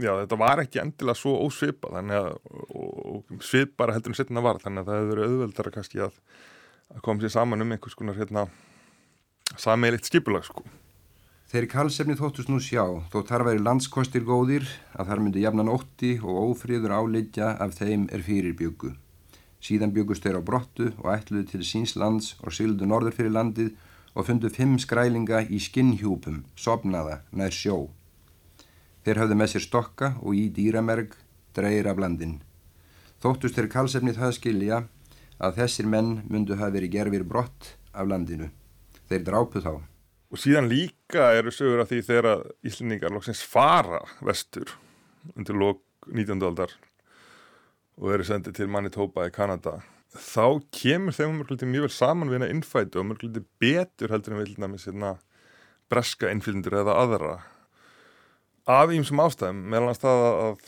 Já, 0.00 0.14
þetta 0.22 0.36
var 0.38 0.60
ekki 0.62 0.80
endilega 0.80 1.18
svo 1.18 1.34
ósvipa 1.44 1.90
þannig 1.92 2.16
að, 2.16 2.36
og 2.78 3.42
svipara 3.44 3.92
heldur 3.92 4.14
en 4.14 4.16
setna 4.16 4.42
var, 4.44 4.60
þannig 4.62 4.84
að 4.84 4.88
það 4.88 5.00
hefur 5.00 5.10
verið 5.10 5.32
auðveldara 5.34 5.72
kannski 5.74 6.02
að, 6.06 6.14
að 6.94 7.02
koma 7.04 7.24
sér 7.24 7.32
saman 7.34 7.64
um 7.64 7.74
einhvers 7.74 7.98
konar 7.98 8.16
hérna 8.16 8.46
sameilitt 9.60 10.06
skipulag 10.08 10.46
sko. 10.46 10.64
Þeir 11.50 11.64
kallsefni 11.66 12.14
þóttust 12.14 12.46
nú 12.46 12.60
sjá, 12.62 12.84
þó 13.10 13.24
þar 13.26 13.42
væri 13.48 13.62
landskostir 13.66 14.22
góðir 14.22 14.68
að 14.94 15.08
þar 15.08 15.22
myndi 15.24 15.40
jafnan 15.42 15.72
ótti 15.72 16.12
og 16.22 16.52
ófríður 16.52 16.92
áleitja 16.94 17.48
af 17.64 17.74
þeim 17.74 18.04
er 18.14 18.22
fyrir 18.22 18.54
byggu. 18.54 18.92
Síðan 19.58 19.90
byggust 19.96 20.22
þeir 20.22 20.38
á 20.38 20.46
brottu 20.46 20.92
og 21.02 21.10
ætluðu 21.10 21.48
til 21.50 21.66
síns 21.66 21.96
lands 21.98 22.36
og 22.44 22.54
syldu 22.54 22.86
norður 22.86 23.18
fyrir 23.18 23.34
landið 23.34 23.74
og 24.14 24.28
fundu 24.30 24.46
fimm 24.54 24.78
skrælinga 24.78 25.42
í 25.50 25.58
skinnhjúpum, 25.58 26.44
sopnaða, 26.54 27.24
nær 27.34 27.50
sjó. 27.50 27.90
Þeir 29.02 29.24
hafðu 29.24 29.42
með 29.42 29.54
sér 29.56 29.66
stokka 29.66 30.14
og 30.22 30.38
í 30.38 30.46
dýramerg 30.54 31.18
dreyir 31.58 31.90
af 31.90 31.98
landin. 31.98 32.38
Þóttust 33.18 33.58
þeir 33.58 33.72
kallsefni 33.74 34.14
það 34.14 34.36
skilja 34.38 34.84
að 35.42 35.64
þessir 35.64 35.90
menn 35.90 36.20
myndu 36.30 36.54
hafa 36.54 36.76
verið 36.78 36.94
gerfir 36.94 37.26
brott 37.26 37.74
af 37.90 38.06
landinu. 38.06 38.52
Þeir 39.10 39.26
drápu 39.26 39.66
þá. 39.66 39.89
Og 40.30 40.38
síðan 40.38 40.68
líka 40.70 41.32
eru 41.34 41.50
sögur 41.50 41.82
af 41.82 41.90
því 41.90 42.04
þegar 42.06 42.44
Íslendingar 42.66 43.10
loksins 43.10 43.42
fara 43.42 43.98
vestur 44.22 44.70
undir 45.34 45.58
lok 45.58 45.82
19. 46.06 46.38
aldar 46.46 46.76
og 48.00 48.12
eru 48.14 48.24
sendið 48.24 48.60
til 48.60 48.70
Manitoba 48.70 49.26
í 49.28 49.32
Kanada. 49.34 49.80
Þá 50.10 50.62
kemur 50.74 51.14
þeim 51.14 51.42
mjög 51.70 51.84
vel 51.86 51.92
saman 51.94 52.30
við 52.30 52.38
hennar 52.38 52.54
innfætu 52.54 53.02
og 53.02 53.10
mjög 53.10 53.42
betur 53.60 54.14
heldur 54.14 54.34
en 54.34 54.40
við 54.40 54.54
með 54.62 54.84
sérna 54.84 55.10
breska 55.90 56.30
innfylgjendur 56.30 56.78
eða 56.80 56.96
aðra. 57.02 57.34
Af 58.70 58.94
ímsum 58.94 59.20
ástæðum, 59.22 59.60
meðal 59.66 59.90
hans 59.90 60.02
það 60.02 60.24
að 60.30 60.64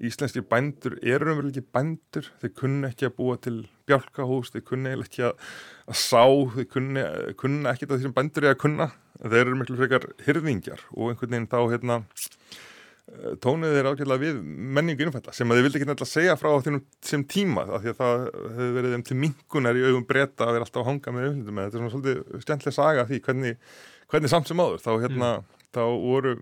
íslenski 0.00 0.42
bændur 0.48 0.96
eru 1.02 1.34
umverðið 1.34 1.60
ekki 1.60 1.74
bændur, 1.76 2.30
þeir 2.40 2.54
kunna 2.56 2.90
ekki 2.90 3.08
að 3.08 3.14
búa 3.18 3.36
til 3.44 3.58
bjálkahús, 3.90 4.52
þeir 4.54 4.64
kunna 4.70 4.94
ekki 4.96 5.26
að, 5.28 5.52
að 5.90 6.00
sá, 6.00 6.24
þeir 6.56 6.68
kunna, 6.72 7.04
kunna 7.40 7.74
ekki 7.74 7.88
það 7.90 8.06
sem 8.06 8.16
bændur 8.16 8.48
er 8.48 8.56
að 8.56 8.62
kunna, 8.64 8.88
þeir 9.20 9.42
eru 9.42 9.60
miklu 9.60 9.78
frekar 9.80 10.08
hyrðingjar 10.24 10.84
og 10.96 11.12
einhvern 11.12 11.36
veginn 11.36 11.50
þá 11.52 11.58
hérna 11.74 11.98
eh, 12.00 13.36
tónuð 13.44 13.76
þeir 13.76 13.90
ákveðlega 13.90 14.24
við 14.24 14.40
menningu 14.78 15.06
innfætta 15.06 15.36
sem 15.36 15.52
að 15.52 15.60
þeir 15.60 15.68
vildi 15.68 15.80
ekki 15.80 15.90
nefnilega 15.90 16.12
segja 16.14 16.40
frá 16.40 16.50
þínum 16.64 16.84
sem 17.12 17.28
tíma 17.36 17.66
af 17.68 17.84
því 17.84 17.92
að 17.92 18.00
það 18.00 18.26
hefur 18.56 18.74
verið 18.78 18.96
þeim 18.96 19.06
til 19.10 19.20
minkunar 19.26 19.80
í 19.80 19.86
augum 19.90 20.08
breyta 20.08 20.48
að 20.48 20.56
vera 20.56 20.68
alltaf 20.68 20.84
að 20.84 20.90
hanga 20.94 21.16
með 21.16 21.28
auðvildum 21.28 21.62
þetta 21.62 21.76
er 21.76 21.80
svona 21.82 21.94
svolítið 21.96 22.44
stjæntlega 22.46 22.78
saga 22.78 23.08
því 23.10 23.22
hvernig, 23.28 23.64
hvernig 24.08 24.32
samt 24.32 24.48
sem 24.48 24.64
áður 24.64 24.84
þá 24.86 24.92
hérna 24.94 25.32
mm. 25.34 25.59
Þá 25.74 25.82
voru 25.86 26.38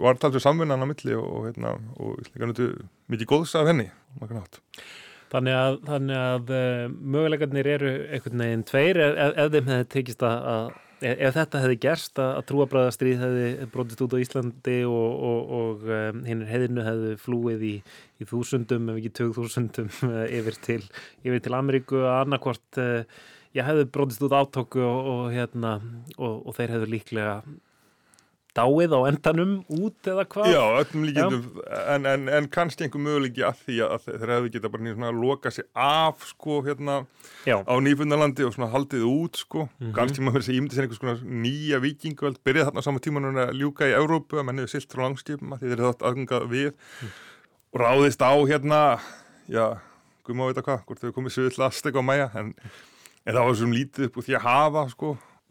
var 0.00 0.18
talsveit 0.20 0.44
samvinnan 0.44 0.84
á 0.84 0.86
milli 0.88 1.16
og, 1.16 1.46
hérna, 1.46 1.74
og 2.02 2.20
mikið 3.08 3.28
góðs 3.30 3.54
af 3.56 3.68
henni 3.70 3.88
Þannig 5.34 5.56
að, 5.58 5.76
þannig 5.88 6.18
að 6.20 6.50
uh, 6.54 6.82
möguleikarnir 7.14 7.68
eru 7.74 7.92
einhvern 8.14 8.42
veginn 8.44 8.66
tveir 8.68 9.00
ef, 9.02 9.14
ef 9.32 9.54
þeim 9.54 9.70
hefði 9.72 9.86
tekist 9.94 10.24
að, 10.26 10.44
að 10.52 10.66
ef 11.04 11.34
þetta 11.34 11.62
hefði 11.64 11.78
gerst 11.82 12.20
að, 12.22 12.30
að 12.38 12.46
trúabræðastrýð 12.50 13.24
hefði 13.24 13.68
brotist 13.72 14.04
út 14.04 14.14
á 14.14 14.22
Íslandi 14.22 14.76
og, 14.86 15.24
og, 15.30 15.52
og 15.58 15.84
um, 15.88 16.22
hinn 16.28 16.44
hefðinu 16.48 16.86
hefði 16.86 17.14
flúið 17.24 17.66
í, 17.66 17.74
í 18.22 18.28
þúsundum 18.30 18.92
ef 18.92 19.00
ekki 19.00 19.14
tög 19.20 19.34
þúsundum 19.38 19.90
uh, 20.10 20.24
yfir, 20.28 20.60
til, 20.64 20.80
yfir 21.26 21.42
til 21.44 21.58
Ameríku. 21.58 22.04
Að 22.04 22.20
annarkvort 22.22 22.80
uh, 22.82 23.26
ég 23.56 23.68
hefði 23.68 23.90
brotist 23.96 24.24
út 24.24 24.36
átóku 24.38 24.84
og, 24.86 25.28
hérna, 25.34 25.76
og 26.18 26.54
þeir 26.56 26.76
hefðu 26.76 26.92
líklega 26.94 27.38
dáið 28.54 28.92
á 28.94 29.00
endanum 29.10 29.52
út 29.66 30.06
eða 30.06 30.24
hvað? 30.30 30.46
Já, 30.52 30.62
öllum 30.80 31.04
líkindum, 31.08 31.42
en, 31.90 32.06
en, 32.06 32.28
en 32.38 32.46
kannski 32.52 32.86
einhver 32.86 33.02
möguleiki 33.02 33.42
að 33.46 33.56
því 33.64 33.76
að 33.88 34.06
þeir 34.06 34.32
hefði 34.34 34.52
geta 34.54 34.70
bara 34.70 34.84
nýja 34.84 34.94
svona 34.96 35.10
að 35.10 35.20
loka 35.24 35.52
sig 35.54 35.66
af 35.74 36.16
sko 36.28 36.60
hérna 36.66 36.96
Já. 37.48 37.56
á 37.66 37.74
nýfundalandi 37.82 38.46
og 38.46 38.54
svona 38.54 38.70
haldið 38.70 39.04
út 39.10 39.34
sko, 39.42 39.66
mm 39.66 39.70
-hmm. 39.80 39.94
kannski 39.98 40.22
maður 40.22 40.38
verið 40.38 40.50
að 40.50 40.56
ímynda 40.58 40.74
sér 40.74 40.84
einhvers 40.86 41.02
svona 41.02 41.18
nýja 41.44 41.78
vikingöld, 41.82 42.38
byrjaði 42.46 42.66
þarna 42.70 42.80
á 42.80 42.86
sama 42.86 42.98
tíma 43.02 43.18
núna 43.20 43.42
að 43.50 43.58
ljúka 43.58 43.90
í 43.90 43.98
Európu 43.98 44.38
að 44.38 44.46
menniðu 44.46 44.68
silt 44.70 44.92
frá 44.92 45.02
langskipum 45.02 45.52
að 45.52 45.58
því 45.58 45.66
þeir 45.68 45.80
hefði 45.82 45.90
þátt 45.90 46.06
aðgangað 46.06 46.48
við 46.48 46.70
mm. 46.70 47.08
og 47.74 47.78
ráðist 47.80 48.22
á 48.22 48.32
hérna, 48.46 48.80
já, 49.50 49.66
guð 50.22 50.36
má 50.36 50.46
veit 50.46 50.58
að 50.58 50.66
hvað, 50.70 50.80
hvort 50.86 51.00
þau 51.02 51.12
komið 51.12 51.32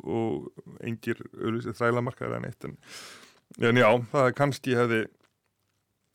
og 0.03 0.49
engir 0.83 1.19
auðvitað 1.37 1.77
þrælamarkaðir 1.79 2.37
en 2.39 2.47
eitt 2.49 2.67
en, 2.67 2.77
en 3.61 3.79
já, 3.79 3.89
það 4.11 4.27
er 4.27 4.37
kannski 4.37 4.77
hefði 4.77 5.01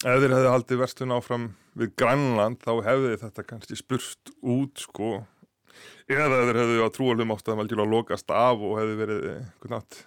ef 0.06 0.20
þeir 0.22 0.34
hefði 0.36 0.52
haldið 0.52 0.82
verstun 0.82 1.16
áfram 1.16 1.48
við 1.78 1.94
Grænland 1.98 2.62
þá 2.62 2.72
hefði 2.86 3.16
þetta 3.24 3.46
kannski 3.48 3.78
spurst 3.78 4.32
út 4.42 4.84
sko 4.84 5.16
eða 6.10 6.44
þeir 6.48 6.60
hefði 6.62 6.86
á 6.86 6.88
trúalum 6.94 7.34
veldjúlega 7.34 7.86
að 7.86 7.94
lokast 7.94 8.30
af 8.34 8.62
og 8.62 8.78
hefði 8.80 8.96
verið 9.02 9.26
nátt, 9.72 10.00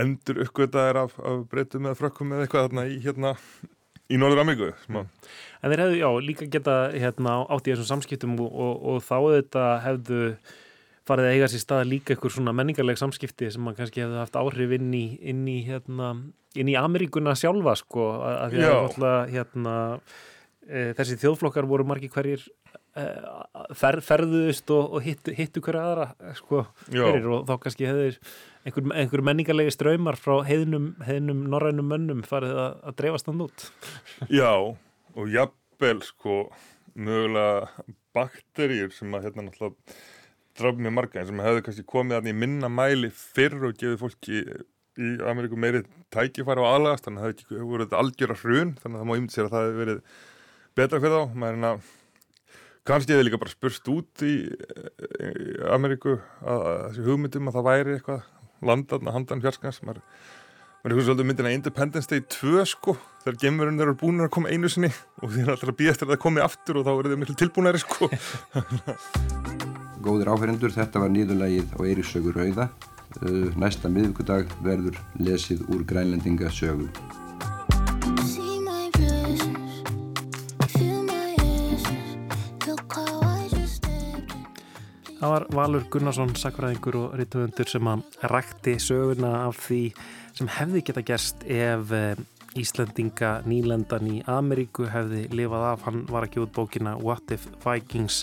endur 0.00 0.42
uppgötaðir 0.44 1.00
af, 1.04 1.16
af 1.20 1.44
breytum 1.50 1.88
eða 1.88 2.00
frökkum 2.00 2.34
eða 2.34 2.46
eitthvað 2.46 2.68
þarna 2.68 2.86
í 2.90 2.98
hérna 3.04 3.34
í 4.12 4.18
Norður 4.20 4.42
Ameríku 4.44 4.72
mm. 4.88 5.06
En 5.64 5.72
þeir 5.72 5.82
hefðu, 5.84 6.00
já, 6.00 6.08
líka 6.26 6.48
geta 6.52 6.76
hérna 6.92 7.38
átt 7.48 7.68
í 7.68 7.72
þessum 7.72 7.90
samskiptum 7.94 8.36
og, 8.44 8.50
og, 8.50 8.74
og 8.90 9.04
þá 9.04 9.16
þetta 9.38 9.64
hefðu 9.84 10.20
farið 11.08 11.28
að 11.28 11.36
eiga 11.36 11.50
sér 11.52 11.62
stað 11.62 11.86
líka 11.90 12.16
ykkur 12.16 12.32
svona 12.32 12.54
menningarleg 12.56 12.98
samskipti 13.00 13.50
sem 13.52 13.64
mann 13.64 13.76
kannski 13.76 14.04
hefði 14.04 14.20
haft 14.22 14.38
áhrif 14.40 14.74
inn 14.78 14.92
í, 14.96 15.04
inn 15.20 15.44
í, 15.50 15.58
hérna, 15.66 16.14
inn 16.56 16.70
í 16.72 16.76
Ameríkuna 16.80 17.36
sjálfa 17.38 17.76
sko 17.80 18.10
að 18.24 18.54
því 18.54 18.64
að 18.68 18.76
alltaf, 18.78 19.32
hérna, 19.34 19.74
e, 20.64 20.84
þessi 20.96 21.18
þjóðflokkar 21.22 21.68
voru 21.68 21.86
margi 21.88 22.08
hverjir 22.12 22.46
e, 22.96 23.04
fer, 23.76 24.00
ferðust 24.04 24.72
og, 24.72 24.96
og 24.96 25.04
hittu, 25.04 25.36
hittu 25.36 25.64
hverja 25.64 25.84
aðra 25.90 26.34
sko 26.40 26.64
hverjir 26.88 27.30
og 27.36 27.44
þá 27.50 27.54
kannski 27.66 27.90
hefur 27.90 28.18
einhver, 28.64 28.88
einhver 29.02 29.24
menningarlegi 29.28 29.76
ströymar 29.76 30.16
frá 30.20 30.38
heiðnum, 30.48 30.94
heiðnum 31.04 31.44
norrænum 31.52 31.92
mönnum 31.92 32.24
farið 32.24 32.56
að, 32.64 32.80
að 32.80 32.98
dreifast 33.02 33.28
þann 33.28 33.44
út. 33.44 33.68
Já 34.32 34.52
og 34.54 35.28
jafnvel 35.30 36.00
sko 36.06 36.40
mögulega 36.94 37.86
bakterjur 38.14 38.92
sem 38.94 39.12
að 39.16 39.28
hérna 39.28 39.48
náttúrulega 39.48 39.98
draf 40.58 40.78
mjög 40.78 40.94
marga 40.94 41.20
eins 41.20 41.32
og 41.32 41.38
maður 41.38 41.50
hefði 41.50 41.66
kannski 41.68 41.88
komið 41.90 42.18
að 42.18 42.30
í 42.30 42.36
minna 42.44 42.70
mæli 42.70 43.10
fyrr 43.14 43.68
og 43.68 43.76
gefið 43.80 44.00
fólki 44.02 44.44
í 44.94 45.10
Ameríku 45.26 45.58
meiri 45.58 45.82
tækifæri 46.14 46.62
á 46.62 46.66
aðlagast 46.70 47.08
þannig 47.08 47.24
að 47.24 47.26
það 47.42 47.58
hefði 47.58 47.80
þetta 47.82 48.00
algjör 48.02 48.34
að 48.34 48.44
hrun 48.44 48.72
þannig 48.78 48.94
að 48.94 49.02
það 49.02 49.08
má 49.10 49.16
ymdi 49.18 49.34
sér 49.34 49.48
að 49.48 49.54
það 49.54 49.66
hefði 49.66 49.80
verið 49.80 50.00
betra 50.78 51.00
fyrir 51.02 51.16
þá. 51.16 51.34
Maður 51.42 51.66
er 51.70 51.90
kannski 52.84 53.14
hefði 53.14 53.26
líka 53.26 53.40
bara 53.42 53.54
spurst 53.54 53.90
út 53.90 54.24
í, 54.26 54.34
í 54.44 55.58
Ameríku 55.74 56.14
að, 56.14 56.62
að 56.62 56.80
þessi 56.84 57.06
hugmyndum 57.08 57.50
að 57.50 57.58
það 57.58 57.68
væri 57.70 57.96
eitthvað 57.98 58.30
landan 58.64 59.12
handan 59.16 59.42
fjarskans. 59.44 59.82
Maður, 59.82 60.04
maður 60.04 60.92
er 60.92 60.94
eitthvað 60.94 61.08
svolítið 61.08 61.30
myndin 61.32 61.50
að 61.50 61.58
Independence 61.58 62.12
Day 62.12 62.22
2 62.38 62.68
sko 62.70 62.96
þegar 63.24 63.40
gemurinn 63.42 63.82
eru 63.82 63.96
búin 63.98 64.22
að 64.22 64.34
koma 64.36 64.52
einu 64.52 64.70
sinni 64.70 64.92
og 65.22 65.32
því 65.32 65.42
er 65.42 65.54
alltaf 65.56 65.74
að 65.74 65.90
eftir 65.90 66.06
að 66.06 66.14
það 66.14 66.22
komi 66.28 66.44
aftur 66.44 66.80
og 66.80 66.86
þá 66.86 66.94
er 66.94 67.10
það 67.10 67.20
miklu 67.24 67.38
tilbúinari 67.40 67.82
sko 67.82 68.12
góðir 70.04 70.28
áferendur, 70.34 70.72
þetta 70.74 71.00
var 71.00 71.12
nýðulægið 71.14 71.74
á 71.74 71.80
Eiríksögur 71.80 72.36
Rauða. 72.36 72.68
Uh, 73.22 73.50
næsta 73.60 73.88
miðvíkudag 73.88 74.50
verður 74.64 74.98
lesið 75.22 75.62
úr 75.72 75.84
grænlendinga 75.88 76.50
sögum. 76.52 76.90
Það 85.24 85.30
var 85.32 85.44
Valur 85.56 85.84
Gunnarsson, 85.88 86.34
sakfræðingur 86.36 86.98
og 87.00 87.12
rítuðundur 87.16 87.70
sem 87.70 87.86
að 87.88 88.02
rækti 88.28 88.74
söguna 88.82 89.30
af 89.46 89.56
því 89.64 89.78
sem 90.36 90.50
hefði 90.52 90.82
geta 90.84 91.04
gerst 91.06 91.46
ef 91.48 91.94
eh, 91.96 92.18
Íslandinga 92.58 93.40
nýlendan 93.48 94.06
í 94.06 94.20
Ameríku 94.30 94.86
hefði 94.90 95.24
lifað 95.34 95.64
af, 95.72 95.84
hann 95.88 96.04
var 96.06 96.26
að 96.26 96.34
gefa 96.34 96.46
út 96.46 96.52
bókina 96.54 96.92
What 97.02 97.32
if 97.34 97.46
Vikings 97.64 98.22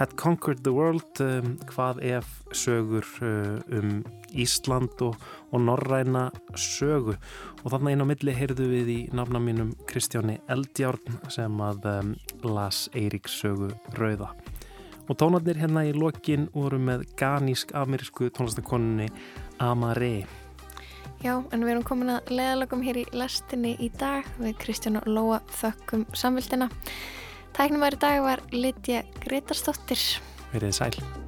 had 0.00 0.16
conquered 0.18 0.64
the 0.66 0.72
world, 0.74 1.06
um, 1.22 1.56
hvað 1.70 2.02
ef 2.18 2.32
sögur 2.50 3.06
uh, 3.22 3.60
um 3.78 4.00
Ísland 4.34 4.98
og, 5.06 5.14
og 5.52 5.62
norræna 5.62 6.26
sögu? 6.58 7.14
Og 7.62 7.70
þannig 7.70 7.94
einn 7.94 8.02
á 8.02 8.10
milli 8.10 8.34
heyrðu 8.34 8.66
við 8.72 8.90
í 8.94 8.98
nafna 9.14 9.42
mínum 9.42 9.70
Kristjáni 9.90 10.40
Eldjárn 10.50 11.22
sem 11.30 11.62
að 11.62 11.88
um, 11.92 12.12
las 12.50 12.86
Eiríks 12.98 13.38
sögu 13.42 13.70
Rauða. 13.98 14.32
Og 15.08 15.16
tónarnir 15.16 15.56
hérna 15.56 15.86
í 15.88 15.94
lokin 15.96 16.50
voru 16.52 16.82
með 16.82 17.06
ganísk-amerísku 17.20 18.28
tónlistakonunni 18.34 19.08
Amaré 19.62 20.26
Já, 21.18 21.32
en 21.50 21.64
við 21.64 21.72
erum 21.72 21.86
komin 21.86 22.12
að 22.14 22.30
leðalögum 22.30 22.82
hér 22.86 23.00
í 23.00 23.06
lestinni 23.18 23.72
í 23.82 23.88
dag 23.98 24.26
við 24.38 24.54
Kristján 24.62 25.00
og 25.00 25.08
Lóa 25.10 25.40
þökkum 25.58 26.06
samvildina. 26.14 26.70
Tæknum 27.58 27.82
í 27.82 27.98
dag 27.98 28.20
var 28.22 28.44
Lidja 28.54 29.02
Gretarsdóttir. 29.24 30.04
Verðið 30.52 30.78
sæl. 30.78 31.27